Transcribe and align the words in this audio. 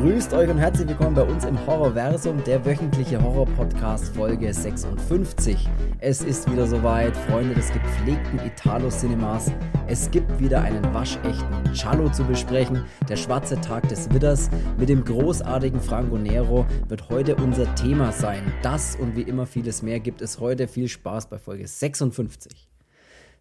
Grüßt 0.00 0.32
euch 0.32 0.48
und 0.48 0.56
herzlich 0.56 0.88
willkommen 0.88 1.14
bei 1.14 1.24
uns 1.24 1.44
im 1.44 1.66
Horrorversum, 1.66 2.42
der 2.44 2.64
wöchentliche 2.64 3.22
Horror-Podcast 3.22 4.16
Folge 4.16 4.50
56. 4.50 5.68
Es 5.98 6.22
ist 6.22 6.50
wieder 6.50 6.66
soweit, 6.66 7.14
Freunde 7.14 7.54
des 7.54 7.70
gepflegten 7.70 8.38
Italo-Cinemas. 8.38 9.52
Es 9.88 10.10
gibt 10.10 10.40
wieder 10.40 10.62
einen 10.62 10.82
waschechten 10.94 11.74
Cello 11.74 12.08
zu 12.08 12.24
besprechen. 12.24 12.82
Der 13.10 13.16
schwarze 13.16 13.60
Tag 13.60 13.90
des 13.90 14.10
Widders 14.10 14.48
mit 14.78 14.88
dem 14.88 15.04
großartigen 15.04 15.82
Franco 15.82 16.16
Nero 16.16 16.64
wird 16.88 17.10
heute 17.10 17.36
unser 17.36 17.74
Thema 17.74 18.10
sein. 18.10 18.40
Das 18.62 18.96
und 18.96 19.16
wie 19.16 19.22
immer 19.22 19.44
vieles 19.44 19.82
mehr 19.82 20.00
gibt 20.00 20.22
es 20.22 20.40
heute. 20.40 20.66
Viel 20.66 20.88
Spaß 20.88 21.28
bei 21.28 21.36
Folge 21.36 21.68
56. 21.68 22.70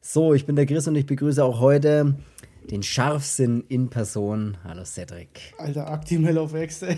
So, 0.02 0.34
ich 0.34 0.46
bin 0.46 0.58
der 0.58 0.66
Chris 0.66 0.90
und 0.90 0.96
ich 0.96 1.06
begrüße 1.06 1.42
auch 1.42 1.62
heute 1.62 2.16
den 2.70 2.84
Scharfsinn 2.84 3.64
in 3.68 3.90
Person. 3.90 4.58
Hallo 4.64 4.84
Cedric. 4.86 5.54
Alter, 5.58 5.90
Actimel 5.90 6.38
auf 6.38 6.54
Ex, 6.54 6.84
ey. 6.84 6.98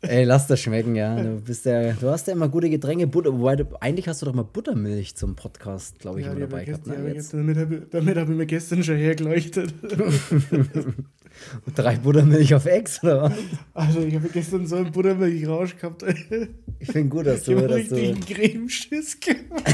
Ey, 0.00 0.22
lass 0.24 0.46
das 0.46 0.60
schmecken, 0.60 0.94
ja. 0.94 1.20
Du 1.20 1.40
bist 1.40 1.64
ja, 1.64 1.92
du 1.92 2.08
hast 2.08 2.28
ja 2.28 2.34
immer 2.34 2.48
gute 2.48 2.70
Getränke, 2.70 3.08
Butter, 3.08 3.32
wobei 3.32 3.56
du, 3.56 3.64
eigentlich 3.80 4.06
hast 4.06 4.22
du 4.22 4.26
doch 4.26 4.34
mal 4.34 4.44
Buttermilch 4.44 5.16
zum 5.16 5.34
Podcast, 5.34 5.98
glaube 5.98 6.20
ich, 6.20 6.26
ja, 6.26 6.32
immer 6.32 6.42
dabei 6.42 6.64
gehabt. 6.64 6.86
Ne? 6.86 6.94
Ja, 6.94 7.14
jetzt. 7.14 7.32
Damit 7.32 7.56
habe 7.56 7.86
hab 7.92 8.28
ich 8.28 8.36
mir 8.36 8.46
gestern 8.46 8.84
schon 8.84 8.96
hergeleuchtet. 8.96 9.74
Drei 11.74 11.96
Buttermilch 11.96 12.54
auf 12.54 12.66
Ex, 12.66 13.02
oder 13.02 13.22
was? 13.22 13.32
Also, 13.74 14.00
ich 14.00 14.14
habe 14.14 14.28
gestern 14.28 14.66
so 14.66 14.76
einen 14.76 14.92
Buttermilch-Rausch 14.92 15.76
gehabt. 15.76 16.04
Ey. 16.04 16.48
Ich 16.78 16.92
finde 16.92 17.08
gut, 17.08 17.26
dass 17.26 17.44
du. 17.44 17.52
Ich 17.52 17.62
habe 17.62 17.74
richtig 17.74 18.08
einen 18.08 18.20
Cremeschiss 18.20 19.18
gemacht. 19.18 19.64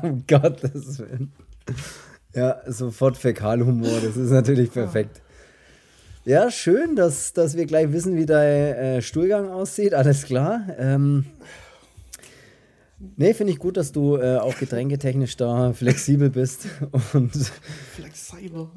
um 0.02 0.22
Gottes 0.26 0.98
Willen. 1.00 1.32
Ja, 2.34 2.62
sofort 2.66 3.16
Fäkalhumor, 3.16 4.00
das 4.02 4.16
ist 4.16 4.30
natürlich 4.30 4.72
perfekt. 4.72 5.20
Ja, 6.24 6.50
schön, 6.50 6.94
dass, 6.94 7.32
dass 7.32 7.56
wir 7.56 7.66
gleich 7.66 7.92
wissen, 7.92 8.16
wie 8.16 8.26
dein 8.26 8.74
äh, 8.74 9.02
Stuhlgang 9.02 9.50
aussieht, 9.50 9.92
alles 9.92 10.22
klar. 10.24 10.62
Ähm, 10.78 11.26
nee, 13.16 13.34
finde 13.34 13.52
ich 13.52 13.58
gut, 13.58 13.76
dass 13.76 13.90
du 13.90 14.16
äh, 14.16 14.36
auch 14.36 14.56
getränketechnisch 14.56 15.36
da 15.36 15.72
flexibel 15.72 16.30
bist 16.30 16.66
und 17.12 17.32
flexibel. 17.96 18.68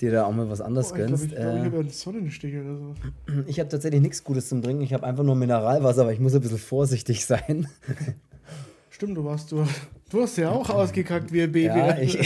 dir 0.00 0.10
da 0.10 0.24
auch 0.24 0.32
mal 0.32 0.50
was 0.50 0.60
anderes 0.60 0.92
oh, 0.92 0.96
gönnst. 0.96 1.26
Ich 1.26 1.30
glaube, 1.30 1.44
glaub, 1.44 1.58
ich 1.58 1.64
habe 1.66 1.78
einen 1.78 1.90
Sonnenstich 1.90 2.56
oder 2.56 2.76
so. 2.76 2.94
Ich 3.46 3.60
habe 3.60 3.68
tatsächlich 3.68 4.02
nichts 4.02 4.24
Gutes 4.24 4.48
zum 4.48 4.60
Trinken, 4.60 4.82
ich 4.82 4.92
habe 4.92 5.06
einfach 5.06 5.22
nur 5.22 5.36
Mineralwasser, 5.36 6.02
aber 6.02 6.12
ich 6.12 6.20
muss 6.20 6.34
ein 6.34 6.40
bisschen 6.40 6.58
vorsichtig 6.58 7.24
sein. 7.26 7.68
Stimmt, 8.90 9.16
du 9.16 9.24
warst 9.24 9.52
du. 9.52 9.64
Du 10.10 10.22
hast 10.22 10.38
ja 10.38 10.50
auch 10.50 10.70
ausgekackt 10.70 11.32
wie 11.32 11.42
ein 11.42 11.52
Baby. 11.52 11.66
Ja, 11.66 11.98
ich, 11.98 12.18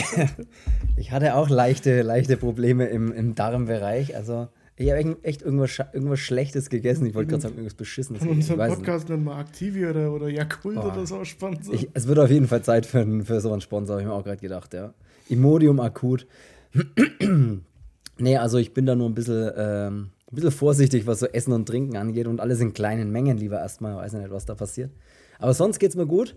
ich 0.96 1.10
hatte 1.10 1.34
auch 1.34 1.48
leichte, 1.48 2.02
leichte 2.02 2.36
Probleme 2.36 2.86
im, 2.86 3.12
im 3.12 3.34
Darmbereich. 3.34 4.14
Also 4.14 4.48
ich 4.76 4.90
habe 4.90 5.16
echt 5.22 5.42
irgendwas, 5.42 5.78
irgendwas 5.92 6.20
Schlechtes 6.20 6.70
gegessen. 6.70 7.06
Ich 7.06 7.14
wollte 7.14 7.30
gerade 7.30 7.42
sagen, 7.42 7.54
irgendwas 7.54 7.74
Beschissenes. 7.74 8.22
Von 8.22 8.30
unserem 8.30 8.58
Podcast 8.58 9.08
nennen 9.08 9.24
wir 9.24 9.38
Activi 9.38 9.86
oder, 9.86 10.12
oder 10.12 10.28
Yakult 10.28 10.78
oh. 10.78 10.90
oder 10.90 11.06
so 11.06 11.24
Sponsor. 11.24 11.74
Ich, 11.74 11.88
es 11.92 12.06
wird 12.06 12.18
auf 12.20 12.30
jeden 12.30 12.46
Fall 12.46 12.62
Zeit 12.62 12.86
für, 12.86 13.04
für 13.24 13.40
so 13.40 13.52
einen 13.52 13.60
Sponsor, 13.60 13.94
habe 13.94 14.02
ich 14.02 14.08
mir 14.08 14.14
auch 14.14 14.24
gerade 14.24 14.40
gedacht, 14.40 14.74
ja. 14.74 14.94
Imodium 15.28 15.80
akut. 15.80 16.26
nee, 18.18 18.36
also 18.36 18.58
ich 18.58 18.72
bin 18.72 18.86
da 18.86 18.94
nur 18.94 19.08
ein 19.08 19.14
bisschen, 19.14 19.50
ähm, 19.56 20.10
ein 20.30 20.34
bisschen 20.34 20.52
vorsichtig, 20.52 21.06
was 21.06 21.18
so 21.18 21.26
Essen 21.26 21.52
und 21.52 21.66
Trinken 21.66 21.96
angeht 21.96 22.28
und 22.28 22.40
alles 22.40 22.60
in 22.60 22.72
kleinen 22.72 23.10
Mengen 23.10 23.38
lieber 23.38 23.58
erstmal. 23.58 23.92
Ich 23.92 23.98
weiß 23.98 24.12
nicht, 24.14 24.30
was 24.30 24.46
da 24.46 24.54
passiert. 24.54 24.90
Aber 25.38 25.52
sonst 25.52 25.80
geht 25.80 25.90
es 25.90 25.96
mir 25.96 26.06
gut. 26.06 26.36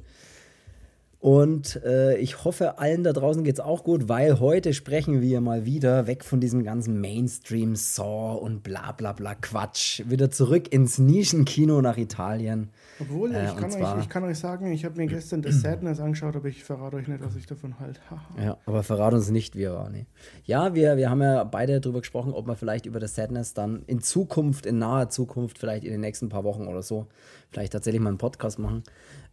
Und 1.25 1.83
äh, 1.83 2.17
ich 2.17 2.45
hoffe, 2.45 2.77
allen 2.77 3.03
da 3.03 3.11
draußen 3.11 3.43
geht 3.43 3.55
es 3.55 3.59
auch 3.59 3.83
gut, 3.83 4.07
weil 4.07 4.39
heute 4.39 4.75
sprechen 4.75 5.23
wir 5.23 5.41
mal 5.41 5.65
wieder 5.65 6.05
weg 6.05 6.23
von 6.23 6.39
diesem 6.39 6.63
ganzen 6.63 7.01
Mainstream-Saw 7.01 8.37
und 8.37 8.61
bla 8.61 8.91
bla 8.91 9.11
bla 9.11 9.33
Quatsch. 9.33 10.03
Wieder 10.05 10.29
zurück 10.29 10.71
ins 10.71 10.99
Nischenkino 10.99 11.81
nach 11.81 11.97
Italien. 11.97 12.69
Obwohl, 12.99 13.33
äh, 13.33 13.43
ich, 13.43 13.55
kann 13.55 13.73
euch, 13.73 14.03
ich, 14.03 14.09
kann 14.09 14.23
euch, 14.23 14.37
sagen, 14.37 14.71
ich 14.71 14.85
habe 14.85 14.97
mir 14.97 15.07
gestern 15.07 15.41
The 15.41 15.51
Sadness 15.51 15.99
angeschaut, 15.99 16.35
aber 16.35 16.47
ich 16.47 16.63
verrate 16.63 16.97
euch 16.97 17.07
nicht, 17.07 17.25
was 17.25 17.35
ich 17.35 17.47
davon 17.47 17.79
halte. 17.79 17.99
ja, 18.39 18.57
aber 18.67 18.83
verrate 18.83 19.15
uns 19.15 19.31
nicht, 19.31 19.55
wie 19.55 19.63
er 19.63 19.73
war. 19.73 19.89
Nee. 19.89 20.05
Ja, 20.43 20.75
wir, 20.75 20.95
wir 20.95 21.09
haben 21.09 21.23
ja 21.23 21.43
beide 21.43 21.81
darüber 21.81 22.01
gesprochen, 22.01 22.33
ob 22.33 22.45
wir 22.45 22.55
vielleicht 22.55 22.85
über 22.85 23.01
The 23.01 23.07
Sadness 23.07 23.55
dann 23.55 23.81
in 23.87 23.99
Zukunft, 23.99 24.67
in 24.67 24.77
naher 24.77 25.09
Zukunft, 25.09 25.57
vielleicht 25.57 25.85
in 25.85 25.91
den 25.91 26.01
nächsten 26.01 26.29
paar 26.29 26.43
Wochen 26.43 26.67
oder 26.67 26.83
so, 26.83 27.07
vielleicht 27.49 27.73
tatsächlich 27.73 27.99
mal 27.99 28.09
einen 28.09 28.19
Podcast 28.19 28.59
machen 28.59 28.83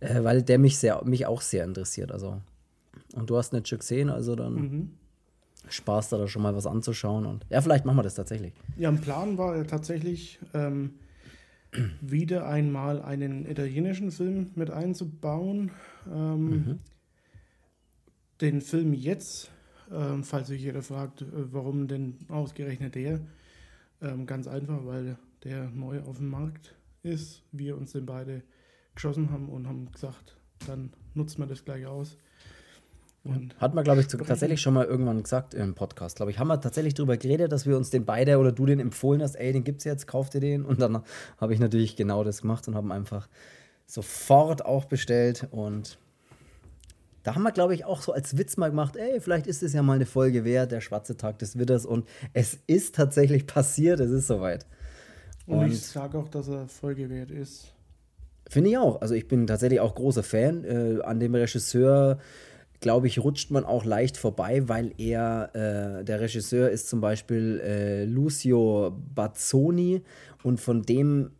äh, 0.02 0.24
weil 0.24 0.42
der 0.42 0.58
mich, 0.58 0.78
sehr, 0.78 1.02
mich 1.04 1.26
auch 1.26 1.40
sehr 1.40 1.64
interessiert. 1.64 2.12
Also. 2.12 2.40
Und 3.14 3.30
du 3.30 3.36
hast 3.36 3.52
nicht 3.52 3.68
schon 3.68 3.78
gesehen, 3.78 4.10
also 4.10 4.34
dann 4.34 4.54
mhm. 4.54 4.90
Spaß 5.68 6.08
da, 6.08 6.18
da 6.18 6.26
schon 6.26 6.42
mal 6.42 6.54
was 6.54 6.66
anzuschauen. 6.66 7.24
Und 7.24 7.46
ja, 7.50 7.60
vielleicht 7.60 7.84
machen 7.84 7.96
wir 7.96 8.02
das 8.02 8.14
tatsächlich. 8.14 8.52
Ja, 8.76 8.88
ein 8.88 9.00
Plan 9.00 9.38
war 9.38 9.56
ja 9.56 9.64
tatsächlich, 9.64 10.40
ähm, 10.54 10.94
wieder 12.00 12.46
einmal 12.46 13.00
einen 13.00 13.48
italienischen 13.48 14.10
Film 14.10 14.50
mit 14.56 14.70
einzubauen. 14.70 15.70
Ähm, 16.12 16.48
mhm. 16.48 16.78
Den 18.40 18.60
Film 18.60 18.92
jetzt, 18.92 19.50
ähm, 19.92 20.24
falls 20.24 20.48
sich 20.48 20.62
jeder 20.62 20.82
fragt, 20.82 21.22
äh, 21.22 21.26
warum 21.52 21.86
denn 21.86 22.18
ausgerechnet 22.28 22.96
der, 22.96 23.20
ähm, 24.00 24.26
ganz 24.26 24.48
einfach, 24.48 24.84
weil 24.84 25.16
der 25.44 25.70
neu 25.70 26.00
auf 26.00 26.16
dem 26.16 26.28
Markt 26.28 26.74
ist. 27.04 27.42
Wir 27.52 27.76
uns 27.76 27.92
den 27.92 28.06
beide 28.06 28.42
geschossen 28.94 29.30
haben 29.30 29.48
und 29.48 29.66
haben 29.66 29.90
gesagt, 29.92 30.36
dann 30.66 30.92
nutzt 31.14 31.38
man 31.38 31.48
das 31.48 31.64
gleich 31.64 31.86
aus. 31.86 32.16
Und 33.24 33.54
Hat 33.60 33.72
man, 33.74 33.84
glaube 33.84 34.00
ich, 34.00 34.08
tatsächlich 34.08 34.60
schon 34.60 34.74
mal 34.74 34.84
irgendwann 34.84 35.22
gesagt 35.22 35.54
im 35.54 35.74
Podcast. 35.74 36.16
Glaube 36.16 36.32
ich, 36.32 36.40
haben 36.40 36.48
wir 36.48 36.60
tatsächlich 36.60 36.94
darüber 36.94 37.16
geredet, 37.16 37.52
dass 37.52 37.66
wir 37.66 37.76
uns 37.76 37.90
den 37.90 38.04
beide 38.04 38.38
oder 38.38 38.50
du 38.50 38.66
den 38.66 38.80
empfohlen 38.80 39.22
hast, 39.22 39.36
ey, 39.36 39.52
den 39.52 39.62
gibt's 39.62 39.84
jetzt, 39.84 40.08
kauf 40.08 40.28
dir 40.28 40.40
den. 40.40 40.64
Und 40.64 40.80
dann 40.80 41.04
habe 41.38 41.54
ich 41.54 41.60
natürlich 41.60 41.94
genau 41.94 42.24
das 42.24 42.42
gemacht 42.42 42.66
und 42.66 42.74
haben 42.74 42.90
einfach 42.90 43.28
sofort 43.86 44.64
auch 44.64 44.86
bestellt. 44.86 45.46
Und 45.52 45.98
da 47.22 47.36
haben 47.36 47.44
wir, 47.44 47.52
glaube 47.52 47.74
ich, 47.74 47.84
auch 47.84 48.02
so 48.02 48.12
als 48.12 48.36
Witz 48.36 48.56
mal 48.56 48.70
gemacht, 48.70 48.96
ey, 48.96 49.20
vielleicht 49.20 49.46
ist 49.46 49.62
es 49.62 49.72
ja 49.72 49.82
mal 49.82 49.94
eine 49.94 50.06
Folge 50.06 50.44
wert, 50.44 50.72
der 50.72 50.80
schwarze 50.80 51.16
Tag 51.16 51.38
des 51.38 51.56
Witters. 51.56 51.86
Und 51.86 52.08
es 52.32 52.58
ist 52.66 52.96
tatsächlich 52.96 53.46
passiert, 53.46 54.00
es 54.00 54.10
ist 54.10 54.26
soweit. 54.26 54.66
Und, 55.46 55.58
und 55.58 55.66
ich 55.72 55.80
sage 55.80 56.18
auch, 56.18 56.28
dass 56.28 56.48
er 56.48 56.66
Folge 56.66 57.08
wert 57.08 57.30
ist. 57.30 57.72
Finde 58.52 58.68
ich 58.68 58.76
auch. 58.76 59.00
Also 59.00 59.14
ich 59.14 59.28
bin 59.28 59.46
tatsächlich 59.46 59.80
auch 59.80 59.94
großer 59.94 60.22
Fan. 60.22 60.64
Äh, 60.64 61.00
an 61.04 61.18
dem 61.20 61.34
Regisseur, 61.34 62.18
glaube 62.80 63.06
ich, 63.06 63.18
rutscht 63.18 63.50
man 63.50 63.64
auch 63.64 63.86
leicht 63.86 64.18
vorbei, 64.18 64.68
weil 64.68 64.92
er, 64.98 65.48
äh, 65.54 66.04
der 66.04 66.20
Regisseur 66.20 66.68
ist 66.68 66.86
zum 66.86 67.00
Beispiel 67.00 67.62
äh, 67.64 68.04
Lucio 68.04 68.94
Bazzoni 69.14 70.02
und 70.42 70.60
von 70.60 70.82
dem 70.82 71.30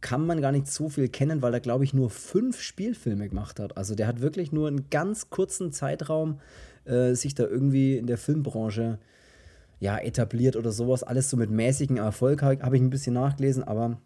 kann 0.00 0.26
man 0.26 0.40
gar 0.40 0.50
nicht 0.50 0.66
so 0.66 0.88
viel 0.88 1.08
kennen, 1.08 1.42
weil 1.42 1.54
er, 1.54 1.60
glaube 1.60 1.84
ich, 1.84 1.94
nur 1.94 2.10
fünf 2.10 2.60
Spielfilme 2.60 3.28
gemacht 3.28 3.60
hat. 3.60 3.76
Also 3.76 3.94
der 3.94 4.08
hat 4.08 4.20
wirklich 4.20 4.50
nur 4.50 4.66
einen 4.66 4.90
ganz 4.90 5.30
kurzen 5.30 5.70
Zeitraum 5.70 6.40
äh, 6.86 7.14
sich 7.14 7.36
da 7.36 7.44
irgendwie 7.44 7.96
in 7.96 8.08
der 8.08 8.18
Filmbranche 8.18 8.98
ja, 9.78 9.96
etabliert 9.96 10.56
oder 10.56 10.72
sowas. 10.72 11.04
Alles 11.04 11.30
so 11.30 11.36
mit 11.36 11.52
mäßigem 11.52 11.98
Erfolg 11.98 12.42
habe 12.42 12.76
ich 12.76 12.82
ein 12.82 12.90
bisschen 12.90 13.14
nachgelesen, 13.14 13.62
aber 13.62 13.98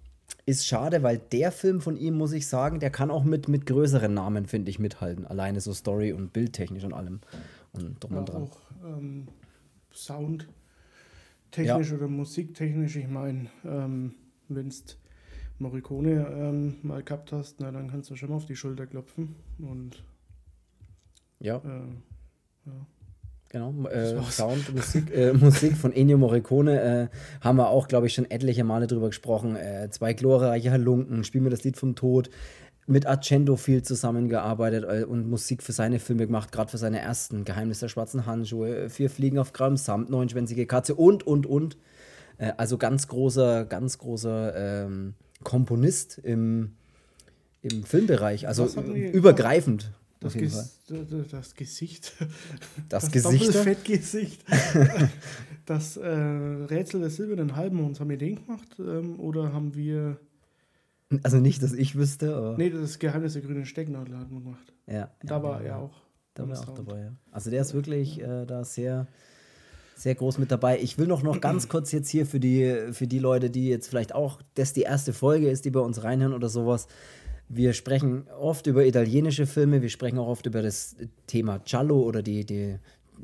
ist 0.44 0.66
schade, 0.66 1.02
weil 1.02 1.18
der 1.18 1.52
Film 1.52 1.80
von 1.80 1.96
ihm, 1.96 2.14
muss 2.14 2.32
ich 2.32 2.46
sagen, 2.46 2.80
der 2.80 2.90
kann 2.90 3.10
auch 3.10 3.24
mit, 3.24 3.48
mit 3.48 3.66
größeren 3.66 4.12
Namen, 4.12 4.46
finde 4.46 4.70
ich, 4.70 4.78
mithalten. 4.78 5.26
Alleine 5.26 5.60
so 5.60 5.72
Story- 5.72 6.12
und 6.12 6.32
Bildtechnisch 6.32 6.84
und 6.84 6.92
allem. 6.92 7.20
Und 7.72 8.02
drum 8.02 8.12
ja, 8.12 8.18
und 8.18 8.28
dran. 8.28 8.42
Auch 8.42 8.58
ähm, 8.84 9.28
Sound 9.92 10.48
technisch 11.50 11.90
ja. 11.90 11.96
oder 11.96 12.08
musiktechnisch. 12.08 12.96
Ich 12.96 13.08
meine, 13.08 13.50
ähm, 13.64 14.14
wenn 14.48 14.68
du 14.68 14.76
Morricone 15.58 16.26
ähm, 16.28 16.76
mal 16.82 17.02
gehabt 17.02 17.30
hast, 17.32 17.60
na, 17.60 17.70
dann 17.70 17.88
kannst 17.88 18.10
du 18.10 18.16
schon 18.16 18.30
mal 18.30 18.36
auf 18.36 18.46
die 18.46 18.56
Schulter 18.56 18.86
klopfen. 18.86 19.36
Und 19.58 20.02
ja. 21.38 21.58
Äh, 21.58 21.86
ja. 22.66 22.86
Genau, 23.52 23.74
äh, 23.90 24.18
Sound, 24.30 24.74
Musik, 24.74 25.14
äh, 25.14 25.32
Musik 25.34 25.76
von 25.76 25.92
Ennio 25.92 26.16
Morricone 26.16 26.80
äh, 26.80 27.08
haben 27.42 27.58
wir 27.58 27.68
auch, 27.68 27.86
glaube 27.86 28.06
ich, 28.06 28.14
schon 28.14 28.30
etliche 28.30 28.64
Male 28.64 28.86
drüber 28.86 29.08
gesprochen. 29.08 29.56
Äh, 29.56 29.90
zwei 29.90 30.14
glorreiche 30.14 30.70
Halunken, 30.70 31.22
Spiel 31.22 31.42
mir 31.42 31.50
das 31.50 31.62
Lied 31.62 31.76
vom 31.76 31.94
Tod. 31.94 32.30
Mit 32.86 33.06
Argento 33.06 33.56
viel 33.56 33.82
zusammengearbeitet 33.82 34.84
äh, 34.88 35.04
und 35.04 35.28
Musik 35.28 35.62
für 35.62 35.72
seine 35.72 35.98
Filme 35.98 36.26
gemacht, 36.26 36.50
gerade 36.50 36.70
für 36.70 36.78
seine 36.78 37.00
ersten. 37.00 37.44
Geheimnis 37.44 37.80
der 37.80 37.88
schwarzen 37.88 38.24
Handschuhe, 38.24 38.88
Vier 38.88 39.10
Fliegen 39.10 39.38
auf 39.38 39.52
Gramm 39.52 39.76
Samt, 39.76 40.08
Neunschwänzige 40.08 40.64
Katze 40.64 40.94
und, 40.94 41.26
und, 41.26 41.44
und. 41.44 41.76
Äh, 42.38 42.52
also 42.56 42.78
ganz 42.78 43.06
großer, 43.06 43.66
ganz 43.66 43.98
großer 43.98 44.86
ähm, 44.86 45.12
Komponist 45.44 46.16
im, 46.16 46.72
im 47.60 47.84
Filmbereich, 47.84 48.48
also 48.48 48.66
übergreifend. 48.66 49.92
Das, 50.22 50.34
Ges 50.34 50.82
das, 51.30 51.54
Gesicht. 51.56 52.12
Das, 52.88 53.04
das 53.04 53.12
Gesicht. 53.12 53.54
Fettgesicht. 53.54 54.44
das 55.66 55.96
äh, 55.96 56.08
Rätsel 56.08 57.00
des 57.00 57.16
silbernen 57.16 57.56
Halbmonds, 57.56 57.98
haben 57.98 58.10
wir 58.10 58.18
den 58.18 58.36
gemacht? 58.36 58.68
Ähm, 58.78 59.18
oder 59.18 59.52
haben 59.52 59.74
wir. 59.74 60.18
Also 61.24 61.38
nicht, 61.38 61.62
dass 61.62 61.72
ich 61.72 61.96
wüsste, 61.96 62.36
aber. 62.36 62.56
Nee, 62.56 62.70
das 62.70 62.98
Geheimnis 62.98 63.32
der 63.32 63.42
grünen 63.42 63.66
Stecknadel 63.66 64.16
hat 64.16 64.30
man 64.30 64.44
gemacht. 64.44 64.72
Ja. 64.86 65.10
Da 65.22 65.36
ja, 65.36 65.42
war 65.42 65.62
er 65.62 65.78
auch. 65.78 66.00
Da 66.34 66.48
war 66.48 66.56
er 66.56 66.68
auch 66.68 66.74
dabei, 66.74 67.00
ja. 67.00 67.12
Also 67.32 67.50
der 67.50 67.60
ist 67.60 67.74
wirklich 67.74 68.20
äh, 68.20 68.46
da 68.46 68.64
sehr. 68.64 69.08
sehr 69.96 70.14
groß 70.14 70.38
mit 70.38 70.50
dabei. 70.50 70.80
Ich 70.80 70.98
will 70.98 71.06
noch, 71.06 71.22
noch 71.22 71.40
ganz 71.40 71.68
kurz 71.68 71.90
jetzt 71.92 72.08
hier 72.08 72.26
für 72.26 72.40
die, 72.40 72.92
für 72.92 73.06
die 73.06 73.18
Leute, 73.18 73.50
die 73.50 73.68
jetzt 73.68 73.88
vielleicht 73.88 74.14
auch, 74.14 74.40
das 74.54 74.72
die 74.72 74.82
erste 74.82 75.12
Folge 75.12 75.50
ist, 75.50 75.64
die 75.64 75.70
bei 75.70 75.80
uns 75.80 76.04
reinhören 76.04 76.32
oder 76.32 76.48
sowas. 76.48 76.86
Wir 77.54 77.74
sprechen 77.74 78.24
oft 78.40 78.66
über 78.66 78.86
italienische 78.86 79.46
Filme, 79.46 79.82
wir 79.82 79.90
sprechen 79.90 80.18
auch 80.18 80.26
oft 80.26 80.46
über 80.46 80.62
das 80.62 80.96
Thema 81.26 81.58
Giallo 81.58 82.00
oder 82.00 82.22
die, 82.22 82.46
die, 82.46 82.76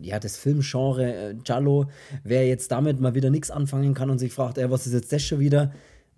ja, 0.02 0.20
das 0.20 0.36
Filmgenre 0.36 1.30
äh, 1.30 1.34
Giallo. 1.34 1.86
Wer 2.24 2.46
jetzt 2.46 2.70
damit 2.70 3.00
mal 3.00 3.14
wieder 3.14 3.30
nichts 3.30 3.50
anfangen 3.50 3.94
kann 3.94 4.10
und 4.10 4.18
sich 4.18 4.34
fragt, 4.34 4.58
ey, 4.58 4.70
was 4.70 4.86
ist 4.86 4.92
jetzt 4.92 5.10
das 5.12 5.22
schon 5.22 5.40
wieder? 5.40 5.72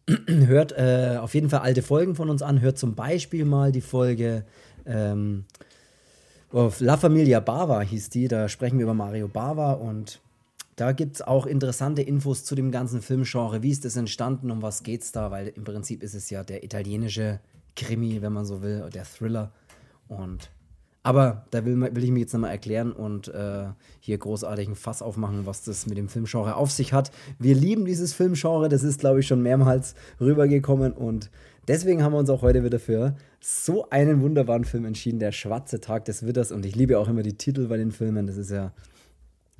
hört 0.27 0.73
äh, 0.73 1.19
auf 1.21 1.35
jeden 1.35 1.51
Fall 1.51 1.61
alte 1.61 1.83
Folgen 1.83 2.17
von 2.17 2.31
uns 2.31 2.43
an. 2.43 2.61
Hört 2.61 2.79
zum 2.79 2.97
Beispiel 2.97 3.45
mal 3.45 3.71
die 3.71 3.81
Folge 3.81 4.45
ähm, 4.87 5.45
La 6.53 6.97
Familia 6.97 7.39
Bava 7.39 7.81
hieß 7.81 8.11
die. 8.11 8.27
Da 8.27 8.49
sprechen 8.49 8.79
wir 8.79 8.85
über 8.85 8.95
Mario 8.95 9.29
Bava 9.29 9.75
und 9.75 10.21
da 10.75 10.91
gibt 10.91 11.15
es 11.15 11.23
auch 11.23 11.47
interessante 11.47 12.03
Infos 12.03 12.45
zu 12.45 12.57
dem 12.57 12.73
ganzen 12.73 13.03
Filmgenre. 13.03 13.63
Wie 13.63 13.71
ist 13.71 13.85
das 13.85 13.95
entstanden? 13.95 14.51
Um 14.51 14.63
was 14.63 14.83
geht 14.83 15.03
es 15.03 15.13
da? 15.13 15.31
Weil 15.31 15.49
im 15.49 15.63
Prinzip 15.63 16.03
ist 16.03 16.15
es 16.15 16.29
ja 16.29 16.43
der 16.43 16.65
italienische 16.65 17.39
Krimi, 17.81 18.23
wenn 18.23 18.33
man 18.33 18.45
so 18.45 18.63
will, 18.63 18.89
der 18.93 19.05
Thriller. 19.05 19.53
Und 20.09 20.51
aber 21.03 21.47
da 21.51 21.65
will, 21.65 21.81
will 21.81 22.05
ich 22.05 22.11
mir 22.11 22.21
jetzt 22.21 22.35
nochmal 22.35 22.51
erklären 22.51 22.93
und 22.93 23.29
äh, 23.29 23.69
hier 24.01 24.19
großartig 24.19 24.69
ein 24.69 24.75
Fass 24.75 25.01
aufmachen, 25.01 25.47
was 25.47 25.65
das 25.65 25.87
mit 25.87 25.97
dem 25.97 26.11
Filmgenre 26.11 26.57
auf 26.57 26.71
sich 26.71 26.93
hat. 26.93 27.11
Wir 27.39 27.55
lieben 27.55 27.87
dieses 27.87 28.13
Filmgenre, 28.13 28.69
das 28.69 28.83
ist, 28.83 29.01
glaube 29.01 29.21
ich, 29.21 29.27
schon 29.27 29.43
mehrmals 29.43 29.95
rübergekommen 30.21 30.93
und 30.93 31.31
deswegen 31.69 32.03
haben 32.03 32.13
wir 32.13 32.19
uns 32.19 32.29
auch 32.29 32.43
heute 32.43 32.65
wieder 32.65 32.79
für 32.79 33.17
so 33.41 33.89
einen 33.89 34.21
wunderbaren 34.21 34.65
Film 34.65 34.85
entschieden, 34.85 35.21
Der 35.21 35.33
Schwarze 35.33 35.81
Tag 35.81 36.05
des 36.05 36.27
Witters. 36.27 36.53
Und 36.53 36.67
ich 36.67 36.77
liebe 36.77 36.99
auch 36.99 37.09
immer 37.09 37.23
die 37.23 37.39
Titel 37.39 37.69
bei 37.69 37.79
den 37.79 37.93
Filmen, 37.93 38.27
das 38.27 38.37
ist 38.37 38.51
ja. 38.51 38.73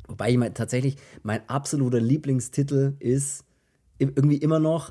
Wobei 0.09 0.33
ich 0.33 0.37
mein, 0.37 0.53
tatsächlich 0.53 0.97
mein 1.23 1.49
absoluter 1.49 2.01
Lieblingstitel 2.01 2.95
ist 2.99 3.45
irgendwie 3.99 4.39
immer 4.39 4.59
noch 4.59 4.91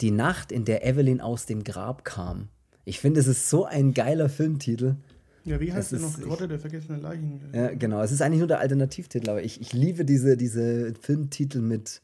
Die 0.00 0.10
Nacht, 0.10 0.52
in 0.52 0.64
der 0.64 0.86
Evelyn 0.86 1.20
aus 1.20 1.46
dem 1.46 1.64
Grab 1.64 2.04
kam. 2.04 2.48
Ich 2.84 3.00
finde, 3.00 3.20
es 3.20 3.26
ist 3.26 3.50
so 3.50 3.64
ein 3.64 3.92
geiler 3.94 4.28
Filmtitel. 4.28 4.96
Ja, 5.44 5.60
wie 5.60 5.72
heißt 5.72 5.92
der 5.92 6.00
noch? 6.00 6.20
Grotte 6.20 6.46
der 6.46 6.58
vergessenen 6.58 7.00
Leichen. 7.00 7.40
Ja, 7.52 7.74
genau. 7.74 8.02
Es 8.02 8.12
ist 8.12 8.20
eigentlich 8.22 8.38
nur 8.38 8.48
der 8.48 8.60
Alternativtitel, 8.60 9.30
aber 9.30 9.42
ich, 9.42 9.60
ich 9.60 9.72
liebe 9.72 10.04
diese, 10.04 10.36
diese 10.36 10.94
Filmtitel 11.00 11.60
mit, 11.60 12.02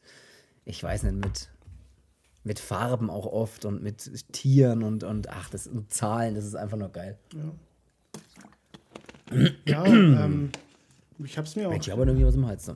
ich 0.65 0.83
weiß 0.83 1.03
nicht, 1.03 1.15
mit, 1.15 1.49
mit 2.43 2.59
Farben 2.59 3.09
auch 3.09 3.25
oft 3.25 3.65
und 3.65 3.83
mit 3.83 4.11
Tieren 4.31 4.83
und, 4.83 5.03
und 5.03 5.29
ach, 5.29 5.49
das 5.49 5.67
und 5.67 5.91
Zahlen, 5.93 6.35
das 6.35 6.45
ist 6.45 6.55
einfach 6.55 6.77
nur 6.77 6.89
geil. 6.89 7.17
Ja. 9.31 9.49
ja, 9.65 9.85
ähm, 9.85 10.49
ich 11.23 11.37
hab's 11.37 11.55
mir 11.55 11.69
auch. 11.69 11.73
Ich 11.73 11.89
habe 11.89 12.03
irgendwie 12.03 12.25
was 12.25 12.35
im 12.35 12.45
Hals. 12.47 12.71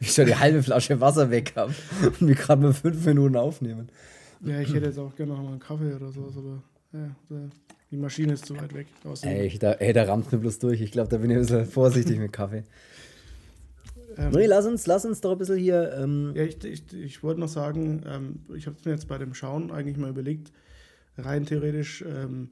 Ich 0.00 0.12
schon 0.12 0.26
die 0.26 0.36
halbe 0.36 0.62
Flasche 0.62 1.00
Wasser 1.00 1.30
weg 1.30 1.52
habe 1.56 1.74
und 2.02 2.28
wir 2.28 2.34
gerade 2.34 2.62
mal 2.62 2.72
fünf 2.72 3.04
Minuten 3.06 3.36
aufnehmen. 3.36 3.88
Ja, 4.40 4.60
ich 4.60 4.74
hätte 4.74 4.86
jetzt 4.86 4.98
auch 4.98 5.14
gerne 5.14 5.32
noch 5.32 5.42
mal 5.42 5.50
einen 5.50 5.60
Kaffee 5.60 5.94
oder 5.94 6.12
sowas, 6.12 6.36
aber 6.36 6.62
ja, 6.92 7.16
die 7.90 7.96
Maschine 7.96 8.34
ist 8.34 8.46
zu 8.46 8.56
weit 8.56 8.74
weg. 8.74 8.86
Ey, 9.22 9.58
da, 9.58 9.72
ey, 9.72 9.92
da 9.92 10.04
rammt 10.04 10.30
mir 10.32 10.38
bloß 10.38 10.58
durch. 10.58 10.80
Ich 10.80 10.92
glaube, 10.92 11.08
da 11.08 11.18
bin 11.18 11.30
ich 11.30 11.36
ein 11.36 11.42
bisschen 11.42 11.66
vorsichtig 11.66 12.18
mit 12.18 12.32
Kaffee. 12.32 12.64
Ähm, 14.16 14.30
nee, 14.32 14.46
lass 14.46 14.66
uns, 14.66 14.86
lass 14.86 15.04
uns 15.04 15.20
doch 15.20 15.32
ein 15.32 15.38
bisschen 15.38 15.58
hier. 15.58 15.92
Ähm 15.98 16.32
ja, 16.34 16.44
ich, 16.44 16.62
ich, 16.64 16.92
ich 16.92 17.22
wollte 17.22 17.40
noch 17.40 17.48
sagen, 17.48 18.02
ähm, 18.06 18.40
ich 18.54 18.66
habe 18.66 18.76
es 18.78 18.84
mir 18.84 18.92
jetzt 18.92 19.08
bei 19.08 19.18
dem 19.18 19.34
Schauen 19.34 19.70
eigentlich 19.70 19.96
mal 19.96 20.10
überlegt, 20.10 20.52
rein 21.16 21.46
theoretisch, 21.46 22.04
ähm, 22.06 22.50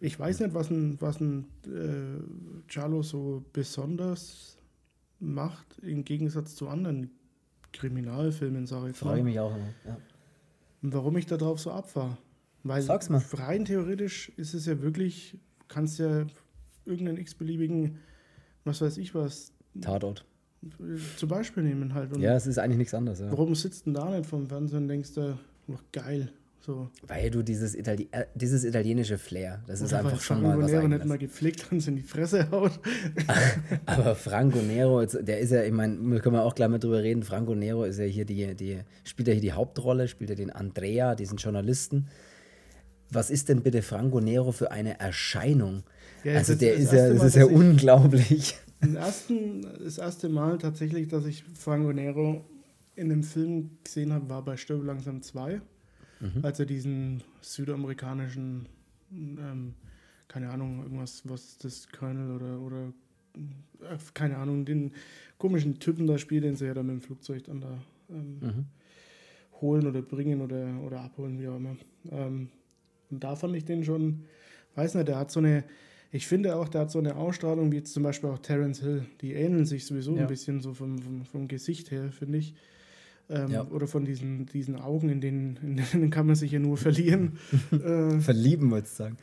ich 0.00 0.18
weiß 0.18 0.40
nicht, 0.40 0.54
was 0.54 0.70
ein, 0.70 0.96
was 1.00 1.20
ein 1.20 1.46
äh, 1.66 2.72
Charlo 2.72 3.02
so 3.02 3.44
besonders 3.52 4.58
macht, 5.22 5.78
im 5.78 6.04
Gegensatz 6.04 6.54
zu 6.54 6.68
anderen 6.68 7.10
Kriminalfilmen, 7.72 8.66
sage 8.66 8.90
ich 8.90 8.96
Frage 8.96 9.22
mich 9.22 9.38
auch 9.40 9.54
immer, 9.54 9.68
ja. 9.86 9.96
Und 10.82 10.92
warum 10.92 11.16
ich 11.16 11.26
darauf 11.26 11.60
so 11.60 11.70
abfahre. 11.70 12.18
Weil 12.64 12.82
Sag's 12.82 13.08
mal. 13.08 13.22
rein 13.32 13.64
theoretisch 13.64 14.30
ist 14.36 14.54
es 14.54 14.66
ja 14.66 14.82
wirklich, 14.82 15.38
kannst 15.68 15.98
ja 15.98 16.26
irgendeinen 16.84 17.18
x-beliebigen, 17.18 17.98
was 18.64 18.80
weiß 18.80 18.98
ich 18.98 19.14
was. 19.14 19.52
Tatort. 19.80 20.24
Zum 21.16 21.28
Beispiel 21.28 21.64
nehmen 21.64 21.94
halt. 21.94 22.12
Und 22.12 22.20
ja, 22.20 22.36
es 22.36 22.46
ist 22.46 22.58
eigentlich 22.58 22.78
nichts 22.78 22.94
anderes. 22.94 23.20
Ja. 23.20 23.30
Warum 23.30 23.54
sitzt 23.54 23.86
denn 23.86 23.94
da 23.94 24.10
nicht 24.10 24.26
vom 24.26 24.46
Fernsehen 24.46 24.82
und 24.82 24.88
denkst 24.88 25.14
du, 25.14 25.38
oh, 25.68 25.78
geil. 25.90 26.32
So. 26.64 26.90
Weil 27.06 27.30
du 27.30 27.42
dieses, 27.42 27.74
Itali 27.74 28.08
äh, 28.12 28.26
dieses 28.34 28.64
italienische 28.64 29.18
Flair, 29.18 29.62
das 29.66 29.80
Oder 29.80 29.86
ist 29.86 29.94
einfach 29.94 30.20
schon 30.20 30.42
mal 30.42 30.58
was 30.58 30.70
Nero 30.70 30.86
nicht 30.86 31.04
mal 31.04 31.18
gepflegt 31.18 31.72
uns 31.72 31.88
in 31.88 31.96
die 31.96 32.02
Fresse 32.02 32.50
haut. 32.52 32.78
Aber 33.86 34.14
Franco 34.14 34.58
Nero, 34.58 35.04
der 35.04 35.40
ist 35.40 35.50
ja, 35.50 35.64
ich 35.64 35.72
meine, 35.72 35.96
können 36.20 36.36
wir 36.36 36.44
auch 36.44 36.54
gleich 36.54 36.68
mal 36.68 36.78
drüber 36.78 37.02
reden, 37.02 37.24
Franco 37.24 37.56
Nero 37.56 37.84
ist 37.84 37.98
ja 37.98 38.04
hier 38.04 38.24
die, 38.24 38.54
die 38.54 38.78
spielt 39.02 39.26
ja 39.26 39.34
hier 39.34 39.42
die 39.42 39.52
Hauptrolle, 39.52 40.06
spielt 40.06 40.30
ja 40.30 40.36
den 40.36 40.50
Andrea, 40.50 41.16
diesen 41.16 41.36
Journalisten 41.36 42.08
was 43.14 43.30
ist 43.30 43.48
denn 43.48 43.62
bitte 43.62 43.82
Franco 43.82 44.20
Nero 44.20 44.52
für 44.52 44.70
eine 44.70 44.98
Erscheinung? 44.98 45.82
Ja, 46.24 46.34
also 46.34 46.54
der 46.54 46.74
ist 46.74 46.92
ja, 46.92 47.08
das 47.08 47.18
Mal, 47.18 47.26
ist 47.26 47.36
ja 47.36 47.44
unglaublich. 47.44 48.56
Ersten, 48.94 49.66
das 49.84 49.98
erste 49.98 50.28
Mal 50.28 50.58
tatsächlich, 50.58 51.08
dass 51.08 51.26
ich 51.26 51.44
Franco 51.54 51.92
Nero 51.92 52.44
in 52.94 53.12
einem 53.12 53.22
Film 53.22 53.78
gesehen 53.84 54.12
habe, 54.12 54.28
war 54.28 54.44
bei 54.44 54.56
Stirb 54.56 54.84
langsam 54.84 55.22
2, 55.22 55.60
mhm. 56.22 56.44
als 56.44 56.58
er 56.58 56.66
diesen 56.66 57.22
südamerikanischen, 57.40 58.66
ähm, 59.10 59.74
keine 60.28 60.50
Ahnung, 60.50 60.82
irgendwas, 60.82 61.28
was 61.28 61.58
das 61.58 61.88
Colonel 61.88 62.30
oder, 62.30 62.60
oder 62.60 62.92
äh, 63.82 63.98
keine 64.14 64.38
Ahnung, 64.38 64.64
den 64.64 64.92
komischen 65.38 65.78
Typen 65.78 66.06
da 66.06 66.16
spielt, 66.18 66.44
den 66.44 66.56
sie 66.56 66.66
ja 66.66 66.74
dann 66.74 66.86
mit 66.86 66.94
dem 66.96 67.00
Flugzeug 67.02 67.44
dann 67.44 67.60
da 67.60 67.78
ähm, 68.08 68.38
mhm. 68.40 68.64
holen 69.60 69.86
oder 69.86 70.00
bringen 70.00 70.40
oder, 70.40 70.80
oder 70.84 71.00
abholen, 71.00 71.38
wie 71.38 71.48
auch 71.48 71.56
immer. 71.56 71.76
Ähm, 72.10 72.48
und 73.10 73.22
da 73.22 73.36
fand 73.36 73.56
ich 73.56 73.64
den 73.64 73.84
schon, 73.84 74.24
weiß 74.74 74.94
nicht, 74.94 75.08
der 75.08 75.18
hat 75.18 75.30
so 75.30 75.40
eine, 75.40 75.64
ich 76.12 76.26
finde 76.26 76.56
auch, 76.56 76.68
der 76.68 76.82
hat 76.82 76.90
so 76.90 76.98
eine 76.98 77.16
Ausstrahlung, 77.16 77.72
wie 77.72 77.76
jetzt 77.76 77.92
zum 77.92 78.02
Beispiel 78.02 78.30
auch 78.30 78.38
Terence 78.38 78.80
Hill. 78.80 79.06
Die 79.20 79.32
ähneln 79.32 79.66
sich 79.66 79.86
sowieso 79.86 80.14
ja. 80.14 80.22
ein 80.22 80.28
bisschen 80.28 80.60
so 80.60 80.74
vom, 80.74 80.98
vom, 80.98 81.24
vom 81.24 81.48
Gesicht 81.48 81.90
her, 81.90 82.12
finde 82.12 82.38
ich. 82.38 82.54
Ähm, 83.32 83.50
ja. 83.50 83.66
Oder 83.66 83.86
von 83.86 84.04
diesen, 84.04 84.46
diesen 84.46 84.76
Augen, 84.76 85.08
in 85.08 85.20
denen, 85.20 85.56
in 85.62 85.76
denen 85.76 86.10
kann 86.10 86.26
man 86.26 86.36
sich 86.36 86.52
ja 86.52 86.58
nur 86.58 86.76
verlieren. 86.76 87.38
äh, 87.72 88.20
Verlieben, 88.20 88.70
wolltest 88.70 88.98
du 88.98 89.04
sagen. 89.04 89.16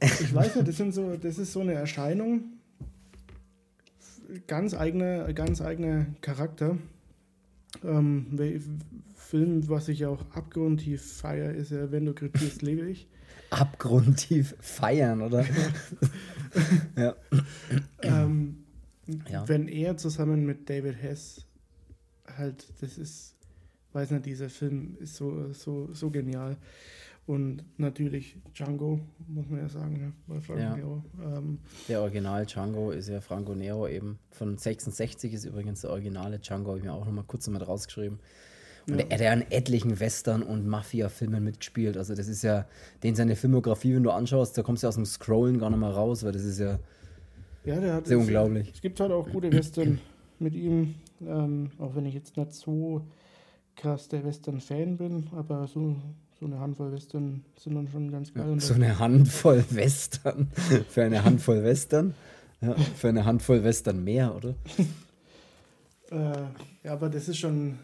ich 0.00 0.34
weiß 0.34 0.56
nicht, 0.56 0.68
das, 0.68 0.76
sind 0.76 0.94
so, 0.94 1.16
das 1.16 1.38
ist 1.38 1.52
so 1.52 1.60
eine 1.60 1.74
Erscheinung, 1.74 2.44
ganz 4.46 4.72
eigener 4.72 5.32
ganz 5.34 5.60
eigener 5.60 6.06
Charakter. 6.22 6.78
Ähm, 7.84 8.26
Film, 9.14 9.68
was 9.68 9.88
ich 9.88 10.06
auch 10.06 10.24
abgrundtief 10.30 11.02
feiere, 11.02 11.52
ist 11.52 11.70
ja 11.70 11.90
Wenn 11.90 12.06
du 12.06 12.14
krepierst, 12.14 12.62
lebe 12.62 12.88
ich. 12.88 13.08
Abgrundtief 13.50 14.54
feiern, 14.60 15.22
oder? 15.22 15.44
ja. 16.96 17.14
Ähm, 18.02 18.64
ja. 19.28 19.46
Wenn 19.48 19.68
er 19.68 19.96
zusammen 19.96 20.46
mit 20.46 20.70
David 20.70 21.02
Hess 21.02 21.46
halt, 22.36 22.66
das 22.80 22.98
ist, 22.98 23.33
weiß 23.94 24.10
nicht, 24.10 24.26
dieser 24.26 24.48
Film 24.48 24.96
ist 25.00 25.16
so, 25.16 25.52
so, 25.52 25.88
so 25.92 26.10
genial. 26.10 26.56
Und 27.26 27.64
natürlich 27.78 28.36
Django, 28.54 29.00
muss 29.28 29.48
man 29.48 29.60
ja 29.60 29.68
sagen, 29.68 29.98
ne? 29.98 30.12
bei 30.26 30.40
Franco 30.40 30.60
ja. 30.60 30.76
Nero. 30.76 31.02
Ähm, 31.22 31.58
der 31.88 32.02
Original 32.02 32.44
Django 32.44 32.90
ist 32.90 33.08
ja 33.08 33.22
Franco 33.22 33.54
Nero 33.54 33.88
eben. 33.88 34.18
Von 34.30 34.58
66 34.58 35.32
ist 35.32 35.44
übrigens 35.46 35.80
der 35.80 35.90
originale 35.90 36.38
Django, 36.38 36.70
habe 36.70 36.78
ich 36.78 36.84
mir 36.84 36.92
auch 36.92 37.06
noch 37.06 37.12
mal 37.12 37.24
kurz 37.26 37.48
mit 37.48 37.66
rausgeschrieben. 37.66 38.18
Und 38.86 38.98
ja. 38.98 39.06
er 39.08 39.14
hat 39.14 39.20
ja 39.20 39.32
in 39.32 39.50
etlichen 39.50 39.98
Western- 39.98 40.42
und 40.42 40.66
Mafia-Filmen 40.66 41.42
mitgespielt. 41.42 41.96
Also, 41.96 42.14
das 42.14 42.28
ist 42.28 42.42
ja, 42.42 42.66
den 43.02 43.14
seine 43.14 43.36
Filmografie, 43.36 43.94
wenn 43.94 44.02
du 44.02 44.10
anschaust, 44.10 44.58
da 44.58 44.62
kommst 44.62 44.82
du 44.82 44.88
aus 44.88 44.96
dem 44.96 45.06
Scrollen 45.06 45.58
gar 45.58 45.70
nicht 45.70 45.78
mehr 45.78 45.88
raus, 45.88 46.24
weil 46.24 46.32
das 46.32 46.44
ist 46.44 46.58
ja, 46.58 46.78
ja 47.64 47.80
der 47.80 47.94
hat 47.94 48.06
sehr 48.06 48.18
unglaublich. 48.18 48.70
Es 48.74 48.82
gibt 48.82 49.00
halt 49.00 49.12
auch 49.12 49.30
gute 49.30 49.50
Western 49.50 49.98
mit 50.38 50.54
ihm, 50.54 50.96
ähm, 51.26 51.70
auch 51.78 51.94
wenn 51.94 52.04
ich 52.04 52.12
jetzt 52.12 52.36
nicht 52.36 52.52
so 52.52 53.00
krass 53.76 54.08
der 54.08 54.24
Western-Fan 54.24 54.96
bin, 54.96 55.28
aber 55.32 55.66
so, 55.66 55.96
so 56.38 56.46
eine 56.46 56.58
Handvoll 56.58 56.92
Western 56.92 57.44
sind 57.56 57.74
dann 57.74 57.88
schon 57.88 58.10
ganz 58.10 58.32
geil. 58.32 58.48
Ja, 58.48 58.60
so 58.60 58.74
eine 58.74 58.98
Handvoll 58.98 59.64
Western. 59.70 60.48
für 60.88 61.02
eine 61.02 61.24
Handvoll 61.24 61.62
Western? 61.62 62.14
Ja, 62.60 62.74
für 62.74 63.08
eine 63.08 63.24
Handvoll 63.24 63.62
Western 63.64 64.02
mehr, 64.04 64.34
oder? 64.34 64.54
äh, 66.10 66.42
ja, 66.84 66.92
aber 66.92 67.08
das 67.08 67.28
ist 67.28 67.38
schon 67.38 67.78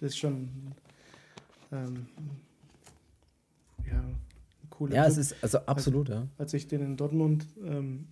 das 0.00 0.10
ist 0.12 0.18
schon 0.18 0.48
ähm, 1.72 2.06
ja, 3.90 4.00
ein 4.00 4.70
cooler 4.70 4.94
Ja, 4.94 5.02
Tipp. 5.04 5.12
es 5.12 5.18
ist 5.18 5.36
also 5.42 5.58
absolut, 5.60 6.10
als, 6.10 6.18
ja. 6.18 6.28
Als 6.38 6.54
ich 6.54 6.68
den 6.68 6.82
in 6.82 6.96
Dortmund, 6.96 7.46
ähm, 7.64 8.08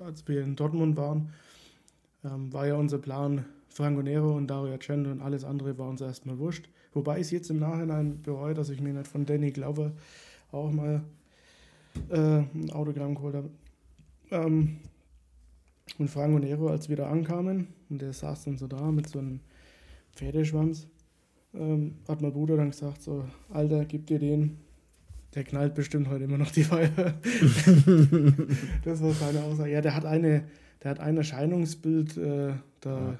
als 0.00 0.26
wir 0.28 0.42
in 0.42 0.56
Dortmund 0.56 0.96
waren, 0.96 1.32
ähm, 2.24 2.52
war 2.52 2.66
ja 2.66 2.76
unser 2.76 2.98
Plan 2.98 3.44
Franco 3.76 4.00
Nero 4.02 4.34
und 4.34 4.46
Dario 4.48 4.72
Argento 4.72 5.10
und 5.10 5.20
alles 5.20 5.44
andere 5.44 5.76
war 5.76 5.88
uns 5.88 6.00
erstmal 6.00 6.38
wurscht. 6.38 6.68
Wobei 6.94 7.16
ich 7.16 7.26
es 7.26 7.30
jetzt 7.30 7.50
im 7.50 7.58
Nachhinein 7.58 8.22
bereue, 8.22 8.54
dass 8.54 8.70
ich 8.70 8.80
mir 8.80 8.94
nicht 8.94 9.06
von 9.06 9.26
Danny 9.26 9.50
Glover 9.50 9.92
auch 10.50 10.72
mal 10.72 11.02
äh, 12.08 12.38
ein 12.54 12.70
Autogramm 12.72 13.14
geholt 13.14 13.34
habe. 13.34 13.50
Ähm, 14.30 14.78
Und 15.98 16.08
Franco 16.10 16.38
Nero, 16.38 16.68
als 16.68 16.88
wir 16.88 16.96
da 16.96 17.10
ankamen, 17.10 17.68
und 17.88 18.02
der 18.02 18.12
saß 18.12 18.44
dann 18.44 18.58
so 18.58 18.66
da 18.66 18.90
mit 18.90 19.08
so 19.08 19.18
einem 19.18 19.40
Pferdeschwanz, 20.14 20.86
ähm, 21.54 21.94
hat 22.08 22.20
mein 22.22 22.32
Bruder 22.32 22.56
dann 22.56 22.70
gesagt, 22.70 23.02
so, 23.02 23.24
Alter, 23.50 23.84
gib 23.84 24.06
dir 24.06 24.18
den, 24.18 24.58
der 25.34 25.44
knallt 25.44 25.74
bestimmt 25.74 26.08
heute 26.08 26.24
immer 26.24 26.38
noch 26.38 26.50
die 26.50 26.64
Feier. 26.64 26.90
das 28.84 29.02
war 29.02 29.12
seine 29.12 29.42
Aussage. 29.44 29.70
Ja, 29.70 29.80
der 29.80 29.94
hat 29.94 30.04
eine, 30.04 30.44
der 30.82 30.90
hat 30.90 31.00
ein 31.00 31.16
Erscheinungsbild, 31.16 32.16
äh, 32.16 32.54
da, 32.80 32.98
ja. 32.98 33.16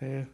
Hey, 0.00 0.26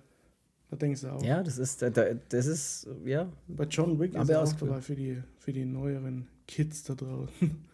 da 0.70 0.76
denkst 0.76 1.02
du 1.02 1.08
auch. 1.08 1.22
Ja, 1.22 1.42
das 1.42 1.58
ist, 1.58 1.82
das 1.82 2.46
ist, 2.46 2.88
ja. 3.04 3.30
Bei 3.46 3.64
John 3.64 3.98
Wick 4.00 4.14
ist 4.14 4.28
er 4.28 4.42
auch 4.42 4.52
dabei 4.54 4.80
für 4.80 4.96
die, 4.96 5.22
für 5.38 5.52
die 5.52 5.64
neueren 5.64 6.26
Kids 6.46 6.84
da 6.84 6.94
draußen. 6.94 7.30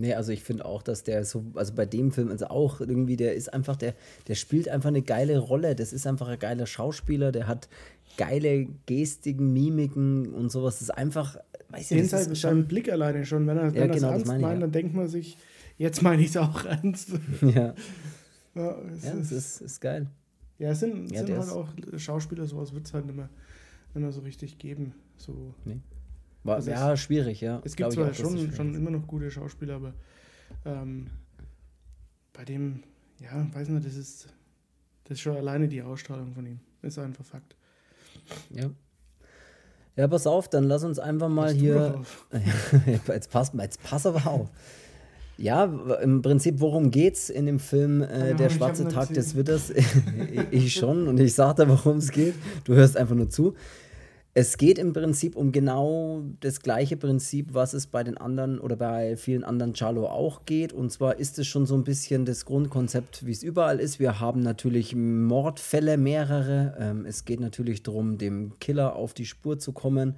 Nee, 0.00 0.14
also 0.14 0.30
ich 0.30 0.44
finde 0.44 0.64
auch, 0.64 0.82
dass 0.84 1.02
der 1.02 1.24
so, 1.24 1.44
also 1.54 1.74
bei 1.74 1.84
dem 1.84 2.12
Film, 2.12 2.30
also 2.30 2.46
auch 2.46 2.80
irgendwie, 2.80 3.16
der 3.16 3.34
ist 3.34 3.52
einfach, 3.52 3.74
der, 3.74 3.94
der 4.28 4.36
spielt 4.36 4.68
einfach 4.68 4.90
eine 4.90 5.02
geile 5.02 5.38
Rolle. 5.38 5.74
Das 5.74 5.92
ist 5.92 6.06
einfach 6.06 6.28
ein 6.28 6.38
geiler 6.38 6.66
Schauspieler, 6.66 7.32
der 7.32 7.48
hat 7.48 7.68
geile 8.16 8.68
Gestiken, 8.86 9.52
Mimiken 9.52 10.32
und 10.34 10.52
sowas. 10.52 10.74
Das 10.74 10.82
ist 10.82 10.90
einfach, 10.90 11.36
weiß 11.70 11.90
ich 11.90 12.02
nicht. 12.02 12.12
Das 12.12 12.28
ist 12.28 12.40
schon 12.40 12.68
Blick 12.68 12.88
alleine 12.92 13.26
schon. 13.26 13.46
Wenn 13.48 13.56
er, 13.56 13.74
wenn 13.74 13.74
ja, 13.74 13.86
genau, 13.86 13.94
das 13.94 14.02
ernst 14.02 14.28
das 14.28 14.40
meint, 14.40 14.54
ja. 14.54 14.60
dann 14.60 14.72
denkt 14.72 14.94
man 14.94 15.08
sich, 15.08 15.36
jetzt 15.78 16.00
meine 16.00 16.22
ich 16.22 16.28
es 16.28 16.36
auch 16.36 16.64
ernst. 16.64 17.10
Ja. 17.42 17.74
ja, 18.54 18.78
es 18.94 19.04
ja, 19.04 19.12
ist, 19.14 19.32
ist, 19.32 19.60
ist 19.62 19.80
geil. 19.80 20.06
Ja, 20.58 20.70
es 20.70 20.80
sind, 20.80 21.10
ja, 21.12 21.24
sind 21.24 21.38
halt 21.38 21.50
auch 21.50 21.68
Schauspieler, 21.96 22.46
sowas 22.46 22.72
wird 22.72 22.86
es 22.86 22.94
halt 22.94 23.06
nicht 23.06 23.14
mehr, 23.14 23.28
nicht 23.94 24.02
mehr 24.02 24.12
so 24.12 24.20
richtig 24.20 24.58
geben. 24.58 24.94
So. 25.16 25.54
Nee. 25.64 25.80
War, 26.42 26.56
also 26.56 26.70
ja, 26.70 26.92
es, 26.92 27.00
schwierig, 27.00 27.40
ja. 27.40 27.60
Es 27.64 27.76
gibt 27.76 27.92
zwar 27.92 28.10
auch, 28.10 28.14
schon, 28.14 28.52
schon 28.52 28.74
immer 28.74 28.90
noch 28.90 29.06
gute 29.06 29.30
Schauspieler, 29.30 29.76
aber 29.76 29.94
ähm, 30.64 31.06
bei 32.32 32.44
dem, 32.44 32.82
ja, 33.20 33.46
weiß 33.52 33.68
nicht, 33.68 33.86
das 33.86 33.96
ist, 33.96 34.28
das 35.04 35.12
ist 35.12 35.20
schon 35.20 35.36
alleine 35.36 35.68
die 35.68 35.82
Ausstrahlung 35.82 36.32
von 36.34 36.46
ihm. 36.46 36.60
Ist 36.82 36.98
einfach 36.98 37.24
Fakt. 37.24 37.56
Ja. 38.50 38.70
Ja, 39.96 40.06
pass 40.06 40.26
auf, 40.28 40.48
dann 40.48 40.64
lass 40.64 40.84
uns 40.84 41.00
einfach 41.00 41.28
mal 41.28 41.52
pass 41.52 41.56
hier. 41.56 42.04
jetzt, 43.08 43.30
pass, 43.30 43.52
jetzt 43.54 43.82
pass 43.82 44.06
aber 44.06 44.26
auf. 44.26 44.50
Ja, 45.40 45.64
im 46.02 46.20
Prinzip, 46.20 46.56
worum 46.58 46.90
geht's 46.90 47.30
in 47.30 47.46
dem 47.46 47.60
Film 47.60 48.02
äh, 48.02 48.34
Der 48.34 48.50
schwarze 48.50 48.88
Tag 48.88 49.14
des 49.14 49.36
Witters? 49.36 49.72
ich 50.50 50.74
schon 50.74 51.06
und 51.06 51.20
ich 51.20 51.32
sag 51.34 51.56
dir, 51.56 51.68
worum 51.68 51.98
es 51.98 52.10
geht. 52.10 52.34
Du 52.64 52.74
hörst 52.74 52.96
einfach 52.96 53.14
nur 53.14 53.30
zu. 53.30 53.54
Es 54.34 54.56
geht 54.56 54.78
im 54.78 54.92
Prinzip 54.92 55.36
um 55.36 55.52
genau 55.52 56.22
das 56.40 56.60
gleiche 56.60 56.96
Prinzip, 56.96 57.54
was 57.54 57.72
es 57.72 57.86
bei 57.86 58.02
den 58.02 58.16
anderen 58.18 58.58
oder 58.58 58.76
bei 58.76 59.16
vielen 59.16 59.44
anderen 59.44 59.74
Chalo 59.74 60.08
auch 60.08 60.44
geht. 60.44 60.72
Und 60.72 60.90
zwar 60.90 61.18
ist 61.18 61.38
es 61.38 61.46
schon 61.46 61.66
so 61.66 61.76
ein 61.76 61.84
bisschen 61.84 62.24
das 62.24 62.44
Grundkonzept, 62.44 63.24
wie 63.24 63.32
es 63.32 63.44
überall 63.44 63.78
ist. 63.78 64.00
Wir 64.00 64.18
haben 64.18 64.40
natürlich 64.40 64.94
Mordfälle, 64.96 65.96
mehrere. 65.96 66.76
Ähm, 66.80 67.06
es 67.06 67.24
geht 67.24 67.38
natürlich 67.38 67.84
darum, 67.84 68.18
dem 68.18 68.58
Killer 68.58 68.96
auf 68.96 69.14
die 69.14 69.26
Spur 69.26 69.58
zu 69.60 69.72
kommen. 69.72 70.16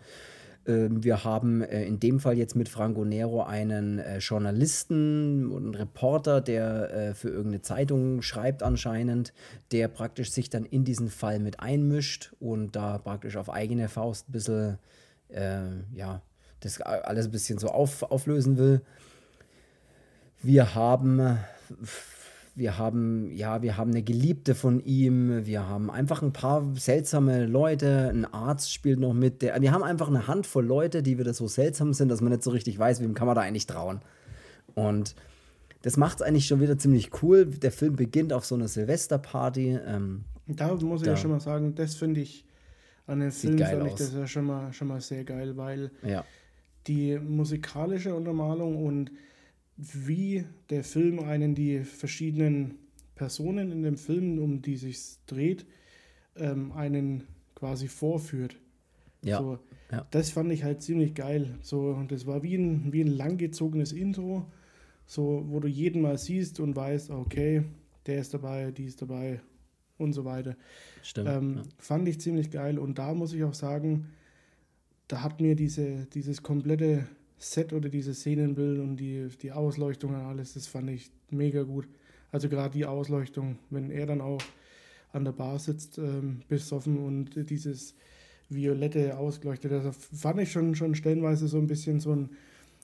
Ähm, 0.70 1.04
wir 1.04 1.24
haben 1.24 1.62
äh, 1.62 1.84
in 1.84 2.00
dem 2.00 2.20
Fall 2.20 2.38
jetzt 2.38 2.54
mit 2.54 2.68
Franco 2.68 3.04
Nero 3.04 3.42
einen 3.42 3.98
äh, 3.98 4.18
Journalisten 4.18 5.50
und 5.50 5.64
einen 5.64 5.74
Reporter, 5.74 6.40
der 6.40 6.92
äh, 6.92 7.14
für 7.14 7.28
irgendeine 7.28 7.62
Zeitung 7.62 8.22
schreibt 8.22 8.62
anscheinend, 8.62 9.32
der 9.72 9.88
praktisch 9.88 10.30
sich 10.30 10.50
dann 10.50 10.64
in 10.64 10.84
diesen 10.84 11.10
Fall 11.10 11.38
mit 11.40 11.60
einmischt 11.60 12.32
und 12.40 12.76
da 12.76 12.98
praktisch 12.98 13.36
auf 13.36 13.50
eigene 13.50 13.88
Faust 13.88 14.28
ein 14.28 14.32
bisschen, 14.32 14.78
äh, 15.28 15.62
ja, 15.94 16.22
das 16.60 16.80
alles 16.80 17.26
ein 17.26 17.32
bisschen 17.32 17.58
so 17.58 17.68
auf, 17.68 18.02
auflösen 18.02 18.58
will. 18.58 18.82
Wir 20.42 20.74
haben 20.74 21.38
wir 22.54 22.78
haben, 22.78 23.30
ja, 23.30 23.62
wir 23.62 23.76
haben 23.76 23.90
eine 23.90 24.02
Geliebte 24.02 24.54
von 24.54 24.80
ihm, 24.84 25.46
wir 25.46 25.66
haben 25.66 25.90
einfach 25.90 26.22
ein 26.22 26.32
paar 26.32 26.74
seltsame 26.74 27.46
Leute, 27.46 28.10
ein 28.12 28.24
Arzt 28.24 28.72
spielt 28.72 28.98
noch 28.98 29.14
mit, 29.14 29.42
der, 29.42 29.60
wir 29.60 29.72
haben 29.72 29.82
einfach 29.82 30.08
eine 30.08 30.26
Handvoll 30.26 30.64
Leute, 30.64 31.02
die 31.02 31.18
wieder 31.18 31.32
so 31.32 31.48
seltsam 31.48 31.92
sind, 31.92 32.08
dass 32.08 32.20
man 32.20 32.32
nicht 32.32 32.42
so 32.42 32.50
richtig 32.50 32.78
weiß, 32.78 33.00
wem 33.00 33.14
kann 33.14 33.26
man 33.26 33.36
da 33.36 33.42
eigentlich 33.42 33.66
trauen. 33.66 34.00
Und 34.74 35.14
das 35.82 35.96
macht 35.96 36.16
es 36.16 36.22
eigentlich 36.22 36.46
schon 36.46 36.60
wieder 36.60 36.78
ziemlich 36.78 37.22
cool. 37.22 37.46
Der 37.46 37.72
Film 37.72 37.96
beginnt 37.96 38.32
auf 38.32 38.44
so 38.44 38.54
einer 38.54 38.68
Silvesterparty. 38.68 39.78
Ähm, 39.86 40.24
da 40.46 40.74
muss 40.74 41.00
ich 41.00 41.06
da 41.06 41.12
ja 41.12 41.16
schon 41.16 41.30
mal 41.30 41.40
sagen, 41.40 41.74
das 41.74 41.94
finde 41.94 42.20
ich 42.20 42.44
an 43.06 43.20
dem 43.20 43.32
Film 43.32 43.58
fand 43.58 43.86
ich 43.88 43.94
das 43.94 44.14
ja 44.14 44.26
schon 44.26 44.44
mal, 44.44 44.72
schon 44.72 44.88
mal 44.88 45.00
sehr 45.00 45.24
geil, 45.24 45.56
weil 45.56 45.90
ja. 46.02 46.24
die 46.86 47.18
musikalische 47.18 48.14
Untermalung 48.14 48.84
und 48.84 49.10
wie 49.80 50.44
der 50.68 50.84
Film 50.84 51.18
einen 51.20 51.54
die 51.54 51.80
verschiedenen 51.80 52.74
Personen 53.14 53.70
in 53.70 53.82
dem 53.82 53.96
Film, 53.96 54.38
um 54.38 54.62
die 54.62 54.76
sich 54.76 55.16
dreht, 55.26 55.66
ähm, 56.36 56.72
einen 56.72 57.24
quasi 57.54 57.88
vorführt. 57.88 58.56
Ja. 59.22 59.38
So, 59.38 59.58
ja. 59.92 60.06
Das 60.10 60.30
fand 60.30 60.50
ich 60.52 60.64
halt 60.64 60.82
ziemlich 60.82 61.14
geil. 61.14 61.58
So, 61.62 61.90
und 61.90 62.12
das 62.12 62.26
war 62.26 62.42
wie 62.42 62.54
ein, 62.54 62.92
wie 62.92 63.02
ein 63.02 63.08
langgezogenes 63.08 63.92
Intro, 63.92 64.50
so, 65.06 65.44
wo 65.48 65.60
du 65.60 65.68
jeden 65.68 66.02
mal 66.02 66.16
siehst 66.16 66.60
und 66.60 66.76
weißt, 66.76 67.10
okay, 67.10 67.64
der 68.06 68.20
ist 68.20 68.32
dabei, 68.32 68.70
die 68.70 68.86
ist 68.86 69.02
dabei 69.02 69.40
und 69.98 70.12
so 70.14 70.24
weiter. 70.24 70.56
Stimmt. 71.02 71.28
Ähm, 71.28 71.54
ja. 71.56 71.62
Fand 71.78 72.08
ich 72.08 72.20
ziemlich 72.20 72.50
geil. 72.50 72.78
Und 72.78 72.98
da 72.98 73.12
muss 73.14 73.32
ich 73.32 73.44
auch 73.44 73.54
sagen, 73.54 74.08
da 75.08 75.22
hat 75.22 75.40
mir 75.40 75.56
diese, 75.56 76.06
dieses 76.06 76.42
komplette 76.42 77.06
Set 77.40 77.72
oder 77.72 77.88
diese 77.88 78.12
Szenenbild 78.12 78.78
und 78.80 78.98
die, 78.98 79.28
die 79.40 79.50
Ausleuchtung 79.50 80.14
und 80.14 80.20
alles, 80.20 80.52
das 80.52 80.66
fand 80.66 80.90
ich 80.90 81.10
mega 81.30 81.62
gut. 81.62 81.88
Also 82.30 82.50
gerade 82.50 82.74
die 82.74 82.84
Ausleuchtung, 82.84 83.58
wenn 83.70 83.90
er 83.90 84.04
dann 84.04 84.20
auch 84.20 84.42
an 85.12 85.24
der 85.24 85.32
Bar 85.32 85.58
sitzt, 85.58 85.96
ähm, 85.96 86.42
besoffen 86.48 86.98
und 86.98 87.50
dieses 87.50 87.94
violette 88.50 89.16
ausgeleuchtet, 89.16 89.72
das 89.72 89.96
fand 89.96 90.40
ich 90.40 90.52
schon, 90.52 90.74
schon 90.74 90.94
stellenweise 90.94 91.48
so 91.48 91.56
ein 91.56 91.66
bisschen 91.66 91.98
so 91.98 92.14
ein, 92.14 92.30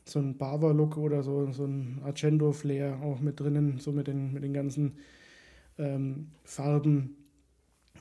so 0.06 0.20
ein 0.20 0.38
Bava-Look 0.38 0.96
oder 0.96 1.22
so, 1.22 1.52
so 1.52 1.66
ein 1.66 2.00
Argento-Flair 2.02 3.02
auch 3.02 3.20
mit 3.20 3.38
drinnen, 3.38 3.78
so 3.78 3.92
mit 3.92 4.06
den, 4.06 4.32
mit 4.32 4.42
den 4.42 4.54
ganzen 4.54 4.94
ähm, 5.76 6.28
Farben. 6.44 7.14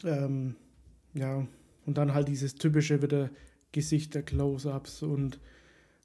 Ähm, 0.06 0.56
ja, 1.14 1.46
und 1.86 1.98
dann 1.98 2.14
halt 2.14 2.30
dieses 2.30 2.56
typische 2.56 3.02
wieder 3.02 3.30
Gesichter, 3.74 4.22
Close-Ups 4.22 5.04
und 5.04 5.40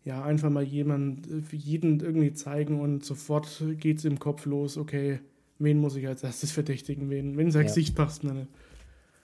ja, 0.05 0.23
einfach 0.23 0.51
mal 0.51 0.63
jemand, 0.63 1.27
jeden 1.53 2.01
irgendwie 2.01 2.33
zeigen 2.33 2.81
und 2.81 3.05
sofort 3.05 3.63
geht 3.79 3.99
es 3.99 4.05
im 4.05 4.19
Kopf 4.19 4.47
los, 4.47 4.77
okay, 4.77 5.21
wen 5.59 5.79
muss 5.79 5.97
ich 5.97 6.07
als 6.09 6.23
erstes 6.23 6.53
verdächtigen, 6.53 7.11
wen, 7.11 7.37
wen 7.37 7.51
sein 7.51 7.63
ja. 7.63 7.69
Gesicht 7.69 7.95
passt 7.95 8.25
mir 8.25 8.33
nicht. 8.33 8.49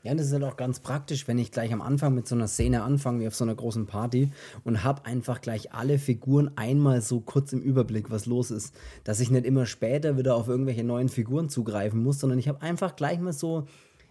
Ja, 0.06 0.14
das 0.14 0.28
ist 0.28 0.32
halt 0.34 0.44
auch 0.44 0.56
ganz 0.56 0.78
praktisch, 0.78 1.26
wenn 1.26 1.36
ich 1.36 1.50
gleich 1.50 1.72
am 1.72 1.82
Anfang 1.82 2.14
mit 2.14 2.28
so 2.28 2.36
einer 2.36 2.46
Szene 2.46 2.84
anfange, 2.84 3.18
wie 3.20 3.26
auf 3.26 3.34
so 3.34 3.42
einer 3.42 3.56
großen 3.56 3.86
Party, 3.86 4.30
und 4.62 4.84
habe 4.84 5.04
einfach 5.04 5.40
gleich 5.40 5.72
alle 5.74 5.98
Figuren 5.98 6.52
einmal 6.54 7.02
so 7.02 7.18
kurz 7.18 7.52
im 7.52 7.60
Überblick, 7.60 8.08
was 8.08 8.26
los 8.26 8.52
ist. 8.52 8.72
Dass 9.02 9.18
ich 9.18 9.32
nicht 9.32 9.44
immer 9.44 9.66
später 9.66 10.16
wieder 10.16 10.36
auf 10.36 10.46
irgendwelche 10.46 10.84
neuen 10.84 11.08
Figuren 11.08 11.48
zugreifen 11.48 12.04
muss, 12.04 12.20
sondern 12.20 12.38
ich 12.38 12.46
habe 12.46 12.62
einfach 12.62 12.94
gleich 12.94 13.18
mal 13.18 13.32
so, 13.32 13.66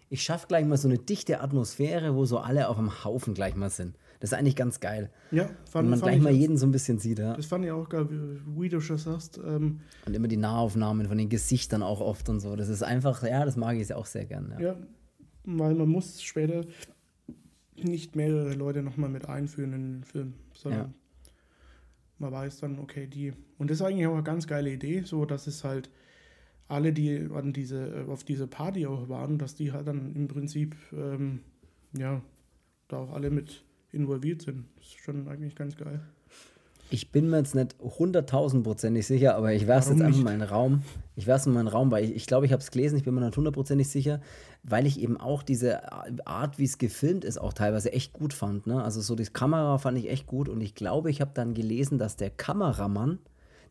ich 0.09 0.21
schaffe 0.21 0.47
gleich 0.47 0.65
mal 0.65 0.75
so 0.75 0.89
eine 0.89 0.97
dichte 0.97 1.39
Atmosphäre, 1.39 2.13
wo 2.13 2.25
so 2.25 2.39
alle 2.39 2.67
auf 2.67 2.75
dem 2.75 3.05
Haufen 3.05 3.33
gleich 3.33 3.55
mal 3.55 3.69
sind. 3.69 3.95
Das 4.19 4.31
ist 4.31 4.37
eigentlich 4.37 4.55
ganz 4.55 4.79
geil. 4.79 5.09
Ja, 5.31 5.49
fand, 5.69 5.85
Wenn 5.85 5.89
man 5.89 6.01
gleich 6.01 6.21
mal 6.21 6.31
jeden 6.31 6.57
so 6.57 6.65
ein 6.65 6.71
bisschen 6.71 6.99
sieht, 6.99 7.19
ja. 7.19 7.35
Das 7.35 7.45
fand 7.45 7.65
ich 7.65 7.71
auch 7.71 7.89
geil, 7.89 8.07
wie 8.57 8.69
du 8.69 8.79
schon 8.79 8.97
sagst. 8.97 9.39
Ähm, 9.45 9.81
und 10.05 10.15
immer 10.15 10.27
die 10.27 10.37
Nahaufnahmen 10.37 11.07
von 11.07 11.17
den 11.17 11.29
Gesichtern 11.29 11.83
auch 11.83 12.01
oft 12.01 12.29
und 12.29 12.39
so. 12.39 12.55
Das 12.55 12.69
ist 12.69 12.83
einfach, 12.83 13.23
ja, 13.23 13.45
das 13.45 13.55
mag 13.55 13.77
ich 13.77 13.93
auch 13.93 14.05
sehr 14.05 14.25
gern. 14.25 14.53
Ja, 14.57 14.67
ja 14.67 14.75
weil 15.45 15.75
man 15.75 15.89
muss 15.89 16.21
später 16.21 16.65
nicht 17.75 18.15
mehrere 18.15 18.53
Leute 18.53 18.81
nochmal 18.81 19.09
mit 19.09 19.27
einführen 19.27 19.73
in 19.73 19.93
den 19.93 20.03
Film, 20.03 20.33
sondern 20.53 20.79
ja. 20.79 20.93
man 22.19 22.31
weiß 22.31 22.59
dann, 22.61 22.79
okay, 22.79 23.07
die. 23.07 23.33
Und 23.57 23.69
das 23.69 23.79
ist 23.79 23.85
eigentlich 23.85 24.07
auch 24.07 24.13
eine 24.13 24.23
ganz 24.23 24.47
geile 24.47 24.71
Idee, 24.71 25.01
so 25.01 25.25
dass 25.25 25.47
es 25.47 25.63
halt 25.63 25.89
alle, 26.67 26.93
die 26.93 27.29
an 27.33 27.53
diese, 27.53 28.05
auf 28.07 28.23
diese 28.23 28.47
Party 28.47 28.87
auch 28.87 29.07
waren, 29.09 29.37
dass 29.37 29.55
die 29.55 29.71
halt 29.71 29.87
dann 29.87 30.15
im 30.15 30.27
Prinzip, 30.27 30.75
ähm, 30.93 31.41
ja, 31.95 32.21
da 32.87 32.97
auch 32.97 33.13
alle 33.13 33.29
mit 33.29 33.64
involviert 33.95 34.41
sind. 34.41 34.65
Das 34.77 34.87
ist 34.87 34.99
schon 34.99 35.27
eigentlich 35.27 35.55
ganz 35.55 35.75
geil. 35.75 36.01
Ich 36.91 37.11
bin 37.11 37.29
mir 37.31 37.37
jetzt 37.37 37.55
nicht 37.55 37.75
hunderttausendprozentig 37.79 39.07
sicher, 39.07 39.35
aber 39.35 39.53
ich 39.53 39.65
werfe 39.65 39.91
jetzt 39.91 40.01
einfach 40.03 40.21
mal 40.21 40.33
in 40.33 40.39
den 40.39 40.49
Raum. 40.49 40.83
Ich 41.15 41.25
werfe 41.25 41.41
es 41.41 41.47
in 41.47 41.55
den 41.55 41.67
Raum, 41.67 41.89
weil 41.89 42.05
ich, 42.05 42.15
ich 42.15 42.27
glaube, 42.27 42.45
ich 42.45 42.51
habe 42.51 42.61
es 42.61 42.69
gelesen, 42.69 42.95
ich 42.97 43.03
bin 43.03 43.15
mir 43.15 43.25
nicht 43.25 43.35
hundertprozentig 43.35 43.89
sicher, 43.89 44.21
weil 44.61 44.85
ich 44.85 44.99
eben 44.99 45.17
auch 45.17 45.41
diese 45.41 45.91
Art, 46.27 46.59
wie 46.59 46.65
es 46.65 46.77
gefilmt 46.77 47.25
ist, 47.25 47.39
auch 47.39 47.53
teilweise 47.53 47.91
echt 47.91 48.13
gut 48.13 48.33
fand. 48.33 48.67
Ne? 48.67 48.83
Also 48.83 49.01
so 49.01 49.15
die 49.15 49.25
Kamera 49.25 49.79
fand 49.79 49.97
ich 49.97 50.11
echt 50.11 50.27
gut 50.27 50.47
und 50.47 50.61
ich 50.61 50.75
glaube, 50.75 51.09
ich 51.09 51.21
habe 51.21 51.31
dann 51.33 51.55
gelesen, 51.55 51.97
dass 51.97 52.17
der 52.17 52.29
Kameramann 52.29 53.17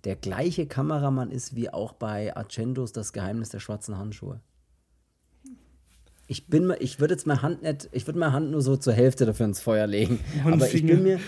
der 0.04 0.16
gleiche 0.16 0.66
Kameramann 0.66 1.30
ist 1.30 1.54
wie 1.54 1.70
auch 1.70 1.92
bei 1.92 2.36
Argentos 2.36 2.92
Das 2.92 3.12
Geheimnis 3.12 3.48
der 3.48 3.60
schwarzen 3.60 3.96
Handschuhe. 3.96 4.40
Ich 6.26 6.46
bin 6.46 6.66
mal, 6.66 6.78
ich 6.80 7.00
würde 7.00 7.14
jetzt 7.14 7.26
meine 7.26 7.42
Hand 7.42 7.62
nicht, 7.62 7.88
ich 7.92 8.06
würde 8.06 8.18
meine 8.18 8.32
Hand 8.32 8.50
nur 8.50 8.62
so 8.62 8.76
zur 8.76 8.94
Hälfte 8.94 9.26
dafür 9.26 9.46
ins 9.46 9.60
Feuer 9.60 9.86
legen. 9.86 10.20
aber 10.44 10.72
ich, 10.72 10.86
bin 10.86 11.02
mir, 11.02 11.20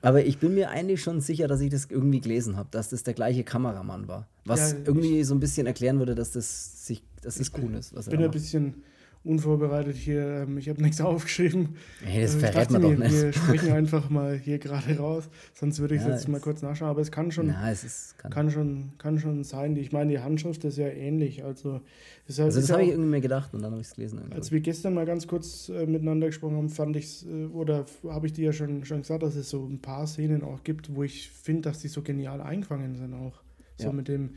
aber 0.00 0.24
ich 0.24 0.38
bin 0.38 0.54
mir 0.54 0.70
eigentlich 0.70 1.02
schon 1.02 1.20
sicher, 1.20 1.48
dass 1.48 1.60
ich 1.60 1.70
das 1.70 1.86
irgendwie 1.90 2.20
gelesen 2.20 2.56
habe, 2.56 2.68
dass 2.70 2.90
das 2.90 3.02
der 3.02 3.14
gleiche 3.14 3.42
Kameramann 3.42 4.06
war. 4.06 4.28
Was 4.44 4.72
ja, 4.72 4.78
irgendwie 4.84 5.24
so 5.24 5.34
ein 5.34 5.40
bisschen 5.40 5.66
erklären 5.66 5.98
würde, 5.98 6.14
dass 6.14 6.32
das 6.32 6.86
sich, 6.86 7.02
dass 7.22 7.36
das 7.36 7.50
cool 7.60 7.74
ist. 7.74 7.94
Was 7.94 8.06
ich 8.06 8.12
bin 8.12 8.22
ein 8.22 8.30
bisschen 8.30 8.82
unvorbereitet 9.24 9.96
hier. 9.96 10.44
Ähm, 10.46 10.58
ich 10.58 10.68
habe 10.68 10.82
nichts 10.82 11.00
aufgeschrieben. 11.00 11.76
Hey, 12.04 12.22
das 12.22 12.34
also 12.34 12.46
verrät 12.46 12.70
man 12.70 12.82
doch 12.82 12.96
nicht. 12.96 13.12
Wir 13.12 13.32
sprechen 13.32 13.72
einfach 13.72 14.10
mal 14.10 14.36
hier 14.36 14.58
gerade 14.58 14.96
raus, 14.96 15.28
sonst 15.54 15.80
würde 15.80 15.96
ich 15.96 16.02
ja, 16.02 16.10
jetzt 16.10 16.28
mal 16.28 16.40
kurz 16.40 16.62
nachschauen. 16.62 16.90
Aber 16.90 17.00
es 17.00 17.10
kann 17.10 17.30
schon, 17.30 17.48
na, 17.48 17.70
es 17.70 17.84
ist, 17.84 18.18
kann, 18.18 18.30
kann, 18.30 18.50
schon, 18.50 18.92
kann 18.98 19.18
schon 19.18 19.44
sein. 19.44 19.76
Ich 19.76 19.92
meine, 19.92 20.10
die 20.10 20.20
Handschrift 20.20 20.64
ist 20.64 20.78
ja 20.78 20.88
ähnlich. 20.88 21.44
Also, 21.44 21.80
ist 22.26 22.40
also 22.40 22.60
das 22.60 22.70
habe 22.70 22.82
ich 22.82 22.90
irgendwie 22.90 23.10
mir 23.10 23.20
gedacht 23.20 23.54
und 23.54 23.62
dann 23.62 23.72
habe 23.72 23.80
ich 23.80 23.88
es 23.88 23.94
gelesen. 23.94 24.18
Irgendwie. 24.18 24.36
Als 24.36 24.52
wir 24.52 24.60
gestern 24.60 24.94
mal 24.94 25.06
ganz 25.06 25.26
kurz 25.26 25.68
äh, 25.68 25.86
miteinander 25.86 26.28
gesprochen 26.28 26.56
haben, 26.56 26.70
fand 26.70 26.96
ich 26.96 27.04
es, 27.04 27.26
äh, 27.26 27.46
oder 27.46 27.86
habe 28.08 28.26
ich 28.26 28.32
dir 28.32 28.46
ja 28.46 28.52
schon, 28.52 28.84
schon 28.84 29.02
gesagt, 29.02 29.22
dass 29.22 29.34
es 29.34 29.50
so 29.50 29.66
ein 29.66 29.80
paar 29.80 30.06
Szenen 30.06 30.42
auch 30.42 30.62
gibt, 30.64 30.94
wo 30.94 31.02
ich 31.02 31.30
finde, 31.30 31.62
dass 31.62 31.80
die 31.80 31.88
so 31.88 32.02
genial 32.02 32.40
eingefangen 32.40 32.96
sind 32.96 33.14
auch. 33.14 33.42
So 33.76 33.88
ja. 33.88 33.92
mit 33.92 34.08
dem 34.08 34.30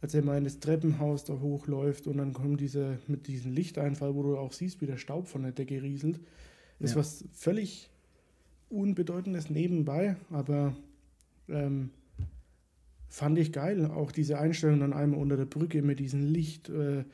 als 0.00 0.14
er 0.14 0.22
mal 0.22 0.38
in 0.38 0.44
das 0.44 0.60
Treppenhaus 0.60 1.24
da 1.24 1.34
hochläuft 1.40 2.06
und 2.06 2.18
dann 2.18 2.32
kommt 2.32 2.60
diese 2.60 2.98
mit 3.08 3.26
diesem 3.26 3.52
Lichteinfall, 3.52 4.14
wo 4.14 4.22
du 4.22 4.36
auch 4.36 4.52
siehst, 4.52 4.80
wie 4.80 4.86
der 4.86 4.96
Staub 4.96 5.26
von 5.26 5.42
der 5.42 5.52
Decke 5.52 5.82
rieselt. 5.82 6.20
Ist 6.78 6.92
ja. 6.92 6.96
was 6.98 7.24
völlig 7.32 7.90
Unbedeutendes 8.70 9.50
nebenbei, 9.50 10.16
aber 10.30 10.76
ähm, 11.48 11.90
fand 13.08 13.38
ich 13.38 13.52
geil. 13.52 13.86
Auch 13.86 14.12
diese 14.12 14.38
Einstellung 14.38 14.80
dann 14.80 14.92
einmal 14.92 15.20
unter 15.20 15.36
der 15.36 15.46
Brücke 15.46 15.82
mit 15.82 15.98
diesem 15.98 16.22
Licht, 16.22 16.68
äh, 16.68 17.04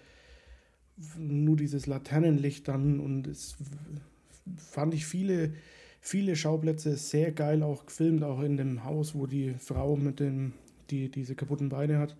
nur 1.17 1.57
dieses 1.57 1.87
Laternenlicht 1.87 2.69
dann 2.69 3.00
und 3.00 3.26
es 3.26 3.57
fand 4.57 4.95
ich 4.95 5.07
viele, 5.07 5.55
viele 6.00 6.37
Schauplätze 6.37 6.97
sehr 6.97 7.33
geil 7.33 7.62
auch 7.62 7.87
gefilmt, 7.87 8.23
auch 8.23 8.43
in 8.43 8.57
dem 8.57 8.85
Haus, 8.85 9.14
wo 9.14 9.26
die 9.26 9.55
Frau 9.59 9.97
mit 9.97 10.21
dem, 10.21 10.53
die 10.91 11.09
diese 11.09 11.35
kaputten 11.35 11.69
Beine 11.69 11.99
hat. 11.99 12.17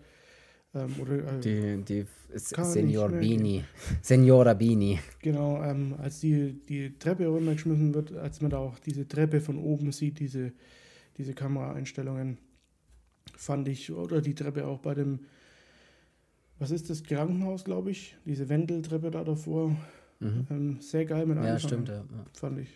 Ähm, 0.75 0.93
oder, 1.01 1.37
äh, 1.37 1.39
die 1.39 1.83
die 1.83 2.05
Senior 2.37 3.09
Bini. 3.09 3.63
Senora 4.01 4.53
Bini. 4.53 4.99
Genau, 5.21 5.63
ähm, 5.63 5.95
als 5.97 6.19
die, 6.19 6.53
die 6.67 6.97
Treppe 6.99 7.27
runtergeschmissen 7.27 7.93
wird, 7.93 8.13
als 8.13 8.41
man 8.41 8.51
da 8.51 8.57
auch 8.57 8.77
diese 8.79 9.07
Treppe 9.07 9.39
von 9.39 9.57
oben 9.57 9.91
sieht, 9.93 10.19
diese, 10.19 10.51
diese 11.17 11.33
Kameraeinstellungen, 11.33 12.37
fand 13.37 13.67
ich, 13.69 13.91
oder 13.91 14.21
die 14.21 14.35
Treppe 14.35 14.67
auch 14.67 14.79
bei 14.79 14.95
dem, 14.95 15.19
was 16.59 16.71
ist 16.71 16.89
das, 16.89 17.03
Krankenhaus, 17.03 17.63
glaube 17.63 17.91
ich, 17.91 18.17
diese 18.25 18.49
Wendeltreppe 18.49 19.11
da 19.11 19.23
davor, 19.23 19.69
mhm. 20.19 20.47
ähm, 20.49 20.77
sehr 20.81 21.05
geil 21.05 21.25
mit 21.25 21.37
Ja, 21.37 21.57
stimmt, 21.57 21.87
ja. 21.87 22.03
Fand 22.33 22.59
ich. 22.59 22.69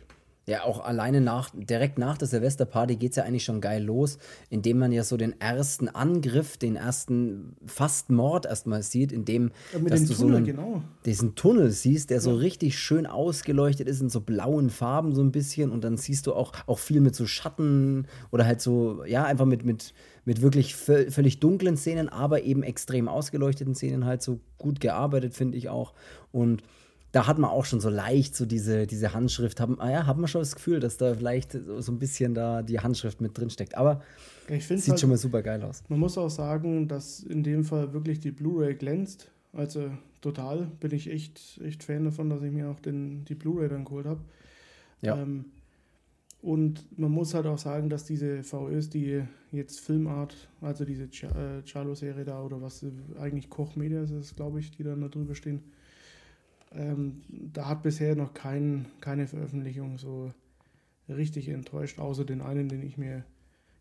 Ja, 0.49 0.63
auch 0.63 0.83
alleine 0.83 1.21
nach, 1.21 1.51
direkt 1.53 1.99
nach 1.99 2.17
der 2.17 2.27
Silvesterparty 2.27 2.95
geht 2.95 3.11
es 3.11 3.17
ja 3.17 3.23
eigentlich 3.23 3.43
schon 3.43 3.61
geil 3.61 3.83
los, 3.83 4.17
indem 4.49 4.79
man 4.79 4.91
ja 4.91 5.03
so 5.03 5.15
den 5.15 5.39
ersten 5.39 5.87
Angriff, 5.89 6.57
den 6.57 6.75
ersten 6.75 7.55
fast 7.67 8.09
Mord 8.09 8.47
erstmal 8.47 8.81
sieht, 8.81 9.11
indem 9.11 9.51
ja, 9.71 9.79
dass 9.79 10.05
du 10.05 10.13
Tunnel, 10.15 10.15
so 10.15 10.27
einen, 10.37 10.45
genau. 10.45 10.81
diesen 11.05 11.35
Tunnel 11.35 11.69
siehst, 11.69 12.09
der 12.09 12.17
ja. 12.17 12.21
so 12.21 12.33
richtig 12.33 12.79
schön 12.79 13.05
ausgeleuchtet 13.05 13.87
ist 13.87 14.01
in 14.01 14.09
so 14.09 14.21
blauen 14.21 14.71
Farben 14.71 15.13
so 15.13 15.21
ein 15.21 15.31
bisschen 15.31 15.69
und 15.69 15.83
dann 15.83 15.97
siehst 15.97 16.25
du 16.25 16.33
auch, 16.33 16.53
auch 16.65 16.79
viel 16.79 16.99
mit 16.99 17.15
so 17.15 17.27
Schatten 17.27 18.07
oder 18.31 18.47
halt 18.47 18.59
so, 18.59 19.03
ja, 19.05 19.25
einfach 19.25 19.45
mit, 19.45 19.63
mit, 19.63 19.93
mit 20.25 20.41
wirklich 20.41 20.75
völlig 20.75 21.39
dunklen 21.39 21.77
Szenen, 21.77 22.09
aber 22.09 22.41
eben 22.41 22.63
extrem 22.63 23.07
ausgeleuchteten 23.07 23.75
Szenen 23.75 24.05
halt 24.05 24.23
so 24.23 24.39
gut 24.57 24.79
gearbeitet, 24.79 25.35
finde 25.35 25.59
ich 25.59 25.69
auch. 25.69 25.93
Und 26.31 26.63
da 27.11 27.25
hat 27.25 27.39
man 27.39 27.49
auch 27.49 27.65
schon 27.65 27.79
so 27.79 27.89
leicht 27.89 28.35
so 28.35 28.45
diese, 28.45 28.85
diese 28.85 29.13
Handschrift, 29.13 29.59
haben, 29.59 29.79
ah 29.79 29.89
ja, 29.89 30.05
hat 30.05 30.17
man 30.17 30.27
schon 30.27 30.41
das 30.41 30.55
Gefühl, 30.55 30.79
dass 30.79 30.97
da 30.97 31.15
vielleicht 31.15 31.53
so 31.53 31.91
ein 31.91 31.97
bisschen 31.97 32.35
da 32.35 32.61
die 32.61 32.79
Handschrift 32.79 33.19
mit 33.21 33.37
drin 33.37 33.49
steckt. 33.49 33.75
Aber 33.75 34.01
sieht 34.47 34.87
halt, 34.87 34.99
schon 34.99 35.09
mal 35.09 35.17
super 35.17 35.41
geil 35.41 35.61
aus. 35.63 35.83
Man 35.89 35.99
muss 35.99 36.17
auch 36.17 36.29
sagen, 36.29 36.87
dass 36.87 37.21
in 37.21 37.43
dem 37.43 37.63
Fall 37.63 37.93
wirklich 37.93 38.19
die 38.19 38.31
Blu-ray 38.31 38.75
glänzt. 38.75 39.31
Also 39.53 39.91
total 40.21 40.67
bin 40.79 40.91
ich 40.91 41.09
echt, 41.09 41.59
echt 41.63 41.83
Fan 41.83 42.05
davon, 42.05 42.29
dass 42.29 42.43
ich 42.43 42.51
mir 42.51 42.69
auch 42.69 42.79
den, 42.79 43.25
die 43.25 43.35
Blu-ray 43.35 43.69
dann 43.69 43.85
geholt 43.85 44.05
habe. 44.05 44.21
Ja. 45.01 45.17
Ähm, 45.17 45.45
und 46.41 46.97
man 46.97 47.11
muss 47.11 47.33
halt 47.33 47.47
auch 47.47 47.57
sagen, 47.57 47.89
dass 47.89 48.05
diese 48.05 48.43
VÖs, 48.43 48.89
die 48.89 49.23
jetzt 49.51 49.79
Filmart, 49.81 50.35
also 50.61 50.85
diese 50.85 51.03
äh, 51.03 51.63
Charlo-Serie 51.65 52.23
da 52.23 52.41
oder 52.41 52.61
was 52.61 52.85
eigentlich 53.19 53.49
Koch 53.49 53.75
Media 53.75 54.03
ist, 54.03 54.35
glaube 54.35 54.59
ich, 54.59 54.71
die 54.71 54.83
dann 54.83 55.01
da 55.01 55.09
drüber 55.09 55.35
stehen, 55.35 55.63
ähm, 56.71 57.21
da 57.29 57.67
hat 57.67 57.83
bisher 57.83 58.15
noch 58.15 58.33
kein, 58.33 58.85
keine 59.01 59.27
Veröffentlichung 59.27 59.97
so 59.97 60.31
richtig 61.07 61.49
enttäuscht, 61.49 61.99
außer 61.99 62.25
den 62.25 62.41
einen, 62.41 62.69
den 62.69 62.83
ich 62.83 62.97
mir 62.97 63.23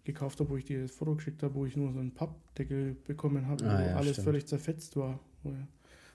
gekauft 0.04 0.40
habe, 0.40 0.50
wo 0.50 0.56
ich 0.56 0.64
dir 0.64 0.82
das 0.82 0.90
Foto 0.90 1.14
geschickt 1.14 1.42
habe, 1.42 1.54
wo 1.54 1.66
ich 1.66 1.76
nur 1.76 1.92
so 1.92 1.98
einen 1.98 2.12
Pappdeckel 2.12 2.96
bekommen 3.06 3.46
habe, 3.46 3.64
ah, 3.64 3.78
wo 3.78 3.82
ja, 3.82 3.96
alles 3.96 4.12
stimmt. 4.12 4.24
völlig 4.24 4.46
zerfetzt 4.46 4.96
war. 4.96 5.20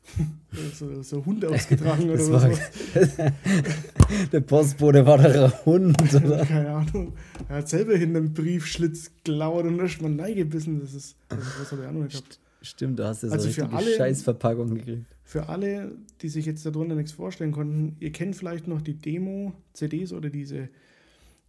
so, 0.73 1.01
so 1.01 1.25
Hund 1.25 1.45
ausgetragen 1.45 2.09
oder 2.09 2.19
so. 2.19 2.39
der 4.31 4.41
Postbote 4.41 5.05
war 5.05 5.17
der 5.17 5.65
Hund, 5.65 5.97
oder? 6.13 6.45
Keine 6.45 6.69
Ahnung. 6.71 7.13
Er 7.47 7.57
hat 7.57 7.69
selber 7.69 7.95
hinter 7.95 8.19
dem 8.19 8.33
Briefschlitz 8.33 9.11
gelauert 9.23 9.65
und 9.65 9.79
ist 9.79 10.01
mal 10.01 10.19
reingebissen. 10.19 10.81
Das 10.81 10.93
ist, 10.93 11.15
also 11.29 11.43
was 11.59 11.71
habe 11.71 11.83
ich 11.83 11.87
auch 11.87 11.93
noch 11.93 12.07
gehabt. 12.07 12.39
Stimmt, 12.61 12.99
du 12.99 13.05
hast 13.05 13.23
ja 13.23 13.29
so 13.29 13.35
also 13.35 13.49
für 13.49 13.69
alle, 13.69 13.95
Scheißverpackung 13.95 14.75
gekriegt. 14.75 15.12
Für 15.23 15.49
alle, 15.49 15.95
die 16.21 16.29
sich 16.29 16.45
jetzt 16.45 16.65
darunter 16.65 16.95
nichts 16.95 17.13
vorstellen 17.13 17.51
konnten, 17.51 17.95
ihr 17.99 18.11
kennt 18.11 18.35
vielleicht 18.35 18.67
noch 18.67 18.81
die 18.81 18.95
Demo-CDs 18.95 20.13
oder 20.13 20.29
diese, 20.29 20.69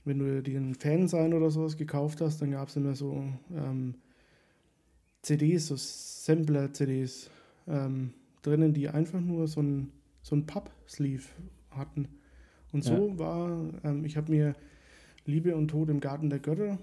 wenn 0.04 0.18
du 0.20 0.42
dir 0.42 0.58
einen 0.58 0.74
Fansign 0.74 1.34
oder 1.34 1.50
sowas 1.50 1.76
gekauft 1.76 2.20
hast, 2.20 2.40
dann 2.40 2.52
gab 2.52 2.68
es 2.68 2.76
immer 2.76 2.94
so 2.94 3.24
ähm, 3.52 3.94
CDs, 5.22 5.66
so 5.66 5.74
Sampler-CDs 5.76 7.30
ähm, 7.66 8.12
drinnen, 8.42 8.74
die 8.74 8.88
einfach 8.88 9.20
nur 9.20 9.48
so 9.48 9.60
ein, 9.60 9.90
so 10.22 10.36
ein 10.36 10.46
Papp-Sleeve 10.46 11.24
hatten. 11.70 12.08
Und 12.72 12.84
so 12.84 13.08
ja. 13.08 13.18
war, 13.18 13.70
ähm, 13.82 14.04
ich 14.04 14.16
habe 14.16 14.30
mir 14.30 14.54
Liebe 15.26 15.56
und 15.56 15.68
Tod 15.68 15.88
im 15.88 16.00
Garten 16.00 16.30
der 16.30 16.38
Götter 16.38 16.78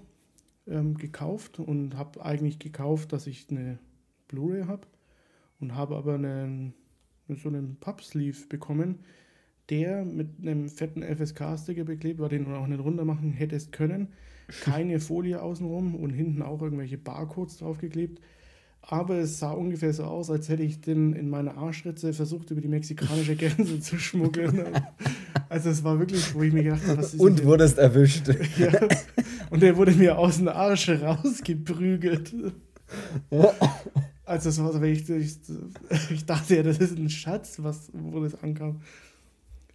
ähm, 0.66 0.96
gekauft 0.96 1.58
und 1.58 1.96
habe 1.96 2.24
eigentlich 2.24 2.58
gekauft, 2.58 3.12
dass 3.12 3.26
ich 3.26 3.46
eine 3.50 3.78
Blu-ray 4.28 4.64
habe 4.64 4.86
und 5.60 5.74
habe 5.74 5.96
aber 5.96 6.14
einen, 6.14 6.74
so 7.28 7.48
einen 7.48 7.76
Pappsleeve 7.80 8.46
bekommen, 8.48 9.00
der 9.70 10.04
mit 10.04 10.28
einem 10.42 10.68
fetten 10.68 11.02
FSK-Sticker 11.02 11.84
beklebt 11.84 12.20
war, 12.20 12.28
den 12.28 12.44
du 12.44 12.50
auch 12.54 12.66
nicht 12.66 12.82
runter 12.82 13.04
machen 13.04 13.32
hättest 13.32 13.72
können. 13.72 14.08
Keine 14.62 15.00
Folie 15.00 15.40
außenrum 15.40 15.94
und 15.94 16.10
hinten 16.10 16.42
auch 16.42 16.60
irgendwelche 16.60 16.98
Barcodes 16.98 17.58
draufgeklebt. 17.58 18.20
Aber 18.82 19.18
es 19.18 19.38
sah 19.38 19.52
ungefähr 19.52 19.92
so 19.92 20.04
aus, 20.04 20.28
als 20.28 20.48
hätte 20.48 20.64
ich 20.64 20.80
den 20.80 21.12
in 21.12 21.30
meiner 21.30 21.56
Arschritze 21.56 22.12
versucht, 22.12 22.50
über 22.50 22.60
die 22.60 22.68
mexikanische 22.68 23.36
Grenze 23.36 23.78
zu 23.80 23.96
schmuggeln. 23.96 24.64
Also 25.48 25.70
es 25.70 25.84
war 25.84 25.98
wirklich, 26.00 26.34
wo 26.34 26.42
ich 26.42 26.52
mir 26.52 26.64
gedacht 26.64 26.86
habe, 26.88 26.98
was 26.98 27.14
ist 27.14 27.20
Und 27.20 27.44
wurdest 27.44 27.78
erwischt. 27.78 28.28
ja. 28.58 28.72
Und 29.50 29.62
der 29.62 29.76
wurde 29.76 29.92
mir 29.92 30.18
aus 30.18 30.38
dem 30.38 30.48
Arsch 30.48 30.88
rausgeprügelt. 30.88 32.34
Also 34.32 34.48
das 34.48 34.62
war 34.62 34.72
so, 34.72 34.82
ich, 34.82 35.06
ich, 35.10 35.36
ich 36.10 36.24
dachte 36.24 36.56
ja, 36.56 36.62
das 36.62 36.78
ist 36.78 36.96
ein 36.96 37.10
Schatz, 37.10 37.58
was, 37.58 37.90
wo 37.92 38.18
das 38.20 38.42
ankam. 38.42 38.80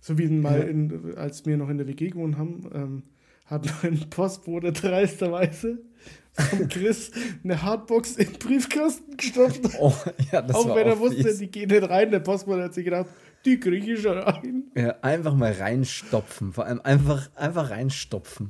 So 0.01 0.17
wie 0.17 0.27
mal, 0.29 0.61
in, 0.61 1.15
als 1.15 1.45
wir 1.45 1.57
noch 1.57 1.69
in 1.69 1.77
der 1.77 1.87
WG 1.87 2.09
gewohnt 2.09 2.39
haben, 2.39 2.67
ähm, 2.73 3.03
hat 3.45 3.67
noch 3.67 3.83
ein 3.83 4.09
Postbote 4.09 4.71
dreisterweise 4.71 5.77
von 6.33 6.67
Chris 6.69 7.11
eine 7.43 7.61
Hardbox 7.61 8.15
im 8.15 8.33
Briefkasten 8.33 9.15
gestopft. 9.15 9.61
Oh, 9.79 9.93
ja, 10.31 10.41
das 10.41 10.55
auch 10.55 10.69
war 10.69 10.75
wenn 10.75 10.87
er 10.87 10.99
wusste, 10.99 11.23
fies. 11.23 11.37
die 11.37 11.51
geht 11.51 11.69
nicht 11.69 11.87
rein. 11.87 12.09
Der 12.09 12.19
Postbote 12.19 12.63
hat 12.63 12.73
sich 12.73 12.85
gedacht, 12.85 13.11
die 13.45 13.59
kriege 13.59 13.93
ich 13.93 14.01
schon 14.01 14.17
rein. 14.17 14.63
Ja, 14.75 14.95
einfach 15.03 15.35
mal 15.35 15.51
reinstopfen. 15.51 16.51
Vor 16.51 16.65
allem 16.65 16.81
einfach, 16.81 17.29
einfach 17.35 17.69
reinstopfen. 17.69 18.49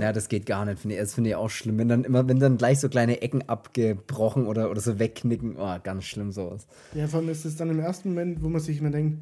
Ja, 0.00 0.12
das 0.12 0.28
geht 0.28 0.46
gar 0.46 0.64
nicht, 0.64 0.78
finde 0.78 0.96
ich. 0.96 1.00
Das 1.00 1.14
finde 1.14 1.30
ich 1.30 1.36
auch 1.36 1.50
schlimm. 1.50 1.78
Wenn 1.78 1.88
dann 1.88 2.04
immer, 2.04 2.28
wenn 2.28 2.38
dann 2.38 2.56
gleich 2.56 2.80
so 2.80 2.88
kleine 2.88 3.22
Ecken 3.22 3.48
abgebrochen 3.48 4.46
oder, 4.46 4.70
oder 4.70 4.80
so 4.80 4.98
wegknicken, 4.98 5.56
oh, 5.58 5.76
ganz 5.82 6.04
schlimm 6.04 6.32
sowas. 6.32 6.66
Ja, 6.94 7.06
vor 7.06 7.20
allem 7.20 7.28
ist 7.28 7.44
es 7.44 7.56
dann 7.56 7.70
im 7.70 7.80
ersten 7.80 8.10
Moment, 8.10 8.42
wo 8.42 8.48
man 8.48 8.60
sich 8.60 8.78
immer 8.78 8.90
denkt, 8.90 9.18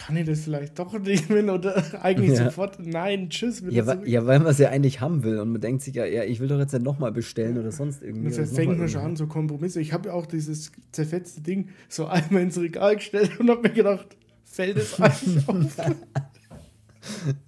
kann 0.00 0.16
ich 0.16 0.26
das 0.26 0.40
vielleicht 0.40 0.78
doch 0.78 0.98
nehmen 0.98 1.50
oder 1.50 1.82
eigentlich 2.02 2.30
ja. 2.30 2.44
sofort, 2.44 2.78
nein, 2.78 3.28
tschüss. 3.28 3.62
Ja, 3.68 3.86
wa 3.86 3.98
ja, 4.04 4.26
weil 4.26 4.38
man 4.38 4.48
es 4.48 4.58
ja 4.58 4.70
eigentlich 4.70 5.00
haben 5.00 5.24
will 5.24 5.38
und 5.38 5.52
man 5.52 5.60
denkt 5.60 5.82
sich 5.82 5.94
ja, 5.94 6.06
ja 6.06 6.24
ich 6.24 6.40
will 6.40 6.48
doch 6.48 6.58
jetzt 6.58 6.72
nicht 6.72 6.84
nochmal 6.84 7.12
bestellen 7.12 7.58
oder 7.58 7.70
sonst 7.70 8.02
irgendwie. 8.02 8.34
Das 8.34 8.52
fängt 8.52 8.78
man 8.78 8.88
schon 8.88 9.02
an, 9.02 9.16
so 9.16 9.26
Kompromisse. 9.26 9.80
Ich 9.80 9.92
habe 9.92 10.08
ja 10.08 10.14
auch 10.14 10.26
dieses 10.26 10.72
zerfetzte 10.92 11.42
Ding 11.42 11.68
so 11.88 12.06
einmal 12.06 12.42
ins 12.42 12.58
Regal 12.58 12.96
gestellt 12.96 13.38
und 13.38 13.50
habe 13.50 13.62
mir 13.62 13.74
gedacht, 13.74 14.16
fällt 14.44 14.78
es 14.78 14.98
eigentlich 15.00 15.48
auf. 15.48 15.78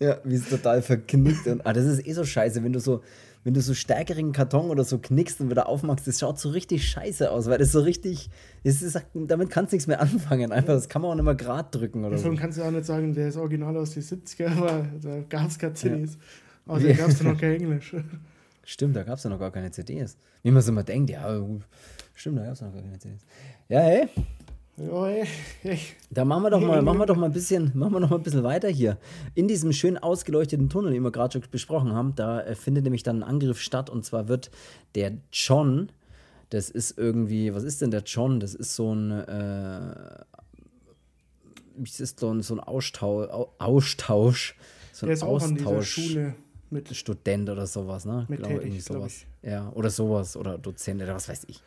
Ja, 0.01 0.19
wie 0.25 0.35
es 0.35 0.49
total 0.49 0.83
verknickt. 0.83 1.47
Und, 1.47 1.67
ah, 1.67 1.73
das 1.73 1.85
ist 1.85 2.07
eh 2.07 2.13
so 2.13 2.25
scheiße, 2.25 2.63
wenn 2.63 2.73
du 2.73 2.81
so, 2.81 3.03
wenn 3.45 3.55
du 3.55 3.61
so 3.61 3.75
stärkeren 3.75 4.33
Karton 4.33 4.71
oder 4.71 4.85
so 4.85 4.99
knickst 4.99 5.41
und 5.41 5.51
wieder 5.51 5.69
aufmachst, 5.69 6.07
das 6.07 6.21
schaut 6.21 6.39
so 6.39 6.51
richtig 6.51 6.89
scheiße 6.89 7.31
aus, 7.31 7.47
weil 7.49 7.59
das 7.59 7.73
so 7.73 7.81
richtig, 7.81 8.31
das 8.63 8.83
ist, 8.83 9.01
damit 9.15 9.51
kannst 9.51 9.73
du 9.73 9.77
nichts 9.77 9.87
mehr 9.89 10.01
anfangen. 10.01 10.53
Einfach, 10.53 10.75
das 10.75 10.89
kann 10.89 11.03
man 11.03 11.11
auch 11.11 11.15
nicht 11.17 11.25
mehr 11.25 11.35
gerade 11.35 11.69
drücken 11.77 12.05
oder 12.05 12.17
Davon 12.17 12.37
so. 12.37 12.41
kannst 12.41 12.59
du 12.59 12.63
auch 12.63 12.71
nicht 12.71 12.87
sagen, 12.87 13.15
der 13.15 13.29
ist 13.29 13.37
original 13.37 13.77
aus 13.77 13.91
den 13.91 14.03
70er, 14.03 14.57
aber 14.57 14.87
da 15.03 15.21
gab 15.29 15.49
es 15.49 15.59
keine 15.59 15.75
CDs. 15.75 16.15
Ja. 16.15 16.73
Also 16.73 16.87
da 16.87 16.95
gab 16.95 17.09
es 17.09 17.23
noch 17.23 17.39
kein 17.39 17.55
Englisch. 17.55 17.97
Stimmt, 18.65 18.95
da 18.95 19.03
gab 19.03 19.19
es 19.19 19.25
ja 19.25 19.31
noch 19.31 19.41
gar 19.41 19.51
keine 19.51 19.73
CDs. 19.73 20.17
Wie 20.43 20.51
man 20.53 20.63
so 20.63 20.71
immer 20.71 20.85
denkt, 20.85 21.11
ja, 21.11 21.41
stimmt, 22.15 22.39
da 22.39 22.45
gab 22.45 22.53
es 22.53 22.61
noch 22.61 22.73
gar 22.73 22.81
keine 22.81 22.99
CDs. 22.99 23.23
Ja, 23.69 23.81
hey. 23.81 24.09
Da 26.11 26.25
machen 26.25 26.43
wir 26.45 26.51
doch 26.51 26.61
mal, 26.61 26.81
machen 26.83 26.99
wir 26.99 27.07
doch 27.07 27.17
mal 27.17 27.27
ein 27.27 27.33
bisschen, 27.33 27.73
machen 27.75 27.93
wir 27.93 28.01
noch 28.01 28.11
mal 28.11 28.17
ein 28.17 28.23
bisschen 28.23 28.43
weiter 28.43 28.69
hier. 28.69 28.97
In 29.35 29.49
diesem 29.49 29.73
schön 29.73 29.99
ausgeleuchteten 29.99 30.71
Tunnel, 30.71 30.93
den 30.93 31.03
wir 31.03 31.11
gerade 31.11 31.33
schon 31.33 31.43
besprochen 31.51 31.93
haben, 31.93 32.15
da 32.15 32.41
äh, 32.41 32.55
findet 32.55 32.85
nämlich 32.85 33.03
dann 33.03 33.23
ein 33.23 33.23
Angriff 33.23 33.61
statt 33.61 33.91
und 33.91 34.05
zwar 34.05 34.29
wird 34.29 34.51
der 34.95 35.13
John, 35.33 35.91
das 36.51 36.71
ist 36.71 36.99
irgendwie, 36.99 37.55
was 37.55 37.65
ist 37.65 37.83
denn 37.83 37.91
der 37.91 38.03
John? 38.03 38.41
Das 38.41 38.55
ist 38.55 38.75
so 38.75 38.95
ein, 38.95 39.11
äh, 39.11 39.95
ist 41.85 42.21
so 42.21 42.33
ein, 42.33 42.43
so 42.43 42.55
ein 42.55 42.61
Austausch, 42.61 43.29
Austausch, 43.59 44.57
so 44.93 45.07
ein 45.07 45.09
der 45.09 45.15
ist 45.15 45.23
auch 45.23 45.43
an 45.43 45.55
dieser 45.55 45.69
Austausch. 45.69 45.89
Schule 45.89 46.35
mit 46.71 46.95
Student 46.95 47.51
oder 47.51 47.67
sowas, 47.67 48.05
ne? 48.05 48.25
Mit 48.29 48.39
Glaube, 48.39 48.55
tätig, 48.55 48.67
irgendwie 48.69 48.85
glaub 48.85 48.99
sowas. 48.99 49.27
Ja, 49.43 49.71
oder 49.75 49.91
sowas. 49.91 50.37
Oder 50.37 50.59
Dozent 50.59 51.03
oder 51.03 51.15
was 51.15 51.29
weiß 51.29 51.45
ich. 51.49 51.63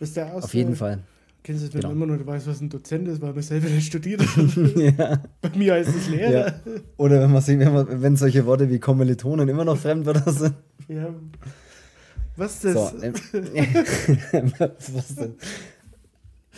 ist 0.00 0.16
der 0.16 0.26
erste, 0.26 0.44
Auf 0.44 0.54
jeden 0.54 0.74
Fall. 0.74 1.00
Kennst 1.42 1.62
du 1.62 1.66
es, 1.68 1.72
wenn 1.74 1.80
Genau. 1.80 1.94
man 1.94 2.08
immer 2.08 2.16
nur 2.18 2.26
weiß, 2.26 2.46
was 2.46 2.60
ein 2.60 2.68
Dozent 2.68 3.08
ist, 3.08 3.20
weil 3.22 3.32
man 3.32 3.42
selber 3.42 3.68
nicht 3.70 3.86
studiert 3.86 4.20
hat? 4.20 4.56
ja. 4.98 5.22
Bei 5.40 5.50
mir 5.56 5.72
heißt 5.74 5.88
es 5.88 6.08
Lehrer. 6.10 6.30
ja. 6.48 6.54
Oder 6.98 7.20
wenn 7.22 7.32
man 7.32 7.40
sieht, 7.42 7.58
wenn, 7.60 7.72
man, 7.72 8.02
wenn 8.02 8.16
solche 8.16 8.44
Worte 8.46 8.68
wie 8.70 8.78
Kommilitonen 8.78 9.48
immer 9.48 9.64
noch 9.64 9.78
Fremdwörter 9.78 10.30
sind. 10.32 10.54
Ja. 10.88 11.14
Was 12.36 12.62
ist 12.64 12.74
das? 12.76 12.90
So, 12.92 13.02
ähm, 13.02 13.14
was 14.58 15.14
denn? 15.14 15.34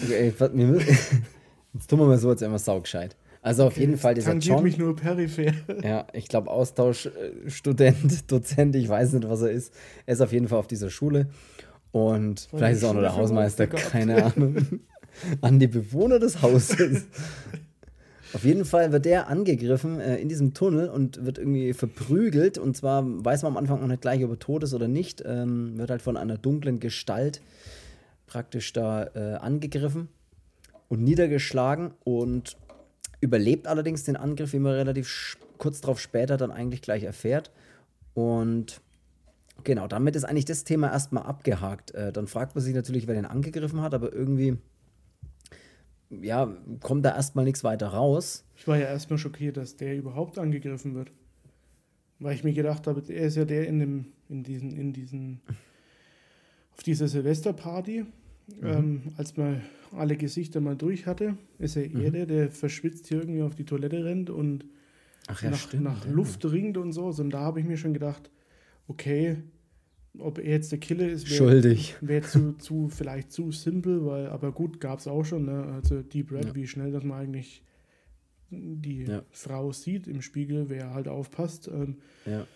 Okay, 0.02 0.32
was- 0.38 0.52
wir 0.54 0.66
müssen- 0.66 0.86
Jetzt 1.74 1.88
tun 1.88 1.98
wir 2.00 2.06
mal 2.06 2.18
so, 2.18 2.28
als 2.30 2.40
wären 2.42 2.52
wir 2.52 2.58
saugescheit. 2.58 3.16
Also 3.40 3.64
auf 3.66 3.76
jeden 3.76 3.96
Fall 3.96 4.14
dieser 4.14 4.34
John. 4.36 4.62
mich 4.62 4.78
nur 4.78 4.94
peripher. 4.94 5.52
Ja, 5.82 6.06
ich 6.12 6.28
glaube 6.28 6.50
Austauschstudent, 6.50 8.30
Dozent, 8.30 8.76
ich 8.76 8.88
weiß 8.88 9.14
nicht, 9.14 9.28
was 9.28 9.42
er 9.42 9.50
ist. 9.50 9.72
Er 10.06 10.14
ist 10.14 10.20
auf 10.20 10.32
jeden 10.32 10.48
Fall 10.48 10.58
auf 10.58 10.66
dieser 10.66 10.90
Schule. 10.90 11.26
Und 11.92 12.50
War 12.52 12.58
vielleicht 12.58 12.78
ist 12.78 12.84
auch 12.84 12.88
noch 12.88 13.00
Schule 13.00 13.02
der 13.02 13.16
Hausmeister, 13.16 13.66
keine 13.66 14.24
Ahnung. 14.24 14.80
An 15.42 15.58
die 15.58 15.66
Bewohner 15.66 16.18
des 16.18 16.40
Hauses. 16.40 17.04
Auf 18.32 18.44
jeden 18.44 18.64
Fall 18.64 18.92
wird 18.92 19.04
der 19.04 19.28
angegriffen 19.28 20.00
äh, 20.00 20.16
in 20.16 20.28
diesem 20.30 20.54
Tunnel 20.54 20.88
und 20.88 21.24
wird 21.24 21.36
irgendwie 21.36 21.74
verprügelt. 21.74 22.56
Und 22.56 22.76
zwar 22.76 23.04
weiß 23.04 23.42
man 23.42 23.52
am 23.52 23.56
Anfang 23.58 23.80
noch 23.80 23.88
nicht 23.88 24.00
gleich, 24.00 24.24
ob 24.24 24.30
er 24.30 24.38
tot 24.38 24.62
ist 24.62 24.72
oder 24.72 24.88
nicht. 24.88 25.22
Ähm, 25.26 25.76
wird 25.76 25.90
halt 25.90 26.00
von 26.00 26.16
einer 26.16 26.38
dunklen 26.38 26.80
Gestalt 26.80 27.42
praktisch 28.26 28.72
da 28.72 29.04
äh, 29.14 29.34
angegriffen 29.34 30.08
und 30.88 31.02
niedergeschlagen 31.04 31.92
und 32.04 32.56
überlebt 33.20 33.66
allerdings 33.66 34.04
den 34.04 34.16
Angriff, 34.16 34.54
wie 34.54 34.58
man 34.58 34.72
relativ 34.72 35.36
kurz 35.58 35.82
darauf 35.82 36.00
später 36.00 36.38
dann 36.38 36.50
eigentlich 36.50 36.80
gleich 36.80 37.02
erfährt. 37.02 37.50
Und 38.14 38.80
genau, 39.64 39.86
damit 39.88 40.16
ist 40.16 40.24
eigentlich 40.24 40.44
das 40.44 40.64
Thema 40.64 40.90
erstmal 40.90 41.24
abgehakt. 41.24 41.92
Äh, 41.92 42.12
dann 42.12 42.26
fragt 42.26 42.54
man 42.54 42.62
sich 42.64 42.74
natürlich, 42.74 43.06
wer 43.06 43.14
den 43.14 43.26
angegriffen 43.26 43.80
hat, 43.80 43.94
aber 43.94 44.12
irgendwie 44.12 44.56
ja, 46.10 46.54
kommt 46.80 47.04
da 47.06 47.14
erstmal 47.16 47.44
nichts 47.44 47.64
weiter 47.64 47.88
raus. 47.88 48.44
Ich 48.56 48.68
war 48.68 48.76
ja 48.76 48.86
erstmal 48.86 49.18
schockiert, 49.18 49.56
dass 49.56 49.76
der 49.76 49.96
überhaupt 49.96 50.38
angegriffen 50.38 50.94
wird. 50.94 51.10
Weil 52.18 52.34
ich 52.34 52.44
mir 52.44 52.52
gedacht 52.52 52.86
habe, 52.86 53.02
er 53.08 53.26
ist 53.26 53.36
ja 53.36 53.44
der 53.44 53.66
in 53.66 53.78
dem, 53.78 54.04
in 54.28 54.42
diesen, 54.44 54.76
in 54.76 54.92
diesen, 54.92 55.40
auf 56.76 56.82
dieser 56.82 57.08
Silvesterparty, 57.08 58.04
Mhm. 58.60 58.66
ähm, 58.66 59.02
als 59.16 59.36
man 59.36 59.62
alle 59.92 60.16
Gesichter 60.16 60.60
mal 60.60 60.76
durch 60.76 61.06
hatte, 61.06 61.36
ist 61.58 61.76
er 61.76 61.88
Mhm. 61.88 62.00
eher 62.00 62.10
der, 62.10 62.26
der 62.26 62.50
verschwitzt 62.50 63.06
hier 63.06 63.18
irgendwie 63.20 63.42
auf 63.42 63.54
die 63.54 63.64
Toilette 63.64 64.04
rennt 64.04 64.30
und 64.30 64.66
Ach 65.28 65.40
nach, 65.44 65.72
nach 65.74 66.04
ja. 66.04 66.10
Luft 66.10 66.44
ringt 66.44 66.76
und 66.76 66.92
so. 66.92 67.06
Und 67.06 67.30
da 67.30 67.40
habe 67.40 67.60
ich 67.60 67.66
mir 67.66 67.76
schon 67.76 67.94
gedacht, 67.94 68.30
okay, 68.88 69.36
ob 70.18 70.38
er 70.38 70.44
jetzt 70.50 70.72
der 70.72 70.78
Killer 70.78 71.08
ist, 71.08 71.26
wäre 71.30 71.36
Schuldig. 71.38 71.96
wär 72.00 72.22
zu, 72.22 72.52
zu, 72.58 72.88
vielleicht 72.88 73.32
zu 73.32 73.50
simpel, 73.52 74.04
weil, 74.04 74.26
aber 74.28 74.52
gut, 74.52 74.80
gab 74.80 74.98
es 74.98 75.08
auch 75.08 75.24
schon, 75.24 75.46
ne? 75.46 75.64
Also 75.72 76.02
Deep 76.02 76.30
Red, 76.32 76.44
Ja. 76.46 76.54
wie 76.54 76.66
schnell, 76.66 76.92
dass 76.92 77.02
man 77.04 77.18
eigentlich 77.18 77.62
die 78.50 79.04
Ja. 79.04 79.22
Frau 79.30 79.72
sieht 79.72 80.06
im 80.06 80.20
Spiegel, 80.20 80.68
wer 80.68 80.92
halt 80.92 81.08
aufpasst. 81.08 81.68
Ähm, 81.68 81.96
Ja. 82.26 82.46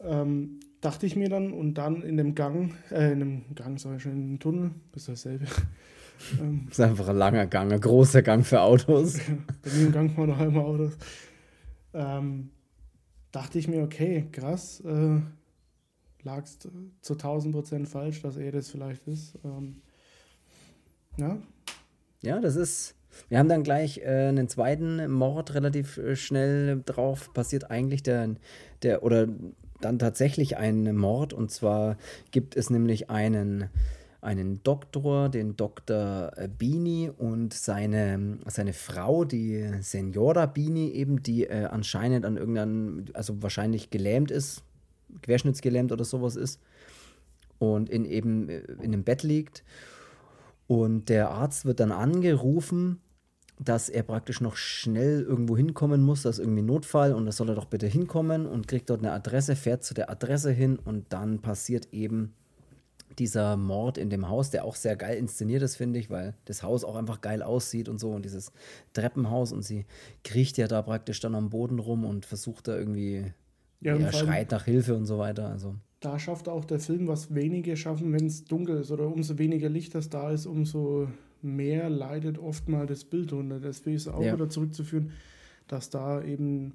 ähm, 0.00 0.60
dachte 0.82 1.06
ich 1.06 1.16
mir 1.16 1.28
dann 1.30 1.52
und 1.52 1.74
dann 1.74 2.02
in 2.02 2.16
dem 2.18 2.34
Gang, 2.34 2.74
äh, 2.90 3.12
in 3.12 3.20
dem 3.20 3.54
Gang, 3.54 3.78
sag 3.78 3.96
ich 3.96 4.02
schon, 4.02 4.12
in 4.12 4.28
dem 4.32 4.38
Tunnel, 4.40 4.70
ist 4.94 5.08
dasselbe. 5.08 5.46
ähm, 6.40 6.64
Das 6.68 6.78
ist 6.78 6.84
einfach 6.84 7.08
ein 7.08 7.16
langer 7.16 7.46
Gang, 7.46 7.72
ein 7.72 7.80
großer 7.80 8.20
Gang 8.22 8.44
für 8.44 8.60
Autos. 8.60 9.18
bei 9.62 9.70
mir 9.72 9.86
im 9.86 9.92
Gang 9.92 10.14
waren 10.18 10.28
noch 10.28 10.38
einmal 10.38 10.64
Autos. 10.64 10.98
Ähm, 11.94 12.50
dachte 13.32 13.58
ich 13.58 13.68
mir, 13.68 13.82
okay, 13.82 14.26
krass, 14.32 14.80
äh, 14.80 15.20
lagst 16.22 16.68
zu 17.00 17.14
1000 17.14 17.54
Prozent 17.54 17.88
falsch, 17.88 18.22
dass 18.22 18.36
er 18.36 18.52
das 18.52 18.70
vielleicht 18.70 19.06
ist. 19.06 19.38
Ähm, 19.44 19.82
ja, 21.16 21.38
Ja, 22.22 22.40
das 22.40 22.56
ist. 22.56 22.94
Wir 23.28 23.38
haben 23.38 23.48
dann 23.48 23.64
gleich 23.64 23.98
äh, 23.98 24.28
einen 24.28 24.48
zweiten 24.48 25.10
Mord 25.10 25.54
relativ 25.54 25.98
äh, 25.98 26.14
schnell 26.14 26.82
drauf. 26.84 27.32
Passiert 27.34 27.70
eigentlich 27.70 28.02
der, 28.02 28.36
der, 28.82 29.02
oder 29.02 29.28
dann 29.80 29.98
tatsächlich 29.98 30.56
ein 30.56 30.94
Mord. 30.96 31.32
Und 31.32 31.50
zwar 31.50 31.96
gibt 32.30 32.56
es 32.56 32.70
nämlich 32.70 33.10
einen, 33.10 33.68
einen 34.20 34.62
Doktor, 34.62 35.28
den 35.28 35.56
Dr. 35.56 36.32
äh, 36.36 36.48
Bini 36.48 37.10
und 37.16 37.54
seine, 37.54 38.38
seine 38.46 38.72
Frau, 38.72 39.24
die 39.24 39.70
Senora 39.80 40.46
Bini, 40.46 40.90
eben, 40.90 41.22
die 41.22 41.44
äh, 41.44 41.66
anscheinend 41.66 42.26
an 42.26 42.36
irgendeinem, 42.36 43.06
also 43.14 43.42
wahrscheinlich 43.42 43.90
gelähmt 43.90 44.30
ist, 44.30 44.62
querschnittsgelähmt 45.22 45.90
oder 45.92 46.04
sowas 46.04 46.36
ist. 46.36 46.60
Und 47.58 47.88
in 47.88 48.04
eben 48.04 48.48
äh, 48.48 48.60
in 48.82 48.92
einem 48.92 49.04
Bett 49.04 49.22
liegt. 49.22 49.64
Und 50.66 51.08
der 51.08 51.30
Arzt 51.30 51.64
wird 51.64 51.80
dann 51.80 51.90
angerufen, 51.90 53.00
dass 53.58 53.88
er 53.88 54.02
praktisch 54.02 54.40
noch 54.40 54.56
schnell 54.56 55.22
irgendwo 55.22 55.56
hinkommen 55.56 56.02
muss, 56.02 56.22
das 56.22 56.38
ist 56.38 56.44
irgendwie 56.44 56.62
Notfall 56.62 57.12
und 57.12 57.26
da 57.26 57.32
soll 57.32 57.50
er 57.50 57.54
doch 57.54 57.66
bitte 57.66 57.86
hinkommen 57.86 58.46
und 58.46 58.68
kriegt 58.68 58.88
dort 58.88 59.00
eine 59.00 59.12
Adresse, 59.12 59.54
fährt 59.54 59.84
zu 59.84 59.92
der 59.92 60.10
Adresse 60.10 60.50
hin 60.50 60.78
und 60.78 61.12
dann 61.12 61.40
passiert 61.40 61.92
eben 61.92 62.32
dieser 63.18 63.56
Mord 63.56 63.98
in 63.98 64.08
dem 64.10 64.28
Haus, 64.28 64.50
der 64.50 64.64
auch 64.64 64.76
sehr 64.76 64.96
geil 64.96 65.18
inszeniert 65.18 65.62
ist, 65.62 65.76
finde 65.76 65.98
ich, 65.98 66.10
weil 66.10 66.34
das 66.44 66.62
Haus 66.62 66.84
auch 66.84 66.96
einfach 66.96 67.20
geil 67.20 67.42
aussieht 67.42 67.88
und 67.88 67.98
so 67.98 68.10
und 68.12 68.24
dieses 68.24 68.52
Treppenhaus 68.92 69.52
und 69.52 69.62
sie 69.62 69.84
kriecht 70.24 70.56
ja 70.58 70.68
da 70.68 70.80
praktisch 70.82 71.20
dann 71.20 71.34
am 71.34 71.50
Boden 71.50 71.78
rum 71.78 72.04
und 72.04 72.24
versucht 72.26 72.68
da 72.68 72.76
irgendwie, 72.78 73.32
Ja, 73.80 73.96
ja, 73.96 74.12
schreit 74.12 74.50
nach 74.52 74.64
Hilfe 74.64 74.94
und 74.94 75.06
so 75.06 75.18
weiter. 75.18 75.48
Also, 75.48 75.74
da 76.00 76.18
schafft 76.18 76.48
auch 76.48 76.64
der 76.64 76.78
Film, 76.78 77.08
was 77.08 77.34
wenige 77.34 77.76
schaffen, 77.76 78.12
wenn 78.12 78.26
es 78.26 78.44
dunkel 78.44 78.78
ist 78.80 78.90
oder 78.90 79.06
umso 79.06 79.38
weniger 79.38 79.68
Licht 79.68 79.94
das 79.94 80.08
da 80.08 80.30
ist, 80.30 80.46
umso 80.46 81.08
mehr 81.42 81.90
leidet 81.90 82.38
oft 82.38 82.68
mal 82.68 82.86
das 82.86 83.04
Bild 83.04 83.32
drunter. 83.32 83.60
Deswegen 83.60 83.96
ist 83.96 84.08
auch 84.08 84.22
Ja. 84.22 84.34
wieder 84.34 84.48
zurückzuführen, 84.48 85.10
dass 85.68 85.90
da 85.90 86.22
eben, 86.22 86.74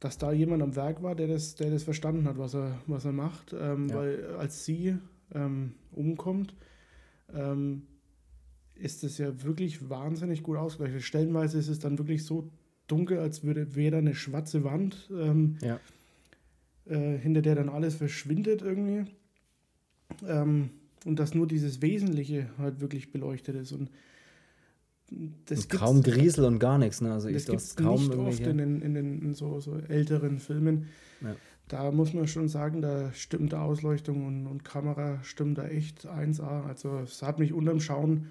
dass 0.00 0.18
da 0.18 0.32
jemand 0.32 0.62
am 0.62 0.76
Werk 0.76 1.02
war, 1.02 1.14
der 1.14 1.28
das, 1.28 1.54
der 1.54 1.70
das 1.70 1.82
verstanden 1.82 2.26
hat, 2.28 2.36
was 2.38 2.54
er, 2.54 2.78
was 2.86 3.04
er 3.04 3.12
macht. 3.12 3.54
Ähm, 3.58 3.88
Ja. 3.88 3.96
Weil 3.96 4.24
als 4.38 4.64
sie 4.64 4.96
ähm, 5.32 5.74
umkommt, 5.92 6.54
ähm, 7.32 7.82
ist 8.74 9.04
es 9.04 9.18
ja 9.18 9.42
wirklich 9.42 9.88
wahnsinnig 9.88 10.42
gut 10.42 10.56
ausgeleuchtet. 10.56 11.02
Stellenweise 11.02 11.58
ist 11.58 11.68
es 11.68 11.78
dann 11.78 11.98
wirklich 11.98 12.24
so 12.24 12.50
dunkel, 12.86 13.18
als 13.18 13.44
würde 13.44 13.74
wäre 13.74 13.92
da 13.92 13.98
eine 13.98 14.14
schwarze 14.14 14.64
Wand. 14.64 15.10
Ähm, 15.12 15.56
ja. 15.62 15.80
äh, 16.86 17.18
hinter 17.18 17.42
der 17.42 17.54
dann 17.54 17.68
alles 17.68 17.94
verschwindet 17.94 18.62
irgendwie. 18.62 19.10
Ähm, 20.26 20.70
und 21.04 21.18
dass 21.18 21.34
nur 21.34 21.46
dieses 21.46 21.82
Wesentliche 21.82 22.48
halt 22.58 22.80
wirklich 22.80 23.12
beleuchtet 23.12 23.56
ist. 23.56 23.72
Und 23.72 23.90
das 25.46 25.62
Und 25.62 25.70
kaum 25.70 26.02
Griesel 26.02 26.44
und 26.44 26.58
gar 26.58 26.78
nichts. 26.78 27.00
Ne? 27.00 27.12
Also 27.12 27.30
das 27.30 27.46
gibt 27.46 27.60
es 27.60 27.76
kaum 27.76 28.06
nicht 28.06 28.16
oft 28.16 28.40
in, 28.40 28.58
den, 28.58 28.80
in, 28.80 28.94
den, 28.94 29.22
in 29.22 29.34
so, 29.34 29.60
so 29.60 29.76
älteren 29.76 30.38
Filmen. 30.38 30.86
Ja. 31.20 31.36
Da 31.68 31.90
muss 31.90 32.12
man 32.12 32.26
schon 32.26 32.48
sagen, 32.48 32.82
da 32.82 33.12
stimmt 33.12 33.54
Ausleuchtung 33.54 34.26
und, 34.26 34.46
und 34.46 34.64
Kamera 34.64 35.22
stimmt 35.22 35.58
da 35.58 35.66
echt 35.66 36.06
1A. 36.06 36.66
Also 36.66 36.98
es 36.98 37.22
hat 37.22 37.38
mich 37.38 37.52
unterm 37.52 37.80
Schauen 37.80 38.28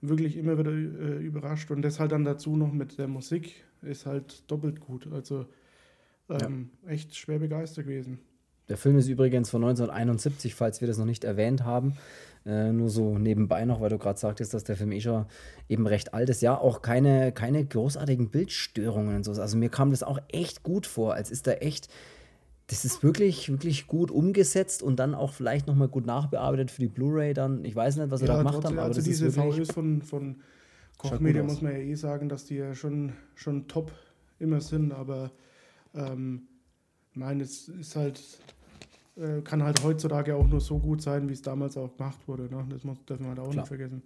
wirklich 0.00 0.36
immer 0.36 0.58
wieder 0.58 0.72
äh, 0.72 1.24
überrascht. 1.24 1.70
Und 1.70 1.82
das 1.82 2.00
halt 2.00 2.12
dann 2.12 2.24
dazu 2.24 2.56
noch 2.56 2.72
mit 2.72 2.98
der 2.98 3.08
Musik 3.08 3.64
ist 3.82 4.06
halt 4.06 4.50
doppelt 4.50 4.80
gut. 4.80 5.08
Also 5.12 5.46
ähm, 6.28 6.70
echt 6.86 7.14
schwer 7.14 7.38
begeistert 7.38 7.86
gewesen. 7.86 8.18
Der 8.68 8.76
Film 8.76 8.96
ist 8.96 9.08
übrigens 9.08 9.50
von 9.50 9.62
1971, 9.62 10.54
falls 10.54 10.80
wir 10.80 10.88
das 10.88 10.98
noch 10.98 11.04
nicht 11.04 11.24
erwähnt 11.24 11.64
haben. 11.64 11.94
Äh, 12.44 12.72
nur 12.72 12.90
so 12.90 13.18
nebenbei 13.18 13.64
noch, 13.64 13.80
weil 13.80 13.90
du 13.90 13.98
gerade 13.98 14.18
sagtest, 14.18 14.54
dass 14.54 14.64
der 14.64 14.76
Film 14.76 14.92
eh 14.92 15.00
schon 15.00 15.26
eben 15.68 15.86
recht 15.86 16.14
alt 16.14 16.28
ist. 16.28 16.42
Ja, 16.42 16.58
auch 16.58 16.82
keine, 16.82 17.32
keine 17.32 17.64
großartigen 17.64 18.30
Bildstörungen 18.30 19.16
und 19.16 19.24
so. 19.24 19.32
Also 19.32 19.56
mir 19.56 19.68
kam 19.68 19.90
das 19.90 20.02
auch 20.02 20.18
echt 20.28 20.62
gut 20.62 20.86
vor, 20.86 21.14
als 21.14 21.30
ist 21.30 21.46
da 21.46 21.52
echt. 21.52 21.88
Das 22.68 22.84
ist 22.84 23.02
wirklich, 23.02 23.50
wirklich 23.50 23.86
gut 23.86 24.10
umgesetzt 24.10 24.82
und 24.82 24.96
dann 24.96 25.14
auch 25.14 25.32
vielleicht 25.32 25.66
nochmal 25.66 25.88
gut 25.88 26.06
nachbearbeitet 26.06 26.70
für 26.70 26.80
die 26.80 26.88
Blu-ray 26.88 27.34
dann. 27.34 27.64
Ich 27.64 27.76
weiß 27.76 27.96
nicht, 27.96 28.10
was 28.10 28.22
er 28.22 28.28
ja, 28.28 28.34
da 28.34 28.38
gemacht 28.40 28.64
hat, 28.64 28.66
aber 28.66 28.82
also 28.82 28.98
das 28.98 29.04
diese 29.04 29.26
ist 29.26 29.34
VÖs 29.34 29.70
von, 29.70 30.02
von 30.02 30.36
Kochmedia 30.98 31.42
muss 31.42 31.60
man 31.60 31.72
ja 31.72 31.78
eh 31.78 31.94
sagen, 31.94 32.28
dass 32.28 32.44
die 32.44 32.56
ja 32.56 32.74
schon, 32.74 33.12
schon 33.34 33.66
top 33.68 33.92
immer 34.38 34.60
sind, 34.60 34.92
aber 34.92 35.32
ähm, 35.94 36.42
meine, 37.14 37.42
es 37.42 37.68
ist 37.68 37.96
halt, 37.96 38.20
äh, 39.16 39.42
kann 39.42 39.62
halt 39.62 39.82
heutzutage 39.82 40.34
auch 40.36 40.46
nur 40.46 40.60
so 40.60 40.78
gut 40.78 41.02
sein, 41.02 41.28
wie 41.28 41.32
es 41.32 41.42
damals 41.42 41.76
auch 41.76 41.96
gemacht 41.96 42.20
wurde. 42.26 42.44
Ne? 42.44 42.64
Das 42.70 42.84
muss, 42.84 42.98
darf 43.06 43.20
man 43.20 43.30
halt 43.30 43.40
auch 43.40 43.50
Klar. 43.50 43.56
nicht 43.56 43.68
vergessen. 43.68 44.02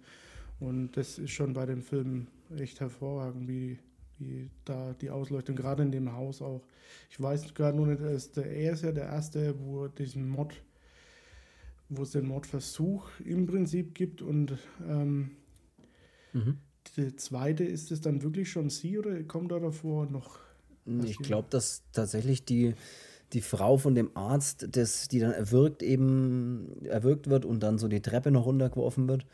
Und 0.59 0.97
das 0.97 1.19
ist 1.19 1.31
schon 1.31 1.53
bei 1.53 1.65
dem 1.65 1.81
Film 1.81 2.27
echt 2.57 2.79
hervorragend, 2.79 3.47
wie, 3.47 3.77
wie 4.19 4.49
da 4.65 4.93
die 4.93 5.09
Ausleuchtung, 5.09 5.55
gerade 5.55 5.83
in 5.83 5.91
dem 5.91 6.11
Haus 6.13 6.41
auch. 6.41 6.61
Ich 7.09 7.21
weiß 7.21 7.53
gerade 7.53 7.77
nur 7.77 7.87
nicht, 7.87 8.01
ist, 8.01 8.37
der, 8.37 8.45
er 8.45 8.73
ist 8.73 8.83
ja 8.83 8.91
der 8.91 9.05
Erste, 9.05 9.55
wo 9.59 9.87
diesen 9.87 10.27
Mod, 10.27 10.53
wo 11.89 12.03
es 12.03 12.11
den 12.11 12.27
Mordversuch 12.27 13.07
im 13.23 13.45
Prinzip 13.45 13.93
gibt 13.95 14.21
und 14.21 14.57
ähm, 14.87 15.31
mhm. 16.33 16.57
der 16.95 17.17
zweite, 17.17 17.63
ist 17.63 17.91
es 17.91 18.01
dann 18.01 18.23
wirklich 18.23 18.51
schon 18.51 18.69
sie 18.69 18.97
oder 18.97 19.21
kommt 19.23 19.51
da 19.51 19.59
davor 19.59 20.05
noch? 20.05 20.39
Ich 21.03 21.17
glaube, 21.17 21.47
dass 21.49 21.83
tatsächlich 21.91 22.45
die, 22.45 22.73
die 23.33 23.41
Frau 23.41 23.77
von 23.77 23.93
dem 23.93 24.15
Arzt, 24.15 24.69
das, 24.71 25.09
die 25.09 25.19
dann 25.19 25.33
erwürgt 25.33 25.83
eben 25.83 26.85
erwürgt 26.85 27.29
wird 27.29 27.45
und 27.45 27.61
dann 27.61 27.77
so 27.77 27.89
die 27.89 28.01
Treppe 28.01 28.31
noch 28.31 28.45
runtergeworfen 28.45 29.07
wird, 29.09 29.25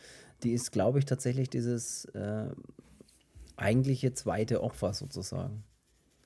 die 0.44 0.52
ist, 0.52 0.72
glaube 0.72 1.00
ich, 1.00 1.06
tatsächlich 1.06 1.50
dieses 1.50 2.06
äh, 2.06 2.48
eigentliche 3.58 4.14
zweite 4.14 4.64
Opfer 4.64 4.94
sozusagen. 4.94 5.64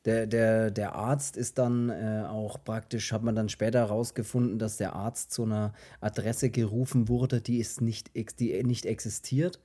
Der, 0.06 0.26
der, 0.26 0.72
der 0.72 0.96
Arzt 0.96 1.36
ist 1.36 1.58
dann 1.58 1.90
äh, 1.90 2.24
auch 2.26 2.64
praktisch, 2.64 3.12
hat 3.12 3.24
man 3.24 3.36
dann 3.36 3.50
später 3.50 3.80
herausgefunden, 3.80 4.58
dass 4.58 4.78
der 4.78 4.94
Arzt 4.94 5.34
zu 5.34 5.44
einer 5.44 5.74
Adresse 6.00 6.50
gerufen 6.50 7.10
wurde, 7.10 7.42
die 7.42 7.58
ist 7.58 7.82
nicht, 7.82 8.12
die 8.40 8.64
nicht 8.64 8.86
existiert. 8.86 9.60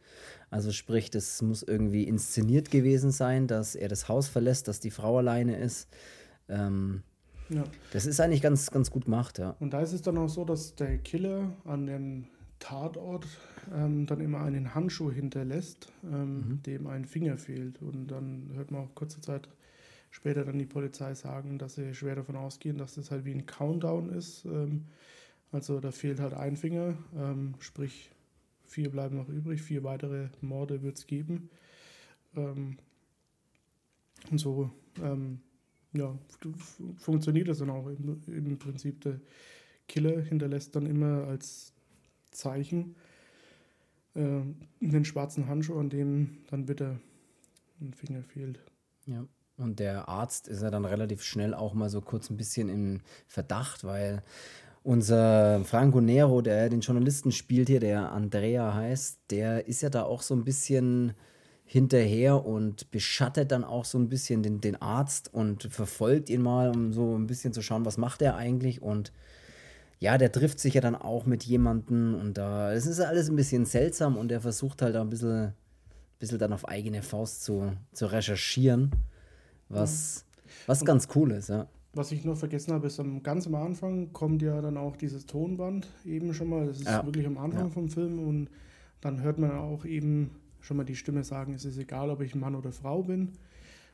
Also 0.51 0.72
sprich, 0.72 1.11
das 1.11 1.40
muss 1.42 1.62
irgendwie 1.62 2.03
inszeniert 2.05 2.72
gewesen 2.72 3.12
sein, 3.12 3.46
dass 3.46 3.77
er 3.77 3.88
das 3.88 4.09
Haus 4.09 4.27
verlässt, 4.27 4.66
dass 4.66 4.81
die 4.81 4.90
Frau 4.90 5.18
alleine 5.18 5.57
ist. 5.59 5.88
Ähm, 6.48 7.05
ja. 7.48 7.62
Das 7.92 8.07
ist 8.07 8.20
eigentlich 8.20 8.42
ganz, 8.42 8.70
ganz 8.70 8.90
gut 8.90 9.05
gemacht, 9.05 9.38
ja. 9.38 9.55
Und 9.61 9.72
da 9.72 9.81
ist 9.81 9.92
es 9.92 10.03
dann 10.03 10.18
auch 10.18 10.29
so, 10.29 10.44
dass 10.44 10.75
der 10.75 10.98
Killer 10.98 11.53
an 11.64 11.87
dem 11.87 12.27
Tatort 12.62 13.27
ähm, 13.75 14.07
dann 14.07 14.20
immer 14.20 14.40
einen 14.40 14.72
Handschuh 14.72 15.11
hinterlässt, 15.11 15.92
ähm, 16.05 16.37
mhm. 16.37 16.62
dem 16.62 16.87
ein 16.87 17.05
Finger 17.05 17.37
fehlt. 17.37 17.83
Und 17.83 18.07
dann 18.07 18.51
hört 18.55 18.70
man 18.70 18.83
auch 18.83 18.94
kurze 18.94 19.20
Zeit 19.20 19.48
später 20.11 20.44
dann 20.44 20.59
die 20.59 20.66
Polizei 20.66 21.14
sagen, 21.14 21.59
dass 21.59 21.75
sie 21.75 21.92
schwer 21.92 22.14
davon 22.14 22.37
ausgehen, 22.37 22.79
dass 22.79 22.94
das 22.94 23.11
halt 23.11 23.25
wie 23.25 23.33
ein 23.33 23.46
Countdown 23.46 24.11
ist. 24.11 24.44
Ähm, 24.44 24.87
also 25.51 25.81
da 25.81 25.90
fehlt 25.90 26.20
halt 26.20 26.35
ein 26.35 26.57
Finger, 26.57 26.96
ähm, 27.16 27.55
sprich 27.59 28.12
vier 28.64 28.90
bleiben 28.90 29.16
noch 29.16 29.29
übrig, 29.29 29.61
vier 29.61 29.83
weitere 29.83 30.29
Morde 30.40 30.83
wird 30.83 30.98
es 30.98 31.07
geben. 31.09 31.51
Ähm, 32.37 32.79
und 34.31 34.38
so 34.38 34.70
ähm, 35.03 35.40
ja, 35.94 36.16
funktioniert 36.96 37.48
das 37.48 37.59
dann 37.59 37.70
auch 37.70 37.88
im, 37.88 38.22
im 38.29 38.59
Prinzip. 38.59 39.01
Der 39.01 39.20
Killer 39.88 40.22
hinterlässt 40.22 40.77
dann 40.77 40.87
immer 40.87 41.25
als 41.25 41.71
Zeichen 42.32 42.96
äh, 44.14 44.40
den 44.80 45.04
schwarzen 45.04 45.48
Handschuh, 45.48 45.78
an 45.78 45.90
dem 45.90 46.38
dann 46.50 46.66
bitte 46.66 47.00
ein 47.80 47.94
Finger 47.94 48.22
fehlt. 48.22 48.60
Ja. 49.06 49.24
Und 49.56 49.78
der 49.78 50.08
Arzt 50.08 50.48
ist 50.48 50.62
ja 50.62 50.70
dann 50.70 50.84
relativ 50.84 51.22
schnell 51.22 51.54
auch 51.54 51.74
mal 51.74 51.88
so 51.88 52.00
kurz 52.00 52.30
ein 52.30 52.36
bisschen 52.36 52.68
im 52.68 53.00
Verdacht, 53.28 53.84
weil 53.84 54.22
unser 54.82 55.64
Franco 55.64 56.00
Nero, 56.00 56.40
der 56.40 56.68
den 56.68 56.80
Journalisten 56.80 57.30
spielt 57.30 57.68
hier, 57.68 57.80
der 57.80 58.10
Andrea 58.12 58.74
heißt, 58.74 59.20
der 59.30 59.68
ist 59.68 59.82
ja 59.82 59.90
da 59.90 60.02
auch 60.02 60.22
so 60.22 60.34
ein 60.34 60.44
bisschen 60.44 61.12
hinterher 61.64 62.44
und 62.44 62.90
beschattet 62.90 63.52
dann 63.52 63.64
auch 63.64 63.84
so 63.84 63.98
ein 63.98 64.08
bisschen 64.08 64.42
den, 64.42 64.60
den 64.60 64.80
Arzt 64.82 65.32
und 65.32 65.64
verfolgt 65.64 66.28
ihn 66.28 66.42
mal, 66.42 66.70
um 66.70 66.92
so 66.92 67.16
ein 67.16 67.26
bisschen 67.26 67.52
zu 67.52 67.62
schauen, 67.62 67.84
was 67.84 67.96
macht 67.96 68.20
er 68.22 68.36
eigentlich 68.36 68.82
und 68.82 69.12
ja, 70.02 70.18
der 70.18 70.32
trifft 70.32 70.58
sich 70.58 70.74
ja 70.74 70.80
dann 70.80 70.96
auch 70.96 71.26
mit 71.26 71.44
jemandem 71.44 72.16
und 72.16 72.36
da, 72.36 72.72
es 72.72 72.86
ist 72.86 72.98
alles 72.98 73.30
ein 73.30 73.36
bisschen 73.36 73.66
seltsam 73.66 74.16
und 74.16 74.32
er 74.32 74.40
versucht 74.40 74.82
halt 74.82 74.96
da 74.96 75.00
ein 75.00 75.10
bisschen, 75.10 75.52
bisschen 76.18 76.40
dann 76.40 76.52
auf 76.52 76.66
eigene 76.66 77.02
Faust 77.02 77.44
zu, 77.44 77.72
zu 77.92 78.06
recherchieren, 78.06 78.90
was, 79.68 80.24
was 80.66 80.84
ganz 80.84 81.06
cool 81.14 81.30
ist, 81.30 81.50
ja. 81.50 81.68
Was 81.94 82.10
ich 82.10 82.24
noch 82.24 82.36
vergessen 82.36 82.72
habe, 82.72 82.88
ist 82.88 82.98
am 82.98 83.22
ganz 83.22 83.46
am 83.46 83.54
Anfang 83.54 84.12
kommt 84.12 84.42
ja 84.42 84.60
dann 84.60 84.76
auch 84.76 84.96
dieses 84.96 85.24
Tonband 85.26 85.86
eben 86.04 86.34
schon 86.34 86.48
mal, 86.48 86.66
das 86.66 86.78
ist 86.78 86.88
ja. 86.88 87.06
wirklich 87.06 87.24
am 87.24 87.38
Anfang 87.38 87.66
ja. 87.66 87.70
vom 87.70 87.88
Film 87.88 88.18
und 88.26 88.48
dann 89.00 89.22
hört 89.22 89.38
man 89.38 89.52
auch 89.52 89.84
eben 89.84 90.32
schon 90.62 90.78
mal 90.78 90.84
die 90.84 90.96
Stimme 90.96 91.22
sagen, 91.22 91.54
es 91.54 91.64
ist 91.64 91.78
egal, 91.78 92.10
ob 92.10 92.22
ich 92.22 92.34
Mann 92.34 92.56
oder 92.56 92.72
Frau 92.72 93.04
bin. 93.04 93.34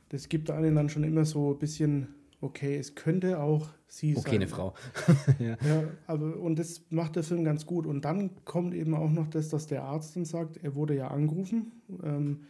Das 0.09 0.27
gibt 0.27 0.49
einen 0.49 0.73
dann 0.73 0.89
schon 0.89 1.03
immer 1.03 1.25
so 1.25 1.51
ein 1.51 1.59
bisschen 1.59 2.07
okay, 2.41 2.77
es 2.77 2.95
könnte 2.95 3.39
auch 3.39 3.69
sie 3.87 4.11
okay, 4.11 4.21
sein. 4.21 4.27
Okay, 4.27 4.35
eine 4.35 4.47
Frau. 4.47 4.73
ja. 5.39 5.57
ja. 5.65 5.83
aber 6.07 6.37
und 6.37 6.59
das 6.59 6.81
macht 6.89 7.15
der 7.15 7.23
Film 7.23 7.43
ganz 7.43 7.65
gut. 7.65 7.85
Und 7.85 8.05
dann 8.05 8.31
kommt 8.45 8.73
eben 8.73 8.93
auch 8.95 9.09
noch 9.09 9.27
das, 9.27 9.49
dass 9.49 9.67
der 9.67 9.83
Arzt 9.83 10.15
dann 10.15 10.25
sagt, 10.25 10.57
er 10.57 10.75
wurde 10.75 10.95
ja 10.95 11.09
angerufen. 11.09 11.71
Ähm, 12.03 12.41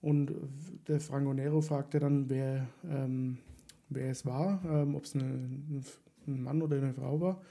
und 0.00 0.32
der 0.86 1.00
Franco 1.00 1.32
Nero 1.32 1.60
fragte 1.60 1.98
dann, 1.98 2.28
wer, 2.28 2.68
ähm, 2.88 3.38
wer 3.88 4.10
es 4.10 4.24
war, 4.24 4.62
ähm, 4.64 4.94
ob 4.94 5.04
es 5.04 5.14
ein 5.14 5.84
Mann 6.26 6.62
oder 6.62 6.76
eine 6.76 6.94
Frau 6.94 7.20
war. 7.20 7.42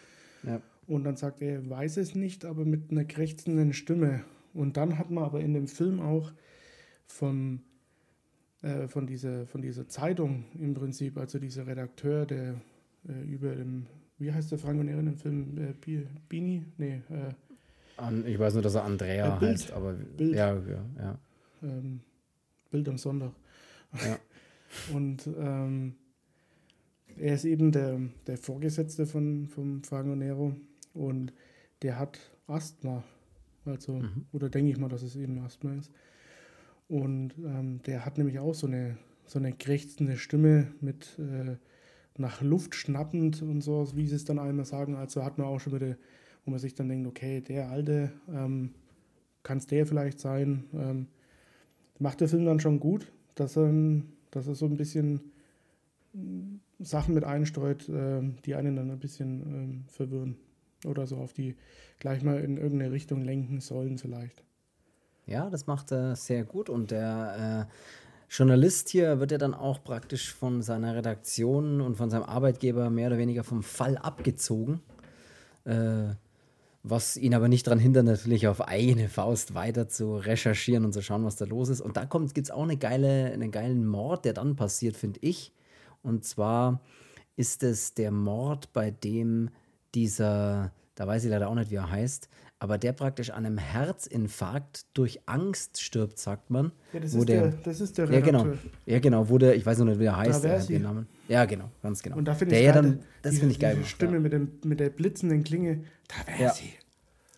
Ja. 0.43 0.61
Und 0.87 1.03
dann 1.03 1.15
sagt 1.17 1.41
er, 1.41 1.53
er 1.53 1.69
weiß 1.69 1.97
es 1.97 2.15
nicht, 2.15 2.45
aber 2.45 2.63
mit 2.63 2.91
einer 2.91 3.05
krächzenden 3.05 3.73
Stimme. 3.73 4.23
Und 4.53 4.77
dann 4.77 4.97
hat 4.97 5.09
man 5.09 5.23
aber 5.23 5.41
in 5.41 5.53
dem 5.53 5.67
Film 5.67 5.99
auch 5.99 6.31
vom 7.07 7.61
äh, 8.65 8.87
von, 8.87 9.05
dieser, 9.05 9.45
von 9.45 9.61
dieser 9.61 9.87
Zeitung 9.87 10.45
im 10.59 10.73
Prinzip, 10.73 11.17
also 11.17 11.39
dieser 11.39 11.67
Redakteur, 11.67 12.25
der 12.25 12.55
äh, 13.07 13.23
über 13.23 13.55
dem, 13.55 13.85
wie 14.17 14.31
heißt 14.33 14.51
der 14.51 14.57
Franco 14.57 14.83
Nero 14.83 14.99
in 14.99 15.05
dem 15.05 15.17
Film? 15.17 15.57
Äh, 15.57 16.05
Bini? 16.27 16.65
Nee. 16.77 17.01
An, 17.97 18.25
ich 18.25 18.39
weiß 18.39 18.53
nur, 18.53 18.63
dass 18.63 18.75
er 18.75 18.83
Andrea 18.83 19.35
Bild, 19.35 19.51
heißt, 19.51 19.71
aber 19.71 19.93
Bild. 19.93 20.35
ja, 20.35 20.55
ja. 20.55 20.85
ja. 20.97 21.19
Ähm, 21.63 22.01
Bild 22.71 22.89
am 22.89 22.97
Sonntag. 22.97 23.31
Ja. 23.93 24.17
Und 24.93 25.29
ähm, 25.37 25.95
er 27.17 27.35
ist 27.35 27.45
eben 27.45 27.71
der, 27.71 27.99
der 28.27 28.37
Vorgesetzte 28.37 29.05
von, 29.05 29.47
vom 29.47 29.83
Franco 29.83 30.15
Nero 30.15 30.55
und 30.93 31.33
der 31.81 31.97
hat 31.97 32.19
Asthma. 32.47 33.03
Also, 33.63 33.93
mhm. 33.93 34.25
oder 34.31 34.49
denke 34.49 34.71
ich 34.71 34.77
mal, 34.77 34.89
dass 34.89 35.01
es 35.01 35.15
eben 35.15 35.39
Asthma 35.39 35.73
ist. 35.75 35.91
Und 36.87 37.33
ähm, 37.39 37.81
der 37.85 38.05
hat 38.05 38.17
nämlich 38.17 38.39
auch 38.39 38.53
so 38.53 38.67
eine, 38.67 38.97
so 39.25 39.39
eine 39.39 39.53
krächzende 39.53 40.17
Stimme 40.17 40.73
mit 40.81 41.19
äh, 41.19 41.55
nach 42.17 42.41
Luft 42.41 42.75
schnappend 42.75 43.41
und 43.41 43.61
so, 43.61 43.87
wie 43.95 44.07
sie 44.07 44.15
es 44.15 44.25
dann 44.25 44.39
einmal 44.39 44.65
sagen. 44.65 44.95
Also 44.95 45.23
hat 45.23 45.37
man 45.37 45.47
auch 45.47 45.59
schon 45.59 45.73
wieder, 45.73 45.97
wo 46.45 46.51
man 46.51 46.59
sich 46.59 46.75
dann 46.75 46.89
denkt, 46.89 47.07
okay, 47.07 47.41
der 47.41 47.69
Alte, 47.69 48.11
ähm, 48.29 48.73
kann 49.45 49.59
es 49.59 49.67
der 49.67 49.85
vielleicht 49.85 50.19
sein. 50.19 50.65
Ähm, 50.73 51.07
macht 51.99 52.19
der 52.19 52.27
Film 52.27 52.45
dann 52.45 52.59
schon 52.59 52.79
gut, 52.79 53.11
dass 53.35 53.55
er, 53.55 53.71
dass 54.31 54.47
er 54.47 54.55
so 54.55 54.65
ein 54.65 54.75
bisschen 54.75 55.21
hm, 56.13 56.59
Sachen 56.79 57.13
mit 57.13 57.23
einstreut, 57.23 57.87
äh, 57.87 58.21
die 58.45 58.55
einen 58.55 58.75
dann 58.75 58.91
ein 58.91 58.99
bisschen 58.99 59.41
ähm, 59.41 59.83
verwirren. 59.87 60.35
Oder 60.85 61.07
so 61.07 61.17
auf 61.17 61.33
die 61.33 61.55
gleich 61.99 62.21
mal 62.21 62.39
in 62.41 62.57
irgendeine 62.57 62.91
Richtung 62.91 63.23
lenken 63.23 63.61
sollen 63.61 63.97
vielleicht. 63.97 64.43
Ja, 65.25 65.49
das 65.49 65.65
macht 65.65 65.91
er 65.91 66.15
sehr 66.15 66.43
gut 66.43 66.69
und 66.69 66.91
der 66.91 67.67
äh, 67.67 67.73
Journalist 68.29 68.89
hier 68.89 69.19
wird 69.19 69.31
ja 69.31 69.37
dann 69.37 69.53
auch 69.53 69.83
praktisch 69.83 70.33
von 70.33 70.61
seiner 70.61 70.95
Redaktion 70.95 71.81
und 71.81 71.95
von 71.95 72.09
seinem 72.09 72.23
Arbeitgeber 72.23 72.89
mehr 72.89 73.07
oder 73.07 73.17
weniger 73.17 73.43
vom 73.43 73.63
Fall 73.63 73.97
abgezogen. 73.97 74.81
Äh, 75.63 76.13
was 76.87 77.17
ihn 77.17 77.33
aber 77.33 77.47
nicht 77.47 77.65
daran 77.65 77.79
hindert, 77.79 78.05
natürlich 78.05 78.47
auf 78.47 78.61
eigene 78.67 79.09
Faust 79.09 79.55
weiter 79.55 79.87
zu 79.87 80.17
recherchieren 80.17 80.85
und 80.85 80.93
zu 80.93 81.01
schauen, 81.01 81.25
was 81.25 81.35
da 81.35 81.45
los 81.45 81.69
ist. 81.69 81.81
Und 81.81 81.97
da 81.97 82.05
gibt 82.05 82.37
es 82.37 82.51
auch 82.51 82.61
eine 82.61 82.77
geile, 82.77 83.31
einen 83.31 83.49
geilen 83.49 83.87
Mord, 83.87 84.23
der 84.25 84.33
dann 84.33 84.55
passiert, 84.55 84.95
finde 84.95 85.19
ich. 85.23 85.51
Und 86.03 86.25
zwar 86.25 86.81
ist 87.35 87.63
es 87.63 87.95
der 87.95 88.11
Mord, 88.11 88.71
bei 88.71 88.91
dem 88.91 89.49
dieser, 89.95 90.71
da 90.93 91.07
weiß 91.07 91.23
ich 91.23 91.31
leider 91.31 91.49
auch 91.49 91.55
nicht, 91.55 91.71
wie 91.71 91.75
er 91.75 91.89
heißt, 91.89 92.29
aber 92.65 92.79
der 92.79 92.93
praktisch 92.93 93.29
an 93.29 93.45
einem 93.45 93.59
Herzinfarkt 93.59 94.87
durch 94.95 95.21
Angst 95.27 95.79
stirbt, 95.79 96.17
sagt 96.17 96.49
man. 96.49 96.71
Ja, 96.93 96.99
das, 96.99 97.13
ist, 97.13 97.29
der, 97.29 97.41
der, 97.41 97.53
das 97.63 97.79
ist 97.79 97.95
der 97.95 98.09
Ja, 98.09 98.21
genau. 98.21 98.47
Ja, 98.87 98.97
genau, 98.97 99.29
wo 99.29 99.37
der, 99.37 99.55
ich 99.55 99.63
weiß 99.63 99.77
noch 99.77 99.85
nicht, 99.85 99.99
wie 99.99 100.05
er 100.05 100.17
heißt, 100.17 100.43
der 100.43 100.57
den 100.61 100.81
Namen. 100.81 101.07
Ja, 101.27 101.45
genau, 101.45 101.69
ganz 101.83 102.01
genau. 102.01 102.17
Und 102.17 102.25
da 102.25 102.33
finde 102.33 102.55
ich 102.55 102.63
ja 102.63 102.71
dann, 102.71 103.01
das 103.21 103.37
finde 103.37 103.51
ich 103.51 103.59
geil. 103.59 103.77
Die 103.79 103.87
Stimme 103.87 104.13
ja. 104.13 104.19
mit, 104.19 104.33
dem, 104.33 104.53
mit 104.63 104.79
der 104.79 104.89
blitzenden 104.89 105.43
Klinge, 105.43 105.81
da 106.07 106.25
wäre 106.25 106.41
ja. 106.41 106.53
sie. 106.53 106.73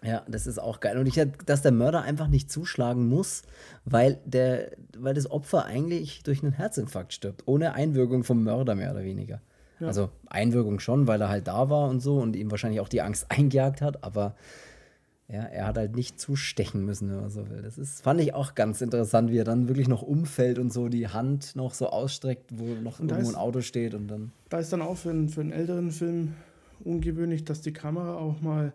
Ja, 0.02 0.24
das 0.30 0.48
ist 0.48 0.60
auch 0.60 0.80
geil. 0.80 0.98
Und 0.98 1.08
ich 1.08 1.22
dass 1.46 1.62
der 1.62 1.74
Mörder 1.74 2.04
einfach 2.04 2.30
nicht 2.30 2.50
zuschlagen 2.50 3.10
muss, 3.10 3.42
weil, 3.84 4.20
der, 4.24 4.72
weil 4.98 5.14
das 5.14 5.30
Opfer 5.30 5.66
eigentlich 5.66 6.24
durch 6.24 6.42
einen 6.42 6.54
Herzinfarkt 6.54 7.12
stirbt, 7.12 7.44
ohne 7.48 7.74
Einwirkung 7.74 8.24
vom 8.24 8.46
Mörder 8.46 8.76
mehr 8.76 8.92
oder 8.92 9.04
weniger. 9.04 9.42
Ja. 9.82 9.88
Also 9.88 10.10
Einwirkung 10.28 10.80
schon, 10.80 11.06
weil 11.06 11.20
er 11.20 11.28
halt 11.28 11.50
da 11.50 11.70
war 11.70 11.90
und 11.90 12.00
so 12.00 12.18
und 12.18 12.38
ihm 12.38 12.50
wahrscheinlich 12.50 12.80
auch 12.80 12.88
die 12.88 13.02
Angst 13.02 13.26
eingejagt 13.30 13.82
hat, 13.82 14.06
aber 14.06 14.38
ja, 15.30 15.42
er 15.42 15.68
hat 15.68 15.78
halt 15.78 15.96
nicht 15.96 16.20
zustechen 16.22 16.86
müssen, 16.86 17.10
wenn 17.10 17.20
man 17.20 17.30
so 17.30 17.50
will. 17.50 17.62
Das 17.62 17.78
ist, 17.78 18.02
fand 18.02 18.22
ich 18.22 18.34
auch 18.34 18.56
ganz 18.56 18.80
interessant, 18.80 19.30
wie 19.30 19.38
er 19.38 19.44
dann 19.44 19.68
wirklich 19.68 19.90
noch 19.90 20.02
umfällt 20.02 20.58
und 20.58 20.72
so 20.72 20.88
die 20.88 21.10
Hand 21.10 21.56
noch 21.56 21.74
so 21.74 21.90
ausstreckt, 21.90 22.58
wo 22.58 22.76
noch 22.76 23.00
irgendwo 23.00 23.22
ist, 23.22 23.30
ein 23.30 23.36
Auto 23.36 23.60
steht 23.60 23.94
und 23.94 24.08
dann. 24.08 24.32
Da 24.50 24.60
ist 24.60 24.72
dann 24.72 24.82
auch 24.82 24.96
für 24.96 25.10
einen, 25.10 25.28
für 25.28 25.42
einen 25.42 25.52
älteren 25.52 25.92
Film 25.92 26.34
ungewöhnlich, 26.80 27.44
dass 27.44 27.62
die 27.62 27.74
Kamera 27.74 28.16
auch 28.16 28.40
mal 28.40 28.72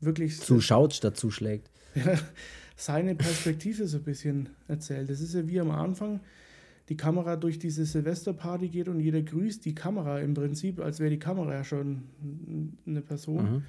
wirklich. 0.00 0.40
Zuschaut 0.40 0.94
statt 0.94 1.16
zuschlägt. 1.16 1.70
Ja, 1.94 2.18
seine 2.76 3.14
Perspektive 3.14 3.86
so 3.86 3.98
ein 3.98 4.02
bisschen 4.02 4.48
erzählt. 4.66 5.10
Das 5.10 5.20
ist 5.20 5.34
ja 5.34 5.46
wie 5.46 5.60
am 5.60 5.70
Anfang 5.70 6.20
die 6.88 6.96
Kamera 6.96 7.36
durch 7.36 7.60
diese 7.60 7.84
Silvesterparty 7.84 8.68
geht 8.68 8.88
und 8.88 8.98
jeder 8.98 9.22
grüßt 9.22 9.64
die 9.64 9.76
Kamera 9.76 10.18
im 10.18 10.34
Prinzip, 10.34 10.80
als 10.80 10.98
wäre 10.98 11.10
die 11.10 11.20
Kamera 11.20 11.54
ja 11.54 11.62
schon 11.62 12.02
eine 12.84 13.00
Person. 13.00 13.44
Mhm. 13.44 13.62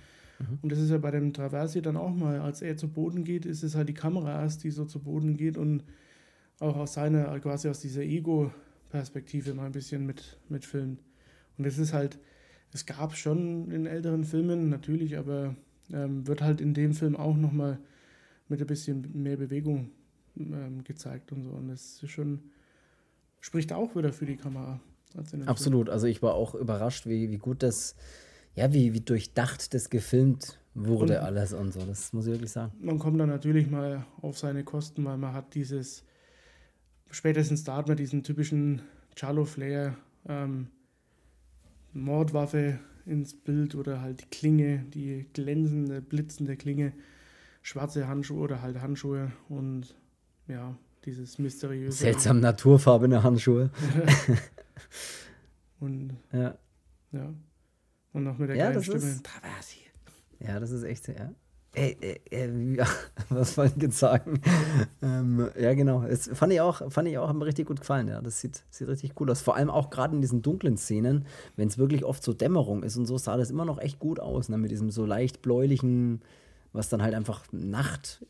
Mhm. 0.49 0.60
Und 0.62 0.71
das 0.71 0.79
ist 0.79 0.89
ja 0.89 0.97
bei 0.97 1.12
dem 1.12 1.34
Traversi 1.34 1.82
dann 1.82 1.97
auch 1.97 2.13
mal, 2.13 2.39
als 2.39 2.62
er 2.62 2.77
zu 2.77 2.88
Boden 2.88 3.23
geht, 3.23 3.45
ist 3.45 3.63
es 3.63 3.75
halt 3.75 3.89
die 3.89 3.93
Kamera 3.93 4.41
erst, 4.41 4.63
die 4.63 4.71
so 4.71 4.86
zu 4.86 4.99
Boden 4.99 5.38
geht 5.38 5.58
und 5.58 5.84
auch 6.60 6.77
aus 6.77 6.93
seiner, 6.93 7.39
quasi 7.39 7.69
aus 7.69 7.79
dieser 7.79 8.01
Ego-Perspektive 8.03 9.53
mal 9.53 9.65
ein 9.65 9.71
bisschen 9.71 10.06
mit, 10.06 10.38
mit 10.49 10.65
filmt. 10.65 11.01
Und 11.58 11.65
das 11.65 11.77
ist 11.77 11.93
halt, 11.93 12.19
es 12.71 12.86
gab 12.86 13.15
schon 13.15 13.71
in 13.71 13.86
älteren 13.86 14.23
Filmen 14.23 14.69
natürlich, 14.69 15.17
aber 15.17 15.56
ähm, 15.91 16.27
wird 16.27 16.41
halt 16.41 16.62
in 16.62 16.73
dem 16.73 16.93
Film 16.93 17.15
auch 17.15 17.36
nochmal 17.36 17.79
mit 18.47 18.62
ein 18.62 18.67
bisschen 18.67 19.10
mehr 19.13 19.38
Bewegung 19.38 19.91
ähm, 20.38 20.84
gezeigt 20.84 21.32
und 21.32 21.43
so. 21.43 21.51
Und 21.51 21.67
das 21.67 22.01
ist 22.01 22.10
schon, 22.10 22.39
spricht 23.39 23.73
auch 23.73 23.95
wieder 23.95 24.13
für 24.13 24.25
die 24.25 24.38
Kamera. 24.38 24.79
Absolut, 25.45 25.86
Film. 25.86 25.93
also 25.93 26.08
ich 26.08 26.23
war 26.23 26.34
auch 26.34 26.56
überrascht, 26.56 27.06
wie, 27.06 27.29
wie 27.29 27.38
gut 27.38 27.62
das 27.62 27.95
ja, 28.55 28.71
wie, 28.73 28.93
wie 28.93 29.01
durchdacht 29.01 29.73
das 29.73 29.89
gefilmt 29.89 30.59
wurde 30.75 31.19
und 31.19 31.25
alles 31.25 31.53
und 31.53 31.73
so. 31.73 31.81
Das 31.81 32.13
muss 32.13 32.25
ich 32.27 32.33
wirklich 32.33 32.51
sagen. 32.51 32.71
Man 32.79 32.99
kommt 32.99 33.19
dann 33.19 33.29
natürlich 33.29 33.69
mal 33.69 34.05
auf 34.21 34.37
seine 34.37 34.63
Kosten, 34.63 35.05
weil 35.05 35.17
man 35.17 35.33
hat 35.33 35.55
dieses, 35.55 36.03
spätestens 37.09 37.63
da 37.63 37.77
hat 37.77 37.87
man 37.87 37.97
diesen 37.97 38.23
typischen 38.23 38.81
Charlo-Flair, 39.15 39.95
ähm, 40.27 40.67
Mordwaffe 41.93 42.79
ins 43.05 43.35
Bild 43.35 43.75
oder 43.75 44.01
halt 44.01 44.21
die 44.21 44.29
Klinge, 44.29 44.85
die 44.93 45.27
glänzende, 45.33 46.01
blitzende 46.01 46.55
Klinge, 46.55 46.93
schwarze 47.61 48.07
Handschuhe 48.07 48.39
oder 48.39 48.61
halt 48.61 48.81
Handschuhe 48.81 49.31
und 49.49 49.95
ja, 50.47 50.75
dieses 51.05 51.37
mysteriöse. 51.37 51.97
Seltsam 51.97 52.39
naturfarbene 52.39 53.21
Handschuhe. 53.21 53.69
und 55.79 56.17
ja. 56.31 56.57
ja. 57.11 57.33
Und 58.13 58.23
noch 58.23 58.38
mit 58.38 58.49
der 58.49 58.56
ja, 58.56 58.69
geilen 58.69 58.84
Stimme. 58.84 58.97
Ist, 58.97 59.23
ja, 60.39 60.60
das 60.60 60.71
ist 60.71 60.84
echt, 60.84 61.08
ja. 61.08 61.34
Ey, 61.76 61.97
ey, 62.02 62.21
ey, 62.30 62.76
ja, 62.78 62.86
was 63.30 63.58
wollte 63.58 63.73
ich 63.78 63.84
jetzt 63.84 63.97
sagen? 63.97 64.39
ähm, 65.02 65.49
ja, 65.60 65.73
genau. 65.73 66.04
Es 66.04 66.30
fand 66.32 66.54
ich 66.54 66.62
auch, 66.62 66.91
fand 66.91 67.08
ich 67.08 67.17
auch, 67.17 67.28
hat 67.28 67.36
mir 67.36 67.45
richtig 67.45 67.67
gut 67.67 67.80
gefallen, 67.80 68.08
ja. 68.08 68.21
Das 68.21 68.39
sieht, 68.39 68.63
sieht 68.69 68.88
richtig 68.88 69.19
cool 69.19 69.32
aus. 69.32 69.41
Vor 69.41 69.56
allem 69.56 69.71
auch 69.71 69.89
gerade 69.89 70.15
in 70.15 70.21
diesen 70.21 70.43
dunklen 70.43 70.78
Szenen, 70.78 71.26
wenn 71.56 71.67
es 71.67 71.80
wirklich 71.80 72.06
oft 72.06 72.23
so 72.23 72.34
Dämmerung 72.34 72.84
ist 72.84 72.95
und 72.97 73.08
so, 73.08 73.17
sah 73.17 73.38
das 73.38 73.49
immer 73.49 73.65
noch 73.65 73.80
echt 73.80 73.97
gut 73.97 74.19
aus, 74.19 74.49
ne? 74.49 74.58
Mit 74.60 74.69
diesem 74.69 74.91
so 74.91 75.06
leicht 75.06 75.41
bläulichen, 75.41 76.21
was 76.73 76.89
dann 76.89 77.02
halt 77.02 77.15
einfach 77.15 77.43
Nacht 77.52 78.23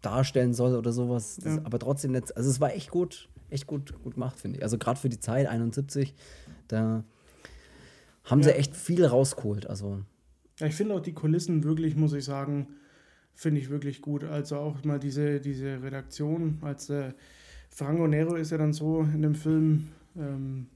darstellen 0.00 0.54
soll 0.54 0.76
oder 0.76 0.92
sowas. 0.92 1.40
Das, 1.42 1.56
ja. 1.56 1.60
Aber 1.64 1.80
trotzdem 1.80 2.12
nicht, 2.12 2.36
also 2.36 2.48
es 2.48 2.60
war 2.60 2.72
echt 2.72 2.90
gut, 2.90 3.28
echt 3.50 3.66
gut, 3.66 4.00
gut 4.04 4.14
gemacht, 4.14 4.38
finde 4.38 4.58
ich. 4.58 4.62
Also 4.62 4.78
gerade 4.78 5.00
für 5.00 5.08
die 5.08 5.18
Zeit, 5.18 5.48
71, 5.48 6.14
da 6.68 7.02
haben 8.24 8.40
ja. 8.40 8.48
sie 8.48 8.54
echt 8.54 8.76
viel 8.76 9.04
rausgeholt. 9.04 9.66
Also. 9.66 10.02
Ja, 10.58 10.66
ich 10.66 10.74
finde 10.74 10.94
auch 10.94 11.00
die 11.00 11.12
Kulissen 11.12 11.64
wirklich, 11.64 11.96
muss 11.96 12.12
ich 12.12 12.24
sagen, 12.24 12.68
finde 13.34 13.60
ich 13.60 13.70
wirklich 13.70 14.02
gut. 14.02 14.24
Also 14.24 14.56
auch 14.56 14.82
mal 14.84 14.98
diese, 14.98 15.40
diese 15.40 15.82
Redaktion, 15.82 16.58
als 16.62 16.90
äh, 16.90 17.12
Franco 17.70 18.06
Nero 18.06 18.36
ist 18.36 18.50
ja 18.50 18.58
dann 18.58 18.72
so 18.72 19.02
in 19.02 19.22
dem 19.22 19.34
Film, 19.34 19.88
ähm, 20.16 20.68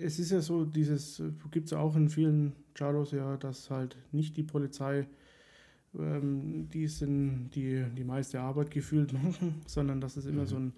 es 0.00 0.18
ist 0.18 0.30
ja 0.30 0.40
so, 0.40 0.64
dieses, 0.64 1.22
gibt 1.50 1.66
es 1.66 1.72
auch 1.72 1.96
in 1.96 2.08
vielen 2.08 2.54
Charlos 2.74 3.12
ja, 3.12 3.36
dass 3.36 3.70
halt 3.70 3.96
nicht 4.12 4.36
die 4.36 4.44
Polizei 4.44 5.06
ähm, 5.96 6.68
die 6.72 6.86
sind 6.86 7.50
die, 7.54 7.84
die 7.96 8.04
meiste 8.04 8.40
Arbeit 8.40 8.70
gefühlt 8.70 9.12
machen, 9.12 9.62
sondern 9.66 10.00
dass 10.00 10.16
es 10.16 10.26
immer 10.26 10.42
mhm. 10.42 10.46
so 10.46 10.56
ein 10.56 10.72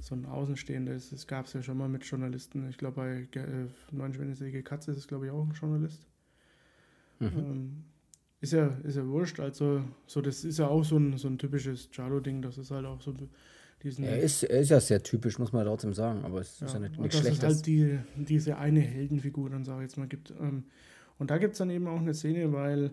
so 0.00 0.14
ein 0.14 0.26
Außenstehender 0.26 0.94
ist. 0.94 1.12
Das 1.12 1.26
gab 1.26 1.46
es 1.46 1.52
ja 1.52 1.62
schon 1.62 1.76
mal 1.76 1.88
mit 1.88 2.04
Journalisten. 2.04 2.68
Ich 2.68 2.78
glaube, 2.78 2.96
bei 3.32 3.40
äh, 3.40 3.66
Neunschwänzige 3.90 4.62
Katze 4.62 4.92
ist 4.92 4.98
es, 4.98 5.08
glaube 5.08 5.26
ich, 5.26 5.32
auch 5.32 5.44
ein 5.44 5.52
Journalist. 5.52 6.06
Mhm. 7.18 7.26
Ähm, 7.26 7.84
ist 8.40 8.52
ja, 8.52 8.66
ist 8.84 8.96
ja 8.96 9.06
wurscht. 9.06 9.40
Also, 9.40 9.82
so, 10.06 10.20
das 10.20 10.44
ist 10.44 10.58
ja 10.58 10.68
auch 10.68 10.84
so 10.84 10.96
ein, 10.96 11.18
so 11.18 11.28
ein 11.28 11.38
typisches 11.38 11.88
Jalo-Ding. 11.92 12.42
Das 12.42 12.58
ist 12.58 12.70
halt 12.70 12.86
auch 12.86 13.00
so 13.00 13.12
diesen. 13.82 14.04
Er 14.04 14.20
ist, 14.20 14.44
er 14.44 14.60
ist 14.60 14.70
ja 14.70 14.80
sehr 14.80 15.02
typisch, 15.02 15.38
muss 15.38 15.52
man 15.52 15.64
trotzdem 15.66 15.92
sagen, 15.92 16.24
aber 16.24 16.40
es 16.40 16.62
ist 16.62 16.72
ja 16.72 16.78
nicht, 16.78 16.98
nicht 16.98 17.14
dass 17.14 17.20
schlecht. 17.20 17.42
Dass 17.42 17.50
es 17.50 17.56
halt 17.56 17.66
die, 17.66 17.98
diese 18.16 18.56
eine 18.58 18.80
Heldenfigur 18.80 19.50
dann, 19.50 19.64
sage 19.64 19.80
ich 19.80 19.90
jetzt 19.90 19.96
mal, 19.96 20.06
gibt. 20.06 20.32
Ähm, 20.40 20.64
und 21.18 21.30
da 21.30 21.38
gibt 21.38 21.52
es 21.52 21.58
dann 21.58 21.70
eben 21.70 21.88
auch 21.88 22.00
eine 22.00 22.14
Szene, 22.14 22.52
weil 22.52 22.92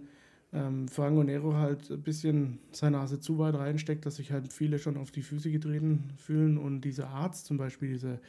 ähm, 0.56 0.88
Franco 0.88 1.24
Nero 1.24 1.56
halt 1.56 1.92
ein 1.92 2.02
bisschen 2.02 2.60
seine 2.72 2.98
Nase 2.98 3.20
zu 3.20 3.38
weit 3.38 3.56
reinsteckt, 3.56 4.06
dass 4.06 4.16
sich 4.16 4.32
halt 4.32 4.54
viele 4.54 4.80
schon 4.80 4.98
auf 4.98 5.12
die 5.12 5.22
Füße 5.22 5.52
getreten 5.52 6.06
fühlen. 6.18 6.58
Und 6.58 6.82
dieser 6.82 7.10
Arzt 7.10 7.46
zum 7.46 7.58
Beispiel, 7.58 7.90
diese 7.90 8.20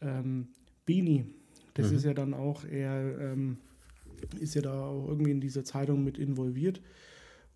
ähm, 0.00 0.48
Bini, 0.86 1.26
das 1.74 1.90
mhm. 1.90 1.96
ist 1.96 2.04
ja 2.04 2.14
dann 2.14 2.34
auch 2.34 2.64
eher, 2.64 3.18
ähm, 3.20 3.58
ist 4.40 4.54
ja 4.54 4.62
da 4.62 4.86
auch 4.86 5.08
irgendwie 5.08 5.32
in 5.32 5.40
dieser 5.40 5.64
Zeitung 5.64 6.02
mit 6.02 6.18
involviert 6.18 6.80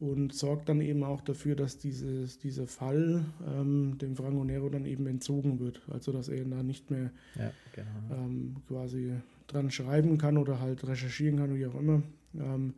und 0.01 0.35
sorgt 0.35 0.69
dann 0.69 0.81
eben 0.81 1.03
auch 1.03 1.23
dafür, 1.23 1.57
dass 1.57 1.79
dieses, 1.79 2.38
dieser 2.38 2.67
Fall 2.67 3.25
ähm, 3.47 3.97
dem 3.99 4.17
Franco 4.17 4.45
Nero 4.45 4.69
dann 4.69 4.85
eben 4.85 5.07
entzogen 5.07 5.61
wird. 5.61 5.81
Also 5.88 6.12
dass 6.12 6.29
er 6.29 6.45
da 6.45 6.62
nicht 6.62 6.90
mehr 6.90 7.11
ja, 7.37 7.53
genau. 7.73 8.23
ähm, 8.23 8.57
quasi 8.69 9.12
dran 9.47 9.71
schreiben 9.71 10.19
kann 10.19 10.37
oder 10.37 10.61
halt 10.61 10.87
recherchieren 10.87 11.38
kann, 11.38 11.55
wie 11.55 11.67
auch 11.67 11.75
immer. 11.75 12.03
Ähm, 12.35 12.75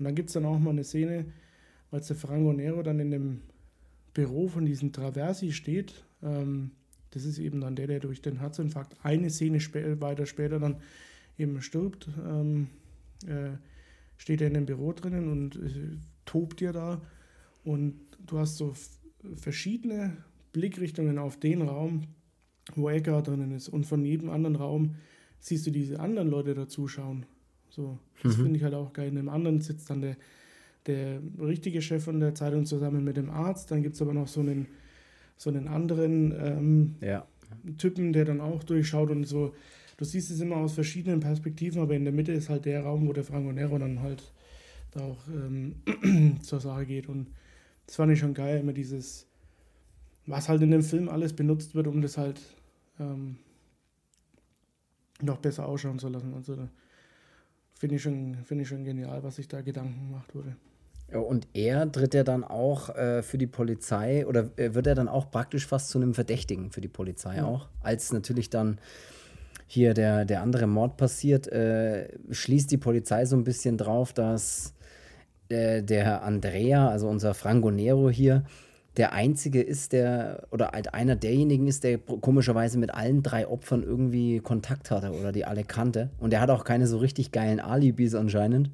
und 0.00 0.04
dann 0.04 0.14
gibt 0.14 0.30
es 0.30 0.32
dann 0.32 0.46
auch 0.46 0.58
mal 0.58 0.70
eine 0.70 0.82
Szene, 0.82 1.26
als 1.90 2.06
der 2.06 2.16
Franco 2.16 2.54
Nero 2.54 2.82
dann 2.82 3.00
in 3.00 3.10
dem 3.10 3.42
Büro 4.14 4.48
von 4.48 4.64
diesem 4.64 4.92
Traversi 4.92 5.52
steht. 5.52 6.04
Ähm, 6.22 6.70
das 7.10 7.26
ist 7.26 7.38
eben 7.38 7.60
dann 7.60 7.76
der, 7.76 7.86
der 7.86 8.00
durch 8.00 8.22
den 8.22 8.38
Herzinfarkt 8.38 8.96
eine 9.02 9.28
Szene 9.28 9.60
spä 9.60 10.00
weiter 10.00 10.24
später 10.24 10.58
dann 10.58 10.76
eben 11.36 11.60
stirbt. 11.60 12.08
Ähm, 12.26 12.68
äh, 13.26 13.58
steht 14.16 14.40
er 14.40 14.46
in 14.46 14.54
dem 14.54 14.64
Büro 14.64 14.94
drinnen 14.94 15.30
und 15.30 15.56
äh, 15.56 15.98
tobt 16.24 16.60
dir 16.60 16.72
da. 16.72 17.02
Und 17.62 18.00
du 18.26 18.38
hast 18.38 18.56
so 18.56 18.72
verschiedene 19.34 20.16
Blickrichtungen 20.54 21.18
auf 21.18 21.38
den 21.38 21.60
Raum, 21.60 22.04
wo 22.74 22.88
Edgar 22.88 23.22
drinnen 23.22 23.52
ist. 23.52 23.68
Und 23.68 23.84
von 23.84 24.02
jedem 24.02 24.30
anderen 24.30 24.56
Raum 24.56 24.94
siehst 25.40 25.66
du 25.66 25.70
diese 25.70 26.00
anderen 26.00 26.28
Leute 26.30 26.54
dazuschauen. 26.54 27.26
So, 27.70 27.98
das 28.22 28.36
mhm. 28.36 28.42
finde 28.42 28.56
ich 28.58 28.64
halt 28.64 28.74
auch 28.74 28.92
geil. 28.92 29.08
In 29.08 29.16
dem 29.16 29.28
anderen 29.28 29.60
sitzt 29.60 29.88
dann 29.90 30.02
der, 30.02 30.16
der 30.86 31.20
richtige 31.40 31.80
Chef 31.80 32.04
von 32.04 32.20
der 32.20 32.34
Zeitung 32.34 32.66
zusammen 32.66 33.04
mit 33.04 33.16
dem 33.16 33.30
Arzt. 33.30 33.70
Dann 33.70 33.82
gibt 33.82 33.94
es 33.94 34.02
aber 34.02 34.12
noch 34.12 34.28
so 34.28 34.40
einen, 34.40 34.66
so 35.36 35.50
einen 35.50 35.68
anderen 35.68 36.32
ähm, 36.32 36.94
ja. 37.00 37.26
Typen, 37.78 38.12
der 38.12 38.24
dann 38.24 38.40
auch 38.40 38.62
durchschaut 38.64 39.10
und 39.10 39.24
so. 39.24 39.54
Du 39.96 40.04
siehst 40.04 40.30
es 40.30 40.40
immer 40.40 40.56
aus 40.56 40.72
verschiedenen 40.72 41.20
Perspektiven, 41.20 41.80
aber 41.80 41.94
in 41.94 42.04
der 42.04 42.12
Mitte 42.12 42.32
ist 42.32 42.48
halt 42.48 42.64
der 42.64 42.82
Raum, 42.84 43.06
wo 43.06 43.12
der 43.12 43.24
Franco 43.24 43.52
Nero 43.52 43.78
dann 43.78 44.00
halt 44.00 44.32
da 44.92 45.00
auch 45.00 45.28
ähm, 45.28 45.76
zur 46.42 46.60
Sache 46.60 46.86
geht. 46.86 47.08
Und 47.08 47.28
das 47.86 47.96
fand 47.96 48.12
ich 48.12 48.18
schon 48.18 48.34
geil, 48.34 48.60
immer 48.60 48.72
dieses, 48.72 49.26
was 50.26 50.48
halt 50.48 50.62
in 50.62 50.70
dem 50.70 50.82
Film 50.82 51.08
alles 51.08 51.34
benutzt 51.34 51.74
wird, 51.74 51.86
um 51.86 52.02
das 52.02 52.16
halt 52.16 52.40
ähm, 52.98 53.36
noch 55.22 55.38
besser 55.38 55.66
ausschauen 55.66 55.98
zu 55.98 56.08
lassen. 56.08 56.34
Also 56.34 56.56
finde 57.80 57.96
ich, 57.96 58.02
schon, 58.02 58.36
find 58.44 58.60
ich 58.60 58.68
schon 58.68 58.84
genial, 58.84 59.22
was 59.22 59.36
sich 59.36 59.48
da 59.48 59.62
Gedanken 59.62 60.08
gemacht 60.08 60.34
wurde. 60.34 60.54
Und 61.18 61.48
er 61.54 61.90
tritt 61.90 62.12
ja 62.12 62.22
dann 62.22 62.44
auch 62.44 62.90
äh, 62.90 63.22
für 63.22 63.38
die 63.38 63.46
Polizei 63.46 64.26
oder 64.26 64.50
äh, 64.56 64.74
wird 64.74 64.86
er 64.86 64.94
dann 64.94 65.08
auch 65.08 65.30
praktisch 65.30 65.66
fast 65.66 65.88
zu 65.88 65.98
einem 65.98 66.12
Verdächtigen 66.12 66.70
für 66.70 66.82
die 66.82 66.88
Polizei 66.88 67.36
ja. 67.36 67.46
auch, 67.46 67.68
als 67.80 68.12
natürlich 68.12 68.50
dann 68.50 68.78
hier 69.66 69.94
der, 69.94 70.26
der 70.26 70.42
andere 70.42 70.66
Mord 70.66 70.98
passiert, 70.98 71.48
äh, 71.48 72.08
schließt 72.30 72.70
die 72.70 72.76
Polizei 72.76 73.24
so 73.24 73.34
ein 73.34 73.44
bisschen 73.44 73.78
drauf, 73.78 74.12
dass 74.12 74.74
äh, 75.48 75.82
der 75.82 76.22
Andrea, 76.22 76.88
also 76.90 77.08
unser 77.08 77.32
Franco 77.32 77.70
Nero 77.70 78.10
hier, 78.10 78.44
der 78.96 79.12
einzige 79.12 79.62
ist, 79.62 79.92
der, 79.92 80.46
oder 80.50 80.72
halt 80.72 80.94
einer 80.94 81.16
derjenigen 81.16 81.66
ist, 81.68 81.84
der 81.84 81.98
komischerweise 81.98 82.78
mit 82.78 82.92
allen 82.92 83.22
drei 83.22 83.46
Opfern 83.46 83.82
irgendwie 83.82 84.40
Kontakt 84.40 84.90
hatte 84.90 85.12
oder 85.12 85.32
die 85.32 85.44
alle 85.44 85.64
kannte. 85.64 86.10
Und 86.18 86.32
er 86.32 86.40
hat 86.40 86.50
auch 86.50 86.64
keine 86.64 86.86
so 86.86 86.98
richtig 86.98 87.32
geilen 87.32 87.60
Alibis 87.60 88.14
anscheinend. 88.14 88.70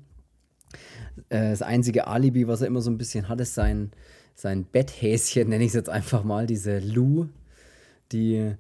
Äh, 1.29 1.51
das 1.51 1.63
einzige 1.63 2.07
Alibi, 2.07 2.49
was 2.49 2.63
er 2.63 2.67
immer 2.67 2.81
so 2.81 2.91
ein 2.91 2.99
bisschen 2.99 3.29
hat, 3.29 3.41
ist 3.41 3.55
sein, 3.55 3.93
sein 4.35 4.67
Betthäschen, 4.71 5.49
nenne 5.49 5.65
ich 5.65 5.69
es 5.69 5.75
jetzt 5.75 5.91
einfach 5.91 6.25
mal, 6.25 6.47
diese 6.47 6.79
Lou, 6.79 7.27
die 8.13 8.57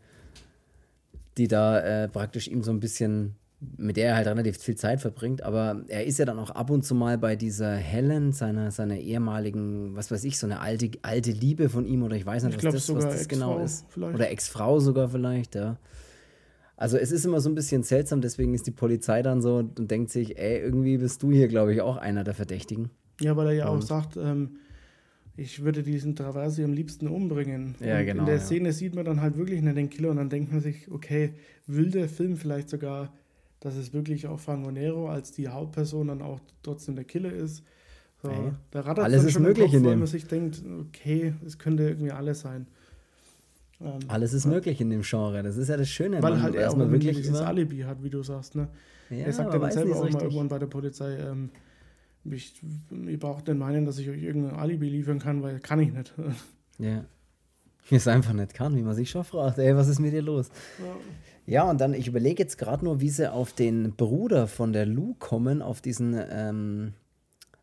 die 1.37 1.49
da 1.49 1.81
äh, 1.81 2.09
praktisch 2.09 2.49
ihm 2.49 2.63
so 2.63 2.71
ein 2.71 2.81
bisschen, 2.81 3.37
mit 3.79 3.97
der 3.97 4.09
er 4.11 4.17
halt 4.17 4.27
relativ 4.27 4.59
viel 4.59 4.77
Zeit 4.77 5.01
verbringt. 5.01 5.43
Aber 5.43 5.83
er 5.89 6.05
ist 6.05 6.19
ja 6.19 6.25
dann 6.25 6.39
auch 6.39 6.51
ab 6.51 6.71
und 6.71 6.85
zu 6.85 6.95
mal 6.95 7.17
bei 7.19 7.37
dieser 7.37 7.75
Helen, 7.77 8.33
seiner, 8.33 8.71
seiner 8.71 8.97
ehemaligen, 8.99 9.97
was 9.97 10.11
weiß 10.11 10.25
ich, 10.25 10.39
so 10.39 10.47
eine 10.47 10.61
alte, 10.61 10.91
alte 11.03 11.31
Liebe 11.33 11.69
von 11.69 11.87
ihm 11.87 12.03
oder 12.03 12.17
ich 12.17 12.27
weiß 12.27 12.45
nicht, 12.45 12.59
Ich 12.59 12.65
was 12.65 12.75
das, 12.87 12.95
was 12.95 13.05
das 13.05 13.29
genau 13.29 13.59
ist. 13.65 13.87
vielleicht. 13.89 14.15
Oder 14.15 14.31
Ex-Frau 14.31 14.79
sogar 14.81 15.09
vielleicht, 15.09 15.55
ja. 15.55 15.79
Also 16.79 16.99
es 16.99 17.11
ist 17.11 17.25
immer 17.25 17.41
so 17.41 17.49
ein 17.49 17.55
bisschen 17.55 17.83
seltsam, 17.83 18.21
deswegen 18.21 18.53
ist 18.53 18.67
die 18.67 18.71
Polizei 18.71 19.23
dann 19.23 19.41
so 19.41 19.57
und 19.57 19.91
denkt 19.91 20.11
sich, 20.11 20.39
ey, 20.39 20.59
irgendwie 20.61 20.99
bist 20.99 21.23
du 21.23 21.33
hier, 21.33 21.49
glaube 21.49 21.73
ich, 21.73 21.81
auch 21.81 21.97
einer 21.97 22.23
der 22.23 22.35
Verdächtigen. 22.35 22.91
Ja, 23.23 23.35
weil 23.39 23.47
er 23.47 23.53
ja 23.55 23.69
auch 23.69 23.75
Und- 23.77 23.87
sagt, 23.87 24.19
ähm, 24.19 24.57
ich 25.39 25.63
würde 25.65 25.83
diesen 25.83 26.15
Traversi 26.15 26.63
am 26.65 26.75
liebsten 26.75 27.09
umbringen. 27.09 27.75
Ja, 27.81 27.99
und 28.01 28.05
genau, 28.07 28.21
In 28.21 28.27
der 28.27 28.35
ja. 28.37 28.41
Szene 28.43 28.73
sieht 28.75 28.95
man 28.95 29.07
dann 29.07 29.23
halt 29.23 29.39
wirklich 29.39 29.63
nicht 29.63 29.77
den 29.77 29.89
Killer 29.89 30.11
und 30.11 30.17
dann 30.17 30.29
denkt 30.29 30.53
man 30.53 30.61
sich, 30.61 30.91
okay, 30.91 31.33
will 31.67 31.91
der 31.91 32.09
Film 32.11 32.37
vielleicht 32.37 32.69
sogar, 32.69 33.11
dass 33.61 33.75
es 33.77 33.93
wirklich 33.93 34.27
auch 34.27 34.39
Franco 34.39 34.71
Nero 34.71 35.09
als 35.09 35.33
die 35.33 35.49
Hauptperson 35.49 36.09
dann 36.09 36.23
auch 36.23 36.41
trotzdem 36.63 36.95
der 36.97 37.05
Killer 37.05 37.33
ist. 37.33 37.63
So, 38.23 38.29
Ey, 38.29 38.53
da 38.71 38.81
rattert 38.81 39.05
alles 39.05 39.21
dann 39.21 39.29
ist 39.29 39.35
schon 39.35 39.43
möglich 39.43 39.67
Kopf, 39.67 39.75
in 39.75 39.83
dem. 39.83 39.99
man 39.99 40.09
sich 40.09 40.27
denkt, 40.27 40.63
okay, 40.81 41.35
es 41.45 41.59
könnte 41.59 41.85
irgendwie 41.89 42.13
alles 42.13 42.41
sein. 42.41 42.67
Ähm, 43.81 43.99
Alles 44.09 44.33
ist 44.33 44.47
möglich 44.47 44.81
in 44.81 44.89
dem 44.89 45.03
Genre. 45.03 45.43
Das 45.43 45.59
ist 45.59 45.69
ja 45.69 45.77
das 45.77 45.89
Schöne. 45.91 46.23
weil 46.23 46.41
halt 46.41 46.55
er 46.55 46.63
erstmal 46.63 46.91
wirklich 46.91 47.17
dieses 47.17 47.41
Alibi 47.41 47.81
hat, 47.81 48.03
wie 48.03 48.09
du 48.09 48.23
sagst. 48.23 48.55
Ne? 48.55 48.69
ja, 49.11 49.19
er 49.19 49.33
sagt 49.33 49.53
ja 49.53 49.59
dann 49.59 49.71
selber 49.71 49.91
auch 49.91 49.97
so 49.97 50.01
mal 50.01 50.07
richtig. 50.07 50.23
irgendwann 50.23 50.49
bei 50.49 50.59
der 50.59 50.67
Polizei, 50.67 51.19
ähm, 51.19 51.51
ich, 52.25 52.61
ihr 52.91 53.19
braucht 53.19 53.47
nicht 53.49 53.59
meinen, 53.59 53.85
dass 53.85 53.99
ich 53.99 54.09
euch 54.09 54.23
irgendein 54.23 54.57
Alibi 54.57 54.89
liefern 54.89 55.19
kann, 55.19 55.43
weil 55.43 55.61
kann 55.61 55.81
ich 55.81 55.93
nicht. 55.93 56.15
Ja. 56.79 57.07
Wie 57.89 57.95
es 57.95 58.07
einfach 58.07 58.35
nicht 58.35 58.53
kann, 58.53 58.77
wie 58.77 58.83
man 58.83 58.95
sich 58.95 59.09
schon 59.09 59.25
fragt, 59.25 59.59
ey, 59.59 59.75
was 59.75 59.89
ist 59.89 59.99
mit 59.99 60.13
dir 60.13 60.21
los? 60.21 60.51
Ja, 60.79 60.95
und 61.71 61.81
dann, 61.81 61.95
ich 61.95 62.09
überlege 62.09 62.43
jetzt 62.43 62.59
gerade 62.59 62.85
nur, 62.85 63.01
wie 63.01 63.09
sie 63.11 63.31
auf 63.33 63.53
den 63.53 63.93
Bruder 63.97 64.47
von 64.49 64.73
der 64.73 64.85
Lou 64.87 65.15
kommen, 65.19 65.63
auf 65.63 65.81
diesen, 65.81 66.17
ähm, 66.31 66.93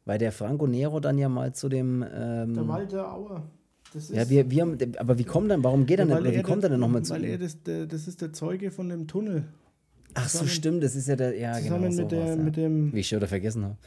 weil 0.06 0.18
der 0.20 0.32
Franco 0.32 0.68
Nero 0.68 1.00
dann 1.00 1.18
ja 1.18 1.28
mal 1.30 1.54
zu 1.54 1.68
dem, 1.70 2.04
ähm, 2.14 2.54
Der 2.54 2.68
Walter 2.68 3.14
Auer. 3.14 3.44
Das 3.94 4.10
ist, 4.10 4.16
ja, 4.16 4.28
wir, 4.30 4.50
wir 4.50 4.62
haben, 4.64 4.78
aber 4.98 5.20
wie 5.20 5.24
kommt 5.24 5.52
dann, 5.52 5.64
warum 5.64 5.86
geht 5.86 6.00
er 6.00 6.10
weil 6.10 6.22
oder 6.22 6.32
wie 6.32 6.36
er 6.38 6.44
kommt 6.44 6.64
der- 6.64 6.70
er 6.70 6.74
denn 6.74 6.80
nochmal 6.80 7.04
zu 7.04 7.14
Weil 7.14 7.26
er 7.26 7.38
das, 7.38 7.62
der, 7.62 7.86
das 7.86 8.08
ist 8.08 8.22
der 8.22 8.34
Zeuge 8.34 8.72
von 8.72 8.90
dem 8.90 9.08
Tunnel. 9.08 9.44
Ach 10.16 10.24
so, 10.30 10.40
zusammen- 10.40 10.50
stimmt, 10.50 10.84
das 10.84 10.96
ist 10.96 11.08
ja 11.08 11.16
der, 11.16 11.38
ja, 11.38 11.54
zusammen 11.54 11.90
genau, 11.92 12.02
mit, 12.02 12.12
der, 12.12 12.22
sowas, 12.26 12.38
ja. 12.38 12.44
mit 12.44 12.58
dem. 12.58 12.94
Wie 12.94 13.00
ich 13.02 13.08
schon 13.08 13.18
wieder 13.18 13.28
vergessen 13.28 13.64
habe. 13.66 13.78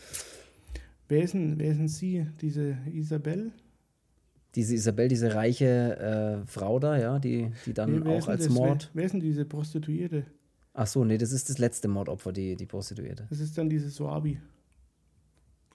Wer 1.09 1.23
ist, 1.23 1.35
denn, 1.35 1.59
wer 1.59 1.71
ist 1.71 1.79
denn 1.79 1.89
sie? 1.89 2.27
Diese 2.41 2.77
Isabel? 2.93 3.51
Diese 4.57 4.75
Isabel, 4.75 5.09
diese 5.09 5.35
reiche 5.35 6.41
äh, 6.43 6.47
Frau 6.47 6.79
da, 6.81 6.97
ja, 6.99 7.19
die, 7.19 7.51
die 7.67 7.73
dann 7.75 8.03
ist 8.07 8.25
auch 8.25 8.29
als 8.29 8.45
das? 8.47 8.53
Mord. 8.55 8.91
Wer, 8.95 9.01
wer 9.01 9.05
ist 9.07 9.13
denn 9.13 9.21
diese 9.21 9.45
Prostituierte? 9.45 10.25
Ach 10.75 10.87
so, 10.87 11.05
nee, 11.05 11.19
das 11.19 11.31
ist 11.33 11.49
das 11.49 11.59
letzte 11.59 11.89
Mordopfer, 11.89 12.33
die, 12.33 12.57
die 12.57 12.67
Prostituierte. 12.67 13.27
Das 13.31 13.39
ist 13.41 13.57
dann 13.57 13.69
diese 13.69 13.89
Soabi. 13.91 14.41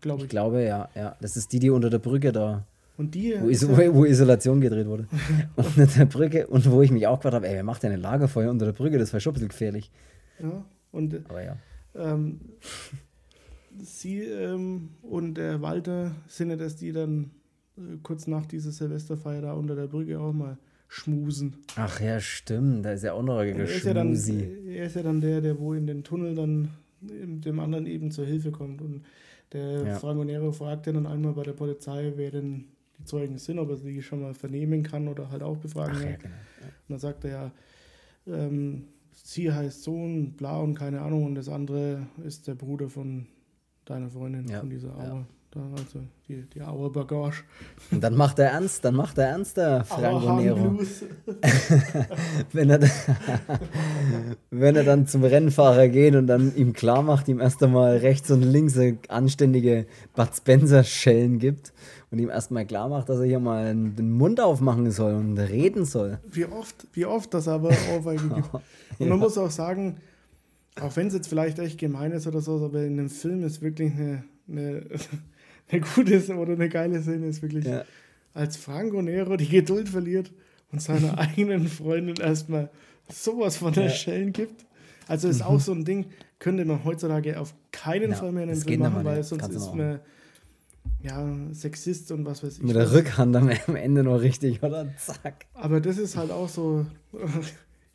Glaube 0.01 0.17
Ich 0.19 0.23
ich. 0.25 0.29
glaube, 0.29 0.63
ja, 0.63 0.89
ja. 0.95 1.15
Das 1.21 1.37
ist 1.37 1.51
die, 1.53 1.59
die 1.59 1.69
unter 1.69 1.89
der 1.91 1.99
Brücke 1.99 2.31
da, 2.31 2.65
Und 2.97 3.13
die. 3.15 3.35
wo, 3.39 3.47
ist 3.49 3.61
Iso 3.63 3.79
ja- 3.79 3.93
wo 3.93 4.03
Isolation 4.05 4.59
gedreht 4.61 4.87
wurde. 4.87 5.07
unter 5.55 5.85
der 5.85 6.05
Brücke 6.05 6.47
und 6.47 6.69
wo 6.71 6.81
ich 6.81 6.91
mich 6.91 7.05
auch 7.07 7.17
gefragt 7.19 7.35
habe, 7.35 7.47
ey, 7.47 7.55
wer 7.55 7.63
macht 7.63 7.83
denn 7.83 7.91
ein 7.91 8.01
Lagerfeuer 8.01 8.49
unter 8.49 8.65
der 8.65 8.73
Brücke? 8.73 8.97
Das 8.97 9.13
wäre 9.13 9.21
schon 9.21 9.31
ein 9.31 9.35
bisschen 9.35 9.49
gefährlich. 9.49 9.91
ja, 10.41 10.65
und 10.91 11.13
Aber 11.29 11.43
ja. 11.43 11.55
ähm, 11.95 12.39
sie 13.79 14.19
ähm, 14.23 14.89
und 15.03 15.35
der 15.35 15.61
Walter 15.61 16.11
sind 16.27 16.49
ja, 16.49 16.55
dass 16.57 16.75
die 16.75 16.91
dann 16.91 17.25
äh, 17.25 17.27
kurz 18.03 18.27
nach 18.27 18.45
dieser 18.45 18.71
Silvesterfeier 18.71 19.41
da 19.41 19.53
unter 19.53 19.75
der 19.75 19.87
Brücke 19.87 20.19
auch 20.19 20.33
mal 20.33 20.57
schmusen. 20.87 21.55
Ach 21.77 21.99
ja, 22.01 22.19
stimmt. 22.19 22.85
Da 22.85 22.91
ist 22.93 23.03
ja 23.03 23.13
auch 23.13 23.23
noch 23.23 23.37
ein 23.39 23.55
Er 23.55 23.63
ist 23.65 23.85
ja, 23.85 23.93
dann, 23.93 24.13
er 24.13 24.85
ist 24.85 24.95
ja 24.95 25.03
dann 25.03 25.21
der, 25.21 25.41
der 25.41 25.57
wo 25.59 25.73
in 25.73 25.87
den 25.87 26.03
Tunnel 26.03 26.35
dann 26.35 26.69
dem 27.01 27.59
anderen 27.59 27.87
eben 27.87 28.11
zur 28.11 28.25
Hilfe 28.25 28.51
kommt. 28.51 28.81
Und 28.81 29.03
der 29.53 29.83
Ja. 29.85 29.95
Franco 29.99 30.23
Nero 30.23 30.51
fragt 30.51 30.87
ja 30.87 30.93
dann 30.93 31.05
einmal 31.07 31.33
bei 31.33 31.43
der 31.43 31.53
Polizei, 31.53 32.13
wer 32.15 32.31
denn 32.31 32.65
die 32.99 33.05
Zeugen 33.05 33.37
sind, 33.37 33.57
ob 33.59 33.69
er 33.69 33.77
sie 33.77 34.01
schon 34.01 34.21
mal 34.21 34.33
vernehmen 34.33 34.83
kann 34.83 35.07
oder 35.07 35.29
halt 35.31 35.43
auch 35.43 35.57
befragen 35.57 35.95
Ach 35.97 36.03
ja, 36.03 36.11
kann. 36.11 36.19
genau. 36.21 36.33
Und 36.65 36.89
dann 36.89 36.99
sagt 36.99 37.23
er 37.25 37.31
ja, 37.31 37.51
ähm, 38.27 38.83
sie 39.13 39.51
heißt 39.51 39.83
Sohn, 39.83 40.33
bla 40.33 40.59
und 40.59 40.75
keine 40.75 41.01
Ahnung. 41.01 41.25
Und 41.25 41.35
das 41.35 41.49
andere 41.49 42.05
ist 42.25 42.47
der 42.47 42.55
Bruder 42.55 42.89
von 42.89 43.27
deiner 43.85 44.09
Freundin, 44.09 44.47
Ja, 44.47 44.59
von 44.59 44.69
dieser 44.69 44.89
ja. 44.89 45.25
Da, 45.53 45.59
also 45.77 45.99
die, 46.29 46.43
die 46.53 46.61
Auer 46.61 46.89
Bagage. 46.93 47.43
Und 47.91 48.01
dann 48.01 48.15
macht 48.15 48.39
er 48.39 48.51
ernst, 48.51 48.85
dann 48.85 48.95
macht 48.95 49.17
er 49.17 49.27
ernst, 49.27 49.57
der 49.57 49.83
Franco 49.83 50.39
Nero. 50.39 50.79
Wenn 52.53 52.69
er, 52.69 52.79
wenn 54.49 54.75
er 54.77 54.83
dann 54.85 55.07
zum 55.07 55.25
Rennfahrer 55.25 55.89
geht 55.89 56.15
und 56.15 56.27
dann 56.27 56.55
ihm 56.55 56.71
klar 56.71 57.01
macht, 57.01 57.27
ihm 57.27 57.41
erst 57.41 57.61
einmal 57.63 57.97
rechts 57.97 58.31
und 58.31 58.43
links 58.43 58.77
eine 58.77 58.97
anständige 59.09 59.87
Bud 60.15 60.29
Spencer-Schellen 60.33 61.39
gibt 61.39 61.73
und 62.11 62.19
ihm 62.19 62.29
erstmal 62.29 62.65
klar 62.65 62.87
macht, 62.87 63.09
dass 63.09 63.19
er 63.19 63.25
hier 63.25 63.39
mal 63.39 63.73
den 63.73 64.11
Mund 64.11 64.39
aufmachen 64.39 64.89
soll 64.91 65.15
und 65.15 65.37
reden 65.37 65.85
soll. 65.85 66.19
Wie 66.29 66.45
oft, 66.45 66.87
wie 66.93 67.05
oft 67.05 67.33
das 67.33 67.47
aber 67.47 67.71
Ohrfeige 67.93 68.29
gibt. 68.35 68.49
Und 68.99 69.09
man 69.09 69.19
muss 69.19 69.37
auch 69.37 69.51
sagen, 69.51 69.97
auch 70.79 70.95
wenn 70.95 71.07
es 71.07 71.13
jetzt 71.13 71.27
vielleicht 71.27 71.59
echt 71.59 71.77
gemein 71.77 72.11
ist 72.11 72.27
oder 72.27 72.41
so, 72.41 72.63
aber 72.63 72.83
in 72.83 72.97
dem 72.97 73.09
Film 73.09 73.43
ist 73.43 73.61
wirklich 73.61 73.93
eine, 73.93 74.23
eine, 74.49 74.85
eine 75.71 75.81
gute 75.81 76.35
oder 76.37 76.53
eine 76.53 76.69
geile 76.69 77.01
Szene, 77.01 77.27
ist 77.27 77.41
wirklich, 77.41 77.65
Ja. 77.65 77.83
als 78.33 78.57
Franco 78.57 79.01
Nero 79.01 79.37
die 79.37 79.47
Geduld 79.47 79.89
verliert 79.89 80.31
und 80.71 80.81
seiner 80.81 81.17
eigenen 81.17 81.67
Freundin 81.67 82.15
erstmal 82.17 82.69
sowas 83.11 83.57
von 83.57 83.73
der 83.73 83.85
Ja. 83.85 83.89
Schellen 83.89 84.33
gibt. 84.33 84.65
Also 85.07 85.27
ist 85.27 85.41
auch 85.41 85.59
so 85.59 85.73
ein 85.73 85.83
Ding, 85.83 86.05
könnte 86.39 86.63
man 86.63 86.83
heutzutage 86.85 87.39
auf 87.39 87.53
keinen 87.71 88.11
Ja, 88.11 88.15
Fall 88.17 88.31
mehr 88.31 88.43
in 88.43 88.49
einem 88.51 88.61
Film 88.61 88.79
machen, 88.79 89.03
weil 89.03 89.23
sonst 89.23 89.41
Kannst 89.41 89.57
ist 89.57 89.73
man 89.75 89.99
ja 91.03 91.27
Sexist 91.51 92.11
und 92.11 92.25
was 92.25 92.43
weiß 92.43 92.57
ich. 92.57 92.63
Mit 92.63 92.75
der. 92.75 92.91
Rückhand 92.93 93.35
am 93.35 93.49
am 93.67 93.75
Ende 93.75 94.03
noch 94.03 94.21
richtig, 94.21 94.63
oder? 94.63 94.87
Zack. 94.97 95.45
Aber 95.53 95.81
das 95.81 95.97
ist 95.97 96.15
halt 96.15 96.31
auch 96.31 96.47
so, 96.49 96.85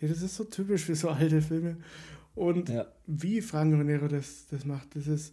ja, 0.01 0.09
das 0.09 0.23
ist 0.23 0.37
so 0.37 0.45
typisch 0.45 0.85
für 0.85 0.95
so 0.95 1.09
alte 1.09 1.41
Filme. 1.41 1.77
Und 2.35 2.69
Ja. 2.69 2.87
wie 3.07 3.41
Franco 3.41 3.77
Nero 3.83 4.09
das, 4.09 4.47
das 4.51 4.65
macht, 4.67 4.95
das 4.95 5.07
ist, 5.07 5.33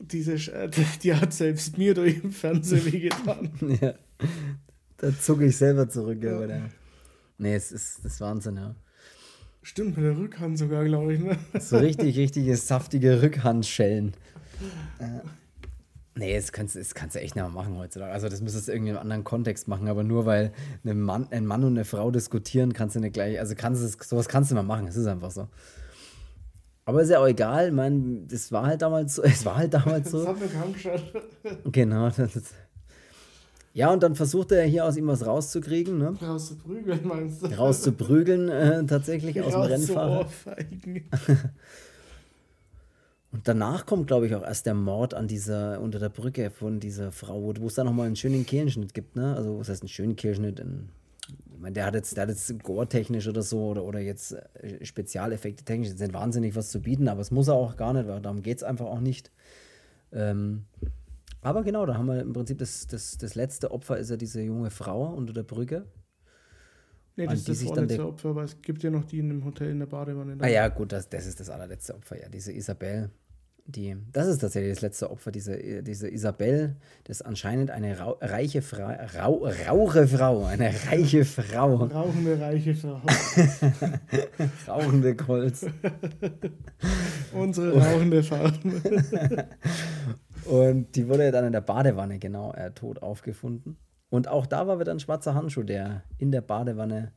diese, 0.00 0.34
Sch- 0.34 0.52
äh, 0.52 0.70
die 1.02 1.14
hat 1.14 1.32
selbst 1.32 1.78
mir 1.78 1.94
durch 1.94 2.20
den 2.20 2.32
Fernsehen 2.32 2.84
wehgetan. 2.92 3.50
ja. 3.80 3.94
Da 4.98 5.18
zucke 5.18 5.46
ich 5.46 5.56
selber 5.56 5.88
zurück. 5.88 6.22
Ja. 6.22 6.32
Ja. 6.32 6.38
bei 6.38 6.46
der- 6.46 6.70
Nee, 7.38 7.54
es 7.54 7.72
ist 7.72 8.04
das 8.04 8.14
ist 8.14 8.20
Wahnsinn, 8.20 8.56
ja. 8.56 8.74
Stimmt, 9.62 9.96
mit 9.96 10.04
der 10.06 10.16
Rückhand 10.16 10.58
sogar, 10.58 10.84
glaube 10.84 11.14
ich. 11.14 11.20
Ne? 11.20 11.36
So 11.60 11.78
richtig, 11.78 12.16
richtige 12.18 12.56
saftige 12.56 13.22
Rückhandschellen. 13.22 14.12
Äh, 14.98 15.20
nee, 16.16 16.34
das 16.36 16.52
kannst, 16.52 16.76
das 16.76 16.94
kannst 16.94 17.14
du 17.16 17.20
echt 17.20 17.34
nicht 17.34 17.42
mehr 17.42 17.48
machen 17.52 17.76
heutzutage. 17.78 18.12
Also 18.12 18.28
das 18.28 18.42
müsstest 18.42 18.68
du 18.68 18.72
irgendwie 18.72 18.90
in 18.90 18.96
einem 18.96 19.02
anderen 19.02 19.24
Kontext 19.24 19.68
machen, 19.68 19.88
aber 19.88 20.02
nur 20.04 20.26
weil 20.26 20.52
ein 20.84 21.00
Mann, 21.00 21.28
ein 21.30 21.46
Mann 21.46 21.64
und 21.64 21.72
eine 21.76 21.84
Frau 21.86 22.10
diskutieren, 22.10 22.72
kannst 22.74 22.96
du 22.96 23.00
nicht 23.00 23.14
gleich, 23.14 23.38
also 23.38 23.54
kannst 23.54 23.82
du 23.82 24.04
sowas 24.04 24.28
kannst 24.28 24.50
du 24.50 24.54
mal 24.54 24.62
machen, 24.62 24.86
es 24.86 24.96
ist 24.96 25.06
einfach 25.06 25.30
so. 25.30 25.48
Aber 26.84 27.02
ist 27.02 27.10
ja 27.10 27.20
auch 27.20 27.26
egal, 27.26 27.68
ich 27.68 27.72
meine, 27.72 28.22
das 28.26 28.50
war 28.52 28.66
halt 28.66 28.82
damals 28.82 29.14
so, 29.14 29.22
es 29.24 29.44
war 29.44 29.56
halt 29.56 29.74
damals 29.74 30.10
Das 30.10 30.22
so. 30.22 30.26
hat 30.28 30.40
mir 30.40 30.48
kaum 30.48 30.72
geschaut. 30.72 31.02
Genau. 31.70 32.10
Das 32.16 32.36
ist, 32.36 32.54
ja, 33.72 33.92
und 33.92 34.02
dann 34.02 34.16
versucht 34.16 34.50
er 34.50 34.64
hier 34.64 34.84
aus 34.84 34.96
ihm 34.96 35.06
was 35.06 35.24
rauszukriegen, 35.24 35.96
ne? 35.96 36.16
Rauszuprügeln, 36.20 37.00
meinst 37.06 37.42
du? 37.42 37.46
rauszuprügeln, 37.46 38.48
äh, 38.48 38.84
tatsächlich 38.84 39.40
aus 39.40 39.52
dem 39.52 39.62
Rennfahrer. 39.62 40.26
Und 43.32 43.46
danach 43.46 43.86
kommt, 43.86 44.08
glaube 44.08 44.26
ich, 44.26 44.34
auch 44.34 44.42
erst 44.42 44.66
der 44.66 44.74
Mord 44.74 45.14
an 45.14 45.28
dieser, 45.28 45.80
unter 45.80 46.00
der 46.00 46.08
Brücke 46.08 46.50
von 46.50 46.80
dieser 46.80 47.12
Frau, 47.12 47.54
wo 47.56 47.66
es 47.68 47.74
da 47.74 47.84
nochmal 47.84 48.06
einen 48.06 48.16
schönen 48.16 48.44
Kehlenschnitt 48.44 48.92
gibt, 48.92 49.14
ne? 49.14 49.36
Also, 49.36 49.56
was 49.60 49.68
heißt 49.68 49.82
einen 49.82 49.88
schönen 49.88 50.16
Kehlenschnitt? 50.16 50.60
Ein, 50.60 50.88
ich 51.60 51.62
meine, 51.62 51.74
der 51.74 51.84
hat 51.84 51.94
jetzt, 51.94 52.16
der 52.16 52.22
hat 52.22 52.30
jetzt 52.30 52.62
Gore-technisch 52.62 53.28
oder 53.28 53.42
so 53.42 53.66
oder, 53.66 53.84
oder 53.84 54.00
jetzt 54.00 54.32
äh, 54.32 54.82
Spezialeffekte 54.82 55.62
technisch 55.62 55.90
jetzt 55.90 56.00
nicht 56.00 56.14
wahnsinnig 56.14 56.56
was 56.56 56.70
zu 56.70 56.80
bieten, 56.80 57.06
aber 57.06 57.20
es 57.20 57.30
muss 57.30 57.48
er 57.48 57.54
auch 57.54 57.76
gar 57.76 57.92
nicht, 57.92 58.08
weil 58.08 58.22
darum 58.22 58.40
geht 58.40 58.56
es 58.56 58.64
einfach 58.64 58.86
auch 58.86 59.00
nicht. 59.00 59.30
Ähm, 60.10 60.64
aber 61.42 61.62
genau, 61.62 61.84
da 61.84 61.98
haben 61.98 62.06
wir 62.06 62.18
im 62.22 62.32
Prinzip 62.32 62.56
das, 62.56 62.86
das, 62.86 63.18
das 63.18 63.34
letzte 63.34 63.72
Opfer 63.72 63.98
ist 63.98 64.08
ja 64.08 64.16
diese 64.16 64.40
junge 64.40 64.70
Frau 64.70 65.12
unter 65.12 65.34
der 65.34 65.42
Brücke. 65.42 65.84
Nee, 67.16 67.26
das 67.26 67.40
ist 67.40 67.48
das 67.50 67.62
vorletzte 67.62 68.06
Opfer, 68.06 68.30
aber 68.30 68.44
es 68.44 68.62
gibt 68.62 68.82
ja 68.82 68.88
noch 68.88 69.04
die 69.04 69.18
in 69.18 69.28
dem 69.28 69.44
Hotel 69.44 69.70
in 69.70 69.80
der 69.80 69.86
Badewanne. 69.86 70.38
Ah 70.38 70.48
ja, 70.48 70.66
gut, 70.68 70.92
das, 70.92 71.10
das 71.10 71.26
ist 71.26 71.40
das 71.40 71.50
allerletzte 71.50 71.94
Opfer, 71.94 72.18
ja. 72.18 72.30
Diese 72.30 72.52
Isabel, 72.52 73.10
die, 73.70 73.96
das 74.12 74.26
ist 74.26 74.38
tatsächlich 74.38 74.74
das 74.74 74.82
letzte 74.82 75.10
Opfer, 75.10 75.30
diese, 75.30 75.82
diese 75.82 76.08
Isabel, 76.08 76.76
das 77.04 77.20
ist 77.20 77.26
anscheinend 77.26 77.70
eine 77.70 77.98
rau, 77.98 78.18
reiche 78.20 78.62
Frau, 78.62 78.88
rau, 79.18 79.48
rauche 79.68 80.06
Frau, 80.06 80.44
eine 80.44 80.72
reiche 80.88 81.24
Frau, 81.24 81.76
Rauchende 81.76 82.40
reiche 82.40 82.74
Frau. 82.74 83.00
rauchende 84.68 85.16
Kolz. 85.16 85.66
Unsere 87.32 87.78
rauchende 87.78 88.22
Frau. 88.22 88.50
Und 90.44 90.96
die 90.96 91.08
wurde 91.08 91.30
dann 91.30 91.46
in 91.46 91.52
der 91.52 91.60
Badewanne, 91.60 92.18
genau, 92.18 92.52
äh, 92.52 92.70
tot 92.72 93.02
aufgefunden. 93.02 93.76
Und 94.08 94.28
auch 94.28 94.46
da 94.46 94.66
war 94.66 94.80
wieder 94.80 94.92
ein 94.92 95.00
schwarzer 95.00 95.34
Handschuh, 95.34 95.62
der 95.62 96.02
in 96.18 96.32
der 96.32 96.40
Badewanne 96.40 97.12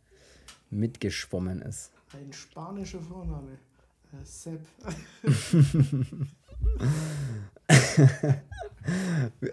mitgeschwommen 0.69 1.61
ist. 1.61 1.91
Ein 2.13 2.31
spanischer 2.31 2.99
Vorname. 2.99 3.57
Äh, 4.11 4.23
Sepp. 4.23 4.61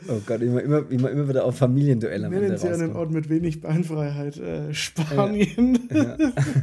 oh 0.09 0.21
Gott, 0.27 0.41
immer, 0.41 0.63
immer, 0.63 0.91
immer, 0.91 1.11
immer 1.11 1.29
wieder 1.29 1.45
auf 1.45 1.57
Familienduelle 1.57 2.27
am 2.27 2.33
Nennen 2.33 2.47
Ende 2.47 2.59
Sie 2.59 2.69
einen. 2.69 2.97
Ort 2.97 3.13
mit 3.13 3.29
wenig 3.29 3.61
Beinfreiheit. 3.61 4.37
Äh, 4.39 4.75
Spanien. 4.75 5.89
Ja. 5.93 6.17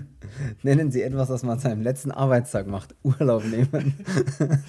Nennen 0.64 0.92
Sie 0.92 1.02
etwas, 1.02 1.30
was 1.30 1.44
man 1.44 1.54
an 1.54 1.60
seinem 1.60 1.82
letzten 1.82 2.12
Arbeitstag 2.12 2.68
macht. 2.68 2.96
Urlaub 3.04 3.44
nehmen. 3.46 3.94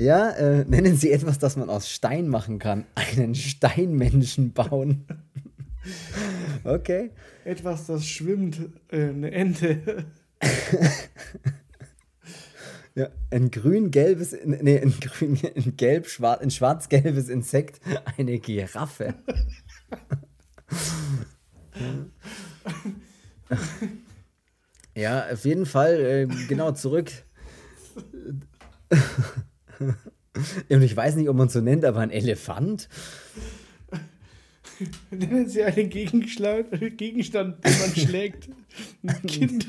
ja, 0.00 0.30
äh, 0.30 0.64
nennen 0.64 0.96
Sie 0.96 1.10
etwas, 1.10 1.38
das 1.38 1.56
man 1.56 1.68
aus 1.68 1.90
Stein 1.90 2.28
machen 2.28 2.58
kann. 2.58 2.84
Einen 2.94 3.34
Steinmenschen 3.34 4.52
bauen. 4.52 5.04
okay. 6.64 7.10
Etwas, 7.44 7.86
das 7.86 8.06
schwimmt. 8.06 8.60
Äh, 8.88 9.08
eine 9.08 9.32
Ente. 9.32 10.04
Ja, 12.94 13.08
ein 13.30 13.50
grün-gelbes, 13.50 14.36
nee, 14.44 14.78
ein 14.78 14.92
grün, 15.00 15.38
ein 15.56 15.76
gelb, 15.76 16.08
schwarz, 16.08 16.42
ein 16.42 16.50
schwarz-gelbes 16.50 17.28
Insekt, 17.28 17.80
eine 18.18 18.38
Giraffe. 18.38 19.14
ja, 24.94 25.26
auf 25.30 25.44
jeden 25.44 25.64
Fall, 25.64 26.00
äh, 26.00 26.26
genau, 26.48 26.72
zurück. 26.72 27.10
Und 30.68 30.82
ich 30.82 30.96
weiß 30.96 31.16
nicht, 31.16 31.28
ob 31.28 31.36
man 31.36 31.46
es 31.46 31.54
so 31.54 31.60
nennt, 31.60 31.84
aber 31.84 32.00
ein 32.00 32.10
Elefant. 32.10 32.88
Nennen 35.10 35.48
Sie 35.48 35.62
einen 35.62 35.88
Gegenstand, 35.88 36.72
den 36.72 37.78
man 37.78 37.96
schlägt. 37.96 38.48
Ein 39.02 39.22
Kind. 39.22 39.66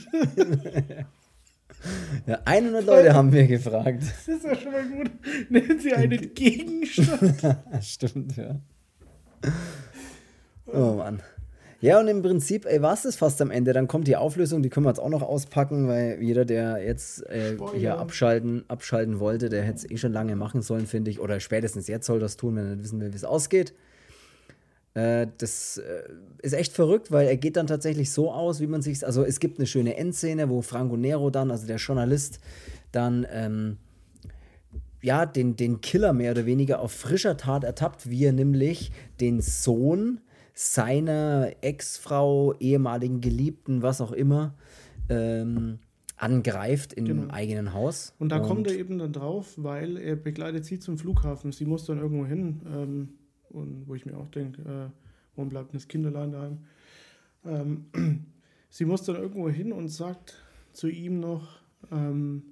Ja, 2.25 2.39
100 2.45 2.85
Leute 2.85 3.13
haben 3.13 3.31
wir 3.33 3.45
gefragt. 3.47 4.01
Das 4.01 4.27
ist 4.27 4.45
ja 4.45 4.55
schon 4.55 4.71
mal 4.71 4.87
gut. 4.87 5.11
Nennen 5.49 5.79
Sie 5.79 5.93
einen 5.93 6.33
Gegenstand. 6.33 7.57
Stimmt, 7.81 8.37
ja. 8.37 8.59
Oh 10.67 10.93
Mann. 10.93 11.21
Ja, 11.81 11.99
und 11.99 12.07
im 12.07 12.21
Prinzip 12.21 12.63
war 12.63 12.93
es 12.93 13.01
das 13.01 13.17
fast 13.17 13.41
am 13.41 13.51
Ende. 13.51 13.73
Dann 13.73 13.89
kommt 13.89 14.07
die 14.07 14.15
Auflösung, 14.15 14.63
die 14.63 14.69
können 14.69 14.85
wir 14.85 14.89
jetzt 14.89 15.01
auch 15.01 15.09
noch 15.09 15.21
auspacken, 15.21 15.89
weil 15.89 16.17
jeder, 16.21 16.45
der 16.45 16.81
jetzt 16.81 17.29
äh, 17.29 17.57
hier 17.75 17.97
abschalten, 17.99 18.63
abschalten 18.69 19.19
wollte, 19.19 19.49
der 19.49 19.63
hätte 19.63 19.79
es 19.79 19.91
eh 19.91 19.97
schon 19.97 20.13
lange 20.13 20.37
machen 20.37 20.61
sollen, 20.61 20.87
finde 20.87 21.11
ich. 21.11 21.19
Oder 21.19 21.41
spätestens 21.41 21.89
jetzt 21.89 22.05
soll 22.05 22.19
das 22.19 22.37
tun, 22.37 22.55
wenn 22.55 22.63
er 22.63 22.75
nicht 22.75 22.85
wissen 22.85 23.01
will, 23.01 23.11
wie 23.11 23.17
es 23.17 23.25
ausgeht. 23.25 23.73
Äh, 24.93 25.27
das 25.37 25.77
äh, 25.77 26.03
ist 26.41 26.53
echt 26.53 26.73
verrückt, 26.73 27.11
weil 27.11 27.27
er 27.27 27.37
geht 27.37 27.57
dann 27.57 27.67
tatsächlich 27.67 28.11
so 28.11 28.31
aus, 28.31 28.59
wie 28.59 28.67
man 28.67 28.81
sich 28.81 29.05
Also 29.05 29.23
es 29.23 29.39
gibt 29.39 29.57
eine 29.57 29.67
schöne 29.67 29.97
Endszene, 29.97 30.49
wo 30.49 30.61
Franco 30.61 30.97
Nero 30.97 31.29
dann, 31.29 31.49
also 31.51 31.65
der 31.65 31.77
Journalist, 31.77 32.39
dann 32.91 33.25
ähm, 33.31 33.77
ja, 35.01 35.25
den, 35.25 35.55
den 35.55 35.81
Killer 35.81 36.13
mehr 36.13 36.31
oder 36.31 36.45
weniger 36.45 36.79
auf 36.79 36.91
frischer 36.91 37.37
Tat 37.37 37.63
ertappt, 37.63 38.09
wie 38.09 38.25
er 38.25 38.31
nämlich 38.31 38.91
den 39.19 39.41
Sohn 39.41 40.21
seiner 40.53 41.51
Ex-Frau, 41.61 42.53
ehemaligen 42.59 43.19
Geliebten, 43.19 43.81
was 43.81 43.99
auch 43.99 44.11
immer, 44.11 44.53
ähm, 45.09 45.79
angreift 46.15 46.93
in 46.93 47.05
Genau. 47.05 47.23
dem 47.23 47.31
eigenen 47.31 47.73
Haus. 47.73 48.13
Und 48.19 48.29
da 48.29 48.39
kommt 48.39 48.67
er 48.67 48.77
eben 48.77 48.99
dann 48.99 49.11
drauf, 49.11 49.53
weil 49.57 49.97
er 49.97 50.15
begleitet 50.15 50.63
sie 50.65 50.79
zum 50.79 50.97
Flughafen. 50.97 51.51
Sie 51.51 51.65
muss 51.65 51.85
dann 51.85 51.97
irgendwo 51.97 52.25
hin. 52.25 52.61
Ähm, 52.71 53.09
und 53.53 53.87
wo 53.87 53.95
ich 53.95 54.05
mir 54.05 54.17
auch 54.17 54.29
denke, 54.29 54.61
äh, 54.61 54.89
warum 55.35 55.49
bleibt 55.49 55.73
das 55.73 55.87
Kind 55.87 56.05
allein 56.05 56.31
daheim? 56.31 56.59
Ähm, 57.45 57.85
sie 58.69 58.85
muss 58.85 59.03
dann 59.03 59.15
irgendwo 59.15 59.49
hin 59.49 59.71
und 59.71 59.89
sagt 59.89 60.41
zu 60.73 60.87
ihm 60.87 61.19
noch, 61.19 61.59
ähm, 61.91 62.43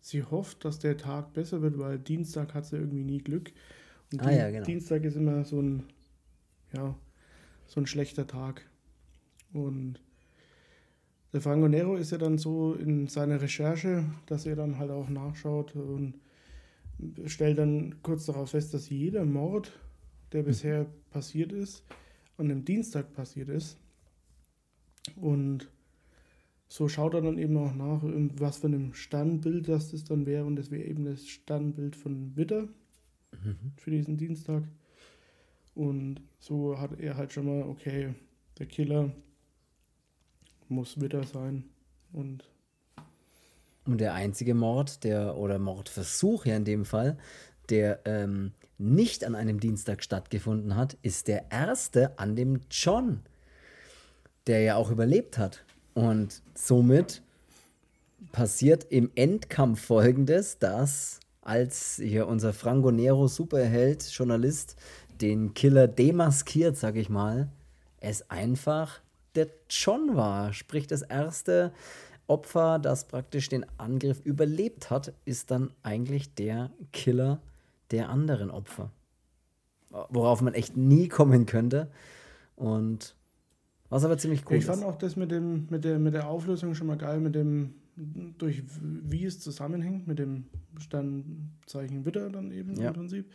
sie 0.00 0.22
hofft, 0.22 0.64
dass 0.64 0.78
der 0.78 0.96
Tag 0.96 1.32
besser 1.32 1.62
wird, 1.62 1.78
weil 1.78 1.98
Dienstag 1.98 2.54
hat 2.54 2.66
sie 2.66 2.76
irgendwie 2.76 3.04
nie 3.04 3.18
Glück. 3.18 3.52
Und 4.12 4.22
Ah 4.22 4.32
ja, 4.32 4.50
genau. 4.50 4.64
Dienstag 4.64 5.04
ist 5.04 5.16
immer 5.16 5.44
so 5.44 5.60
ein, 5.60 5.84
ja, 6.74 6.94
so 7.66 7.80
ein 7.80 7.86
schlechter 7.86 8.26
Tag. 8.26 8.66
Und 9.52 10.00
der 11.32 11.40
Franco 11.40 11.68
Nero 11.68 11.96
ist 11.96 12.10
ja 12.10 12.18
dann 12.18 12.38
so 12.38 12.74
in 12.74 13.06
seiner 13.06 13.40
Recherche, 13.40 14.04
dass 14.26 14.46
er 14.46 14.56
dann 14.56 14.78
halt 14.78 14.90
auch 14.90 15.08
nachschaut 15.08 15.76
und 15.76 16.14
stellt 17.26 17.58
dann 17.58 18.02
kurz 18.02 18.26
darauf 18.26 18.50
fest, 18.50 18.74
dass 18.74 18.90
jeder 18.90 19.24
Mord, 19.24 19.72
der 20.32 20.42
bisher 20.42 20.86
passiert 21.10 21.52
ist, 21.52 21.84
an 22.36 22.50
einem 22.50 22.64
Dienstag 22.64 23.12
passiert 23.12 23.48
ist. 23.48 23.78
Und 25.16 25.68
so 26.68 26.88
schaut 26.88 27.14
er 27.14 27.22
dann 27.22 27.38
eben 27.38 27.56
auch 27.56 27.74
nach, 27.74 28.00
was 28.38 28.58
für 28.58 28.68
einem 28.68 28.94
Sternbild 28.94 29.68
das, 29.68 29.90
das 29.90 30.04
dann 30.04 30.26
wäre. 30.26 30.44
Und 30.44 30.56
das 30.56 30.70
wäre 30.70 30.84
eben 30.84 31.04
das 31.04 31.26
Sternbild 31.26 31.96
von 31.96 32.36
Witter 32.36 32.68
für 33.76 33.90
diesen 33.90 34.16
Dienstag. 34.16 34.64
Und 35.74 36.20
so 36.38 36.78
hat 36.78 36.98
er 37.00 37.16
halt 37.16 37.32
schon 37.32 37.46
mal, 37.46 37.62
okay, 37.68 38.14
der 38.58 38.66
Killer 38.66 39.12
muss 40.68 41.00
Witter 41.00 41.24
sein. 41.24 41.64
Und 42.12 42.44
Und 43.86 43.98
der 43.98 44.14
einzige 44.14 44.54
Mord, 44.54 45.04
der, 45.04 45.36
oder 45.36 45.58
Mordversuch 45.58 46.46
ja 46.46 46.56
in 46.56 46.64
dem 46.64 46.84
Fall, 46.84 47.18
der 47.68 48.00
ähm, 48.04 48.52
nicht 48.80 49.24
an 49.24 49.34
einem 49.34 49.60
Dienstag 49.60 50.02
stattgefunden 50.02 50.74
hat, 50.74 50.96
ist 51.02 51.28
der 51.28 51.50
erste 51.50 52.18
an 52.18 52.34
dem 52.34 52.60
John, 52.70 53.20
der 54.46 54.62
ja 54.62 54.76
auch 54.76 54.90
überlebt 54.90 55.38
hat. 55.38 55.64
Und 55.94 56.42
somit 56.54 57.22
passiert 58.32 58.84
im 58.90 59.10
Endkampf 59.14 59.84
folgendes, 59.84 60.58
dass 60.58 61.20
als 61.42 61.96
hier 61.96 62.26
unser 62.26 62.52
Franco 62.52 62.90
Nero 62.90 63.28
Superheld, 63.28 64.02
Journalist, 64.10 64.76
den 65.20 65.52
Killer 65.52 65.86
demaskiert, 65.86 66.76
sag 66.76 66.96
ich 66.96 67.10
mal, 67.10 67.50
es 68.00 68.30
einfach 68.30 69.00
der 69.34 69.48
John 69.68 70.16
war. 70.16 70.52
Sprich, 70.52 70.86
das 70.86 71.02
erste 71.02 71.72
Opfer, 72.26 72.78
das 72.78 73.06
praktisch 73.08 73.48
den 73.48 73.66
Angriff 73.78 74.20
überlebt 74.24 74.90
hat, 74.90 75.12
ist 75.24 75.50
dann 75.50 75.72
eigentlich 75.82 76.34
der 76.34 76.70
Killer 76.92 77.40
der 77.90 78.08
anderen 78.08 78.50
Opfer. 78.50 78.90
Worauf 79.90 80.40
man 80.40 80.54
echt 80.54 80.76
nie 80.76 81.08
kommen 81.08 81.46
könnte. 81.46 81.90
Und 82.54 83.16
was 83.88 84.04
aber 84.04 84.18
ziemlich 84.18 84.48
cool 84.48 84.56
ich 84.56 84.66
fand 84.66 84.78
ist. 84.82 84.84
auch 84.84 84.96
das 84.96 85.16
mit, 85.16 85.32
dem, 85.32 85.66
mit, 85.68 85.84
der, 85.84 85.98
mit 85.98 86.14
der 86.14 86.28
Auflösung 86.28 86.74
schon 86.74 86.86
mal 86.86 86.96
geil, 86.96 87.18
mit 87.18 87.34
dem, 87.34 87.74
durch 87.96 88.62
wie 88.70 89.24
es 89.24 89.40
zusammenhängt, 89.40 90.06
mit 90.06 90.18
dem 90.20 90.44
Sternzeichen 90.78 92.04
Witter 92.04 92.30
dann 92.30 92.52
eben 92.52 92.80
Ja. 92.80 92.88
im 92.88 92.94
Prinzip. 92.94 93.30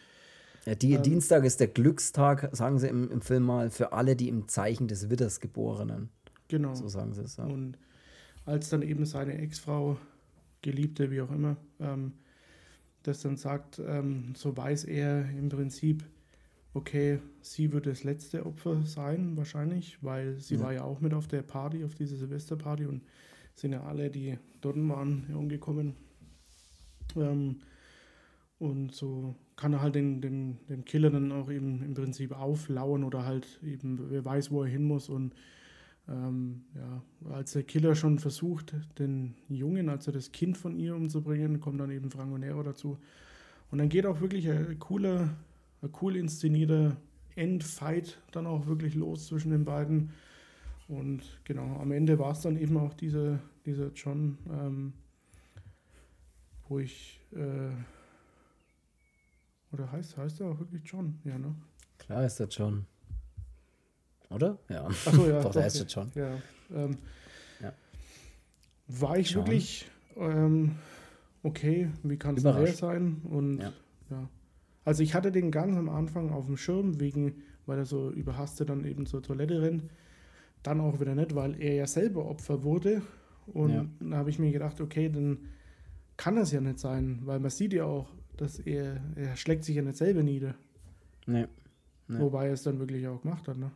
Ja, 0.65 0.75
die, 0.75 0.93
ähm, 0.93 1.03
Dienstag 1.03 1.43
ist 1.43 1.59
der 1.59 1.67
Glückstag, 1.67 2.49
sagen 2.55 2.79
sie 2.79 2.87
im, 2.87 3.11
im 3.11 3.21
Film 3.21 3.43
mal, 3.43 3.69
für 3.69 3.91
alle, 3.91 4.15
die 4.15 4.29
im 4.29 4.47
Zeichen 4.47 4.87
des 4.87 5.09
Witters 5.09 5.39
geborenen. 5.41 6.09
Genau. 6.47 6.73
So 6.73 6.87
sagen 6.87 7.13
sie 7.13 7.21
es. 7.21 7.37
Ja. 7.37 7.45
Und 7.45 7.77
als 8.45 8.69
dann 8.69 8.81
eben 8.81 9.05
seine 9.05 9.37
Ex-Frau, 9.37 9.97
Geliebte, 10.61 11.11
wie 11.11 11.21
auch 11.21 11.31
immer, 11.31 11.57
ähm, 11.79 12.13
das 13.07 13.21
dann 13.21 13.37
sagt, 13.37 13.79
ähm, 13.85 14.33
so 14.35 14.55
weiß 14.55 14.85
er 14.85 15.29
im 15.31 15.49
Prinzip, 15.49 16.03
okay, 16.73 17.19
sie 17.41 17.71
wird 17.71 17.85
das 17.85 18.03
letzte 18.03 18.45
Opfer 18.45 18.83
sein, 18.85 19.37
wahrscheinlich, 19.37 19.97
weil 20.03 20.39
sie 20.39 20.55
Ja. 20.55 20.61
war 20.61 20.73
ja 20.73 20.83
auch 20.83 20.99
mit 21.01 21.13
auf 21.13 21.27
der 21.27 21.41
Party, 21.41 21.83
auf 21.83 21.95
dieser 21.95 22.17
Silvesterparty 22.17 22.85
und 22.85 23.01
sind 23.55 23.71
ja 23.71 23.83
alle, 23.83 24.09
die 24.09 24.37
dort 24.61 24.75
waren, 24.89 25.27
umgekommen. 25.33 25.95
Ähm, 27.15 27.61
und 28.59 28.93
so 28.93 29.35
kann 29.55 29.73
er 29.73 29.81
halt 29.81 29.95
den, 29.95 30.21
den, 30.21 30.57
dem 30.67 30.83
Killer 30.85 31.09
dann 31.11 31.31
auch 31.31 31.49
eben 31.49 31.81
im 31.83 31.93
Prinzip 31.93 32.31
auflauern 32.33 33.03
oder 33.03 33.25
halt 33.25 33.59
eben, 33.63 34.09
wer 34.09 34.25
weiß, 34.25 34.51
wo 34.51 34.63
er 34.63 34.69
hin 34.69 34.83
muss 34.83 35.07
und 35.09 35.33
ähm, 36.07 36.63
ja, 36.75 37.01
als 37.31 37.53
der 37.53 37.63
Killer 37.63 37.95
schon 37.95 38.19
versucht, 38.19 38.75
den 38.99 39.35
Jungen, 39.49 39.89
also 39.89 40.11
das 40.11 40.31
Kind 40.31 40.57
von 40.57 40.75
ihr 40.75 40.95
umzubringen, 40.95 41.59
kommt 41.59 41.79
dann 41.79 41.91
eben 41.91 42.11
Franco 42.11 42.37
Nero 42.37 42.63
dazu. 42.63 42.97
Und 43.71 43.79
dann 43.79 43.89
geht 43.89 44.05
auch 44.05 44.21
wirklich 44.21 44.49
ein 44.49 44.77
cooler, 44.79 45.35
ein 45.81 45.89
cool 46.01 46.15
inszenierter 46.15 46.97
Endfight 47.35 48.21
dann 48.31 48.47
auch 48.47 48.67
wirklich 48.67 48.95
los 48.95 49.27
zwischen 49.27 49.51
den 49.51 49.65
beiden. 49.65 50.11
Und 50.87 51.23
genau, 51.43 51.79
am 51.79 51.91
Ende 51.91 52.19
war 52.19 52.31
es 52.31 52.41
dann 52.41 52.57
eben 52.57 52.77
auch 52.77 52.93
dieser, 52.93 53.39
dieser 53.65 53.91
John, 53.93 54.37
ähm, 54.49 54.93
wo 56.67 56.79
ich, 56.79 57.19
äh, 57.31 57.71
oder 59.71 59.91
heißt, 59.91 60.17
heißt 60.17 60.41
er 60.41 60.47
auch 60.47 60.59
wirklich 60.59 60.83
John? 60.85 61.19
Ja, 61.23 61.37
ne? 61.37 61.55
Klar 61.97 62.25
ist 62.25 62.39
der 62.39 62.47
John. 62.47 62.85
Oder? 64.35 64.59
Ja. 64.69 64.85
Achso, 64.85 65.27
ja. 65.27 65.41
Doch, 65.43 65.51
der 65.51 65.67
ist 65.67 65.79
der 65.79 65.87
John. 65.87 66.11
Ja, 66.15 66.37
ähm, 66.73 66.97
Ja. 67.61 67.73
War 68.87 69.17
ich 69.17 69.31
John. 69.31 69.45
wirklich 69.45 69.89
ähm, 70.17 70.75
okay, 71.43 71.89
wie 72.03 72.17
kann 72.17 72.35
es 72.35 72.41
Überrascht. 72.41 72.77
sein? 72.77 73.21
Und 73.23 73.59
Ja. 73.59 73.73
ja. 74.09 74.29
Also 74.83 75.03
ich 75.03 75.13
hatte 75.15 75.31
den 75.31 75.51
ganz 75.51 75.75
am 75.75 75.89
Anfang 75.89 76.31
auf 76.31 76.45
dem 76.45 76.57
Schirm, 76.57 76.99
wegen, 76.99 77.43
weil 77.65 77.79
er 77.79 77.85
so 77.85 78.11
überhastet 78.11 78.69
dann 78.69 78.85
eben 78.85 79.05
zur 79.05 79.23
Toilette 79.23 79.61
rennt. 79.61 79.83
Dann 80.63 80.79
auch 80.79 80.99
wieder 80.99 81.15
nicht, 81.15 81.35
weil 81.35 81.59
er 81.61 81.75
ja 81.75 81.87
selber 81.87 82.25
Opfer 82.25 82.63
wurde 82.63 83.01
Und 83.47 83.73
ja. 83.73 83.85
dann 83.99 84.15
habe 84.15 84.29
ich 84.29 84.39
mir 84.39 84.51
gedacht, 84.51 84.81
okay, 84.81 85.09
dann 85.09 85.39
kann 86.17 86.35
das 86.35 86.51
ja 86.51 86.61
nicht 86.61 86.79
sein, 86.79 87.21
weil 87.23 87.39
man 87.39 87.51
sieht 87.51 87.73
ja 87.73 87.85
auch, 87.85 88.09
dass 88.37 88.59
er, 88.59 89.01
er 89.15 89.35
schlägt 89.35 89.63
sich 89.63 89.75
ja 89.75 89.81
nicht 89.81 89.97
selber 89.97 90.23
nieder. 90.23 90.55
Nee. 91.27 91.47
nee. 92.07 92.19
Wobei 92.19 92.47
er 92.47 92.53
es 92.53 92.63
dann 92.63 92.79
wirklich 92.79 93.07
auch 93.07 93.21
gemacht 93.21 93.47
hat, 93.47 93.57
ne? 93.57 93.71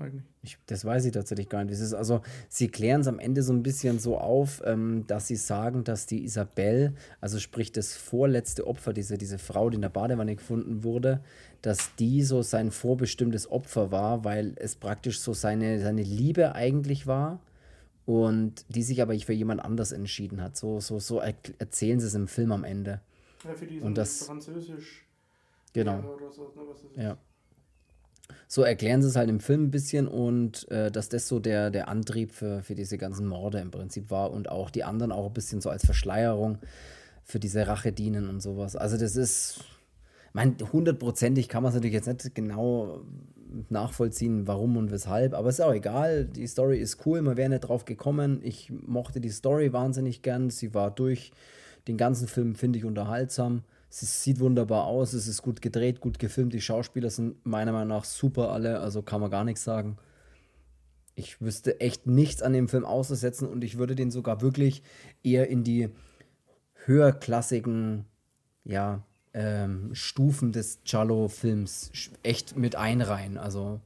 Eigentlich. 0.00 0.24
Ich, 0.42 0.58
das 0.66 0.84
weiß 0.84 1.04
ich 1.06 1.12
tatsächlich 1.12 1.48
gar 1.48 1.64
nicht. 1.64 1.78
ist 1.78 1.92
also, 1.92 2.20
sie 2.48 2.68
klären 2.68 3.00
es 3.00 3.08
am 3.08 3.18
Ende 3.18 3.42
so 3.42 3.52
ein 3.52 3.64
bisschen 3.64 3.98
so 3.98 4.16
auf, 4.16 4.62
ähm, 4.64 5.04
dass 5.08 5.26
sie 5.26 5.36
sagen, 5.36 5.82
dass 5.82 6.06
die 6.06 6.24
Isabel, 6.24 6.94
also 7.20 7.40
sprich 7.40 7.72
das 7.72 7.96
vorletzte 7.96 8.66
Opfer, 8.66 8.92
diese, 8.92 9.18
diese 9.18 9.38
Frau, 9.38 9.70
die 9.70 9.76
in 9.76 9.82
der 9.82 9.88
Badewanne 9.88 10.36
gefunden 10.36 10.84
wurde, 10.84 11.20
dass 11.62 11.94
die 11.96 12.22
so 12.22 12.42
sein 12.42 12.70
vorbestimmtes 12.70 13.50
Opfer 13.50 13.90
war, 13.90 14.24
weil 14.24 14.54
es 14.56 14.76
praktisch 14.76 15.20
so 15.20 15.32
seine, 15.32 15.80
seine 15.80 16.02
Liebe 16.02 16.54
eigentlich 16.54 17.08
war 17.08 17.40
und 18.06 18.64
die 18.68 18.84
sich 18.84 19.02
aber 19.02 19.18
für 19.18 19.32
jemand 19.32 19.64
anders 19.64 19.90
entschieden 19.90 20.40
hat. 20.40 20.56
So, 20.56 20.78
so, 20.78 21.00
so 21.00 21.18
erzählen 21.18 21.98
sie 21.98 22.06
es 22.06 22.14
im 22.14 22.28
Film 22.28 22.52
am 22.52 22.62
Ende. 22.62 23.00
Ja, 23.44 23.54
für 23.54 23.66
die 23.66 23.80
und 23.80 23.98
das 23.98 24.24
Französisch. 24.24 25.04
Genau. 25.72 26.00
So, 26.30 26.52
ne, 26.96 27.02
ja. 27.02 27.18
So 28.46 28.62
erklären 28.62 29.02
sie 29.02 29.08
es 29.08 29.16
halt 29.16 29.28
im 29.28 29.40
Film 29.40 29.64
ein 29.64 29.70
bisschen 29.70 30.08
und 30.08 30.70
äh, 30.70 30.90
dass 30.90 31.08
das 31.08 31.28
so 31.28 31.38
der, 31.38 31.70
der 31.70 31.88
Antrieb 31.88 32.32
für, 32.32 32.62
für 32.62 32.74
diese 32.74 32.98
ganzen 32.98 33.26
Morde 33.26 33.60
im 33.60 33.70
Prinzip 33.70 34.10
war 34.10 34.30
und 34.30 34.48
auch 34.48 34.70
die 34.70 34.84
anderen 34.84 35.12
auch 35.12 35.26
ein 35.26 35.32
bisschen 35.32 35.60
so 35.60 35.70
als 35.70 35.84
Verschleierung 35.84 36.58
für 37.24 37.38
diese 37.38 37.66
Rache 37.66 37.92
dienen 37.92 38.28
und 38.28 38.40
sowas. 38.40 38.74
Also 38.74 38.96
das 38.96 39.16
ist, 39.16 39.60
ich 40.28 40.34
meine, 40.34 40.56
hundertprozentig 40.72 41.48
kann 41.48 41.62
man 41.62 41.70
es 41.70 41.74
natürlich 41.74 41.94
jetzt 41.94 42.06
nicht 42.06 42.34
genau 42.34 43.02
nachvollziehen, 43.68 44.46
warum 44.46 44.76
und 44.76 44.90
weshalb. 44.90 45.34
Aber 45.34 45.48
ist 45.48 45.60
auch 45.60 45.72
egal. 45.72 46.24
Die 46.24 46.46
Story 46.46 46.78
ist 46.78 47.04
cool. 47.06 47.22
Man 47.22 47.36
wäre 47.36 47.48
nicht 47.48 47.60
drauf 47.60 47.84
gekommen. 47.84 48.40
Ich 48.42 48.72
mochte 48.86 49.20
die 49.20 49.30
Story 49.30 49.72
wahnsinnig 49.72 50.22
gern. 50.22 50.50
Sie 50.50 50.74
war 50.74 50.90
durch 50.90 51.32
den 51.86 51.96
ganzen 51.96 52.28
Film, 52.28 52.54
finde 52.54 52.78
ich, 52.78 52.84
unterhaltsam. 52.84 53.62
Sie 53.90 54.06
sieht 54.06 54.40
wunderbar 54.40 54.84
aus. 54.84 55.12
Es 55.14 55.26
ist 55.26 55.42
gut 55.42 55.62
gedreht, 55.62 56.00
gut 56.00 56.18
gefilmt. 56.18 56.52
Die 56.52 56.60
Schauspieler 56.60 57.10
sind 57.10 57.44
meiner 57.46 57.72
Meinung 57.72 57.88
nach 57.88 58.04
super 58.04 58.50
alle. 58.50 58.80
Also 58.80 59.02
kann 59.02 59.20
man 59.20 59.30
gar 59.30 59.44
nichts 59.44 59.64
sagen. 59.64 59.96
Ich 61.14 61.40
wüsste 61.40 61.80
echt 61.80 62.06
nichts 62.06 62.42
an 62.42 62.52
dem 62.52 62.68
Film 62.68 62.84
auszusetzen 62.84 63.48
und 63.48 63.64
ich 63.64 63.78
würde 63.78 63.96
den 63.96 64.10
sogar 64.10 64.40
wirklich 64.40 64.82
eher 65.24 65.48
in 65.48 65.64
die 65.64 65.88
höherklassigen, 66.84 68.04
ja, 68.64 69.02
ähm, 69.34 69.94
Stufen 69.94 70.52
des 70.52 70.80
Giallo-Films 70.84 71.90
echt 72.22 72.56
mit 72.56 72.76
einreihen. 72.76 73.36
Also 73.36 73.80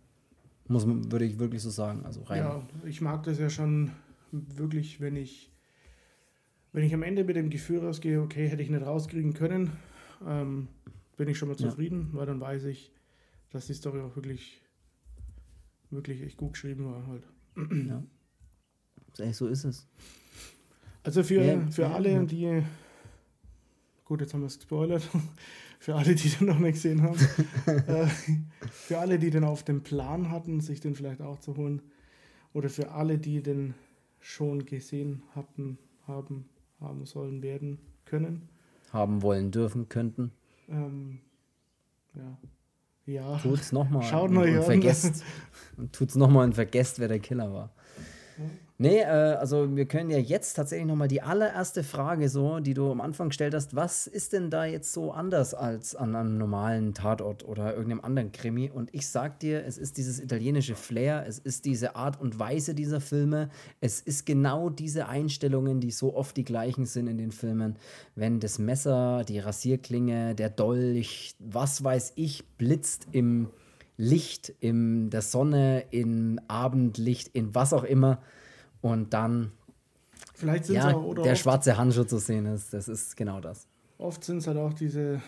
muss 0.68 0.86
man, 0.86 1.10
würde 1.10 1.24
ich 1.24 1.38
wirklich 1.38 1.62
so 1.62 1.70
sagen. 1.70 2.04
Also 2.04 2.22
rein. 2.22 2.38
Ja, 2.38 2.62
ich 2.86 3.00
mag 3.00 3.22
das 3.22 3.38
ja 3.38 3.50
schon 3.50 3.92
wirklich, 4.30 5.00
wenn 5.00 5.16
ich, 5.16 5.50
wenn 6.72 6.84
ich 6.84 6.94
am 6.94 7.02
Ende 7.02 7.24
mit 7.24 7.36
dem 7.36 7.50
Gefühl 7.50 7.80
rausgehe, 7.80 8.20
okay, 8.20 8.48
hätte 8.48 8.62
ich 8.62 8.70
nicht 8.70 8.84
rauskriegen 8.84 9.34
können, 9.34 9.72
ähm, 10.26 10.68
bin 11.16 11.28
ich 11.28 11.38
schon 11.38 11.48
mal 11.48 11.56
zufrieden, 11.56 12.10
ja. 12.12 12.18
weil 12.18 12.26
dann 12.26 12.40
weiß 12.40 12.64
ich, 12.64 12.92
dass 13.50 13.66
die 13.66 13.74
Story 13.74 14.00
auch 14.00 14.16
wirklich, 14.16 14.60
wirklich 15.90 16.22
echt 16.22 16.36
gut 16.36 16.54
geschrieben 16.54 16.86
war 16.86 17.06
halt. 17.06 17.28
Ja. 17.86 18.02
So 19.32 19.46
ist 19.46 19.64
es. 19.64 19.86
Also 21.02 21.22
für, 21.22 21.44
ja, 21.44 21.70
für 21.70 21.88
alle, 21.88 22.24
die 22.24 22.62
Gut, 24.12 24.20
jetzt 24.20 24.34
haben 24.34 24.42
wir 24.42 24.48
es 24.48 24.58
gespoilert. 24.58 25.08
für 25.78 25.94
alle, 25.94 26.14
die 26.14 26.28
den 26.28 26.46
noch 26.46 26.58
nicht 26.58 26.74
gesehen 26.74 27.00
haben. 27.00 27.18
äh, 27.66 28.06
für 28.70 28.98
alle, 28.98 29.18
die 29.18 29.30
den 29.30 29.42
auf 29.42 29.62
dem 29.62 29.82
Plan 29.82 30.30
hatten, 30.30 30.60
sich 30.60 30.80
den 30.80 30.94
vielleicht 30.94 31.22
auch 31.22 31.38
zu 31.38 31.56
holen. 31.56 31.80
Oder 32.52 32.68
für 32.68 32.90
alle, 32.90 33.16
die 33.16 33.42
den 33.42 33.72
schon 34.20 34.66
gesehen 34.66 35.22
hatten, 35.34 35.78
haben, 36.06 36.44
haben 36.78 37.06
sollen, 37.06 37.42
werden 37.42 37.78
können. 38.04 38.50
Haben 38.92 39.22
wollen, 39.22 39.50
dürfen, 39.50 39.88
könnten. 39.88 40.32
Ähm, 40.68 41.20
ja. 42.14 42.38
Ja. 43.06 43.38
Tut's 43.38 43.72
nochmal. 43.72 44.02
Schaut 44.04 44.30
und, 44.30 44.38
und 44.38 44.62
vergesst. 44.62 45.24
und 45.76 45.92
tut's 45.92 46.14
nochmal 46.14 46.44
und 46.44 46.54
vergesst, 46.54 46.98
wer 46.98 47.08
der 47.08 47.18
Killer 47.18 47.52
war. 47.52 47.74
Nee, 48.82 48.98
äh, 48.98 49.36
also 49.38 49.76
wir 49.76 49.86
können 49.86 50.10
ja 50.10 50.18
jetzt 50.18 50.54
tatsächlich 50.54 50.88
nochmal 50.88 51.06
die 51.06 51.22
allererste 51.22 51.84
Frage 51.84 52.28
so, 52.28 52.58
die 52.58 52.74
du 52.74 52.90
am 52.90 53.00
Anfang 53.00 53.28
gestellt 53.28 53.54
hast, 53.54 53.76
was 53.76 54.08
ist 54.08 54.32
denn 54.32 54.50
da 54.50 54.64
jetzt 54.64 54.92
so 54.92 55.12
anders 55.12 55.54
als 55.54 55.94
an 55.94 56.16
einem 56.16 56.36
normalen 56.36 56.92
Tatort 56.92 57.44
oder 57.44 57.76
irgendeinem 57.76 58.00
anderen 58.00 58.32
Krimi? 58.32 58.72
Und 58.74 58.92
ich 58.92 59.06
sag 59.06 59.38
dir, 59.38 59.64
es 59.64 59.78
ist 59.78 59.98
dieses 59.98 60.18
italienische 60.18 60.74
Flair, 60.74 61.24
es 61.28 61.38
ist 61.38 61.64
diese 61.64 61.94
Art 61.94 62.20
und 62.20 62.40
Weise 62.40 62.74
dieser 62.74 63.00
Filme, 63.00 63.50
es 63.80 64.00
ist 64.00 64.26
genau 64.26 64.68
diese 64.68 65.06
Einstellungen, 65.06 65.78
die 65.78 65.92
so 65.92 66.16
oft 66.16 66.36
die 66.36 66.44
gleichen 66.44 66.84
sind 66.84 67.06
in 67.06 67.18
den 67.18 67.30
Filmen. 67.30 67.76
Wenn 68.16 68.40
das 68.40 68.58
Messer, 68.58 69.22
die 69.22 69.38
Rasierklinge, 69.38 70.34
der 70.34 70.50
Dolch, 70.50 71.36
was 71.38 71.84
weiß 71.84 72.14
ich, 72.16 72.44
blitzt 72.58 73.06
im 73.12 73.48
Licht, 73.96 74.52
in 74.58 75.08
der 75.10 75.22
Sonne, 75.22 75.84
im 75.92 76.40
Abendlicht, 76.48 77.28
in 77.28 77.54
was 77.54 77.72
auch 77.72 77.84
immer 77.84 78.20
und 78.82 79.14
dann 79.14 79.52
Vielleicht 80.34 80.66
sind 80.66 80.76
ja, 80.76 80.94
auch, 80.94 81.02
oder 81.04 81.22
der 81.22 81.36
schwarze 81.36 81.76
Handschuh 81.76 82.04
zu 82.04 82.18
sehen 82.18 82.46
ist. 82.46 82.74
Das 82.74 82.88
ist 82.88 83.16
genau 83.16 83.40
das. 83.40 83.66
Oft 83.98 84.24
sind 84.24 84.38
es 84.38 84.46
halt 84.46 84.58
auch 84.58 84.72
diese, 84.72 85.22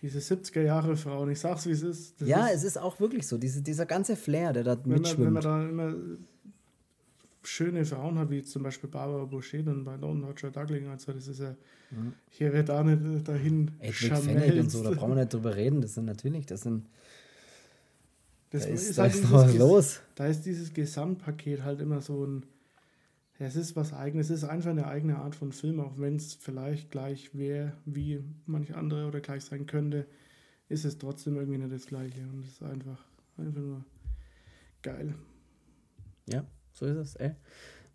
diese 0.00 0.18
70er 0.18 0.62
Jahre 0.62 0.96
Frauen. 0.96 1.30
Ich 1.30 1.40
sag's, 1.40 1.66
wie 1.66 1.72
es 1.72 1.82
ist. 1.82 2.20
Das 2.20 2.28
ja, 2.28 2.46
ist, 2.46 2.56
es 2.56 2.64
ist 2.64 2.78
auch 2.78 2.98
wirklich 2.98 3.26
so. 3.26 3.36
Diese, 3.36 3.62
dieser 3.62 3.86
ganze 3.86 4.16
Flair, 4.16 4.52
der 4.52 4.64
da 4.64 4.78
wenn 4.84 4.92
mitschwimmt. 4.92 5.32
Man, 5.32 5.44
wenn 5.44 5.74
man 5.74 5.76
da 5.76 5.92
immer 5.92 5.94
schöne 7.42 7.84
Frauen 7.84 8.18
hat, 8.18 8.30
wie 8.30 8.42
zum 8.42 8.62
Beispiel 8.62 8.88
Barbara 8.88 9.24
Boucher 9.24 9.58
und 9.58 9.84
bei 9.84 9.96
Lone 9.96 10.26
Roger 10.26 10.50
Dougling, 10.50 10.88
also 10.88 11.12
das 11.12 11.28
ist 11.28 11.40
ja, 11.40 11.54
mhm. 11.90 12.12
hier 12.30 12.52
wird 12.52 12.68
da 12.68 12.82
nicht 12.82 13.26
dahin 13.26 13.70
Edwig 13.80 14.12
Fennec 14.12 14.60
und 14.60 14.70
so, 14.70 14.82
da 14.82 14.90
brauchen 14.90 15.10
wir 15.10 15.16
nicht 15.16 15.32
drüber 15.32 15.56
reden. 15.56 15.80
Das 15.80 15.94
sind 15.94 16.04
natürlich, 16.04 16.46
das 16.46 16.62
sind 16.62 16.86
das 18.50 18.62
da 18.62 18.68
ist, 18.68 18.90
ist 18.90 18.98
halt 18.98 19.14
da 19.30 19.46
ist 19.46 19.58
los. 19.58 20.00
Da 20.14 20.26
ist 20.26 20.42
dieses 20.42 20.72
Gesamtpaket 20.72 21.62
halt 21.62 21.80
immer 21.80 22.00
so 22.00 22.24
ein. 22.24 22.46
Ja, 23.38 23.46
es 23.46 23.56
ist 23.56 23.76
was 23.76 23.92
eigenes, 23.92 24.30
es 24.30 24.42
ist 24.42 24.48
einfach 24.48 24.70
eine 24.70 24.88
eigene 24.88 25.18
Art 25.18 25.36
von 25.36 25.52
Film, 25.52 25.78
auch 25.78 25.98
wenn 25.98 26.16
es 26.16 26.34
vielleicht 26.34 26.90
gleich 26.90 27.36
wäre, 27.36 27.72
wie 27.84 28.24
manche 28.46 28.76
andere 28.76 29.06
oder 29.06 29.20
gleich 29.20 29.44
sein 29.44 29.66
könnte, 29.66 30.06
ist 30.68 30.84
es 30.84 30.98
trotzdem 30.98 31.36
irgendwie 31.36 31.58
nicht 31.58 31.72
das 31.72 31.86
Gleiche. 31.86 32.20
Und 32.22 32.40
es 32.40 32.54
ist 32.54 32.62
einfach, 32.64 32.98
einfach 33.36 33.60
nur 33.60 33.84
geil. 34.82 35.14
Ja, 36.28 36.44
so 36.72 36.86
ist 36.86 36.96
es, 36.96 37.16
ey. 37.16 37.36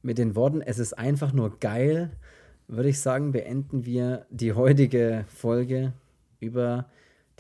Mit 0.02 0.18
den 0.18 0.36
Worten, 0.36 0.62
es 0.62 0.80
ist 0.80 0.98
einfach 0.98 1.34
nur 1.34 1.60
geil, 1.60 2.12
würde 2.68 2.90
ich 2.90 3.00
sagen, 3.00 3.32
beenden 3.32 3.86
wir 3.86 4.26
die 4.30 4.54
heutige 4.54 5.26
Folge 5.28 5.94
über 6.40 6.90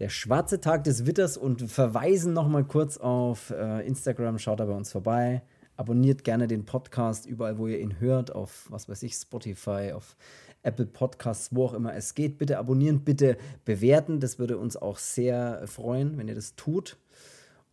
der 0.04 0.10
schwarze 0.10 0.60
Tag 0.60 0.84
des 0.84 1.06
Witters 1.06 1.38
und 1.38 1.62
verweisen 1.72 2.34
nochmal 2.34 2.66
kurz 2.66 2.98
auf 2.98 3.52
äh, 3.52 3.88
Instagram. 3.88 4.38
Schaut 4.38 4.60
da 4.60 4.66
bei 4.66 4.74
uns 4.74 4.92
vorbei. 4.92 5.44
Abonniert 5.78 6.26
gerne 6.26 6.48
den 6.48 6.66
Podcast 6.66 7.26
überall, 7.26 7.58
wo 7.58 7.68
ihr 7.68 7.80
ihn 7.80 8.02
hört, 8.02 8.36
auf 8.36 8.66
was 8.70 8.90
weiß 8.90 9.02
ich, 9.04 9.14
Spotify, 9.14 9.94
auf 9.94 10.18
Apple 10.62 10.88
Podcasts, 10.88 11.56
wo 11.56 11.64
auch 11.64 11.74
immer 11.74 11.96
es 11.96 12.16
geht. 12.16 12.38
Bitte 12.38 12.58
abonnieren, 12.58 13.06
bitte 13.06 13.38
bewerten. 13.64 14.20
Das 14.20 14.40
würde 14.40 14.58
uns 14.58 14.76
auch 14.76 14.98
sehr 14.98 15.66
freuen, 15.68 16.18
wenn 16.18 16.28
ihr 16.28 16.36
das 16.36 16.58
tut. 16.58 16.98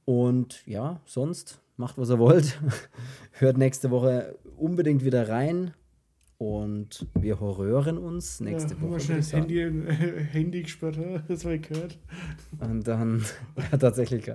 Und 0.05 0.65
ja, 0.69 1.01
sonst 1.07 1.61
macht, 1.77 1.99
was 1.99 2.11
ihr 2.11 2.21
wollt. 2.21 2.61
Hört 3.33 3.59
nächste 3.59 3.91
Woche 3.91 4.39
unbedingt 4.57 5.05
wieder 5.05 5.29
rein. 5.29 5.75
Und 6.41 7.07
wir 7.21 7.39
horrören 7.39 7.99
uns 7.99 8.41
nächste 8.41 8.73
ja, 8.73 8.81
Woche. 8.81 8.99
Schnell 9.01 9.19
das 9.19 9.31
Handy, 9.35 9.61
äh, 9.61 10.25
Handy 10.33 10.63
gesperrt, 10.63 10.99
das 11.29 11.45
war 11.45 11.53
ich 11.53 11.69
gehört. 11.69 11.99
Und 12.59 12.89
dann, 12.89 13.23
ja, 13.71 13.77
tatsächlich. 13.77 14.33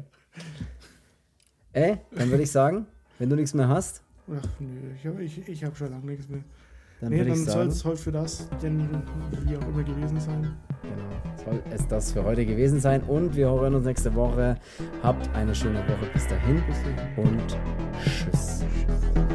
Ey, 1.74 1.98
dann 2.12 2.30
würde 2.30 2.44
ich 2.44 2.52
sagen, 2.52 2.86
wenn 3.18 3.28
du 3.28 3.36
nichts 3.36 3.56
mehr 3.56 3.68
hast. 3.68 4.04
Ach 4.28 4.48
nö, 4.60 4.92
ich 4.96 5.08
habe 5.08 5.24
ich, 5.24 5.48
ich 5.50 5.64
hab 5.64 5.76
schon 5.76 5.90
lange 5.90 6.06
nichts 6.06 6.30
mehr. 6.30 6.44
Dann, 7.02 7.10
nee, 7.10 7.24
dann 7.24 7.38
soll 7.38 7.68
es 7.68 7.84
heute 7.84 7.98
für 7.98 8.12
das, 8.12 8.50
denn 8.62 8.88
wie 9.44 9.58
auch 9.58 9.68
immer 9.68 9.84
gewesen 9.84 10.20
sein. 10.20 10.56
Genau, 10.84 11.44
soll 11.44 11.64
es 11.72 11.88
das 11.88 12.12
für 12.12 12.24
heute 12.24 12.46
gewesen 12.46 12.80
sein. 12.80 13.02
Und 13.02 13.36
wir 13.36 13.48
hören 13.48 13.74
uns 13.74 13.86
nächste 13.86 14.14
Woche. 14.14 14.58
Habt 15.02 15.28
eine 15.34 15.56
schöne 15.56 15.80
Woche 15.80 16.08
bis 16.14 16.28
dahin. 16.28 16.64
Bis 16.68 16.78
dahin. 16.84 17.26
Und 17.26 17.58
tschüss. 17.98 18.64
Schatz, 18.64 19.35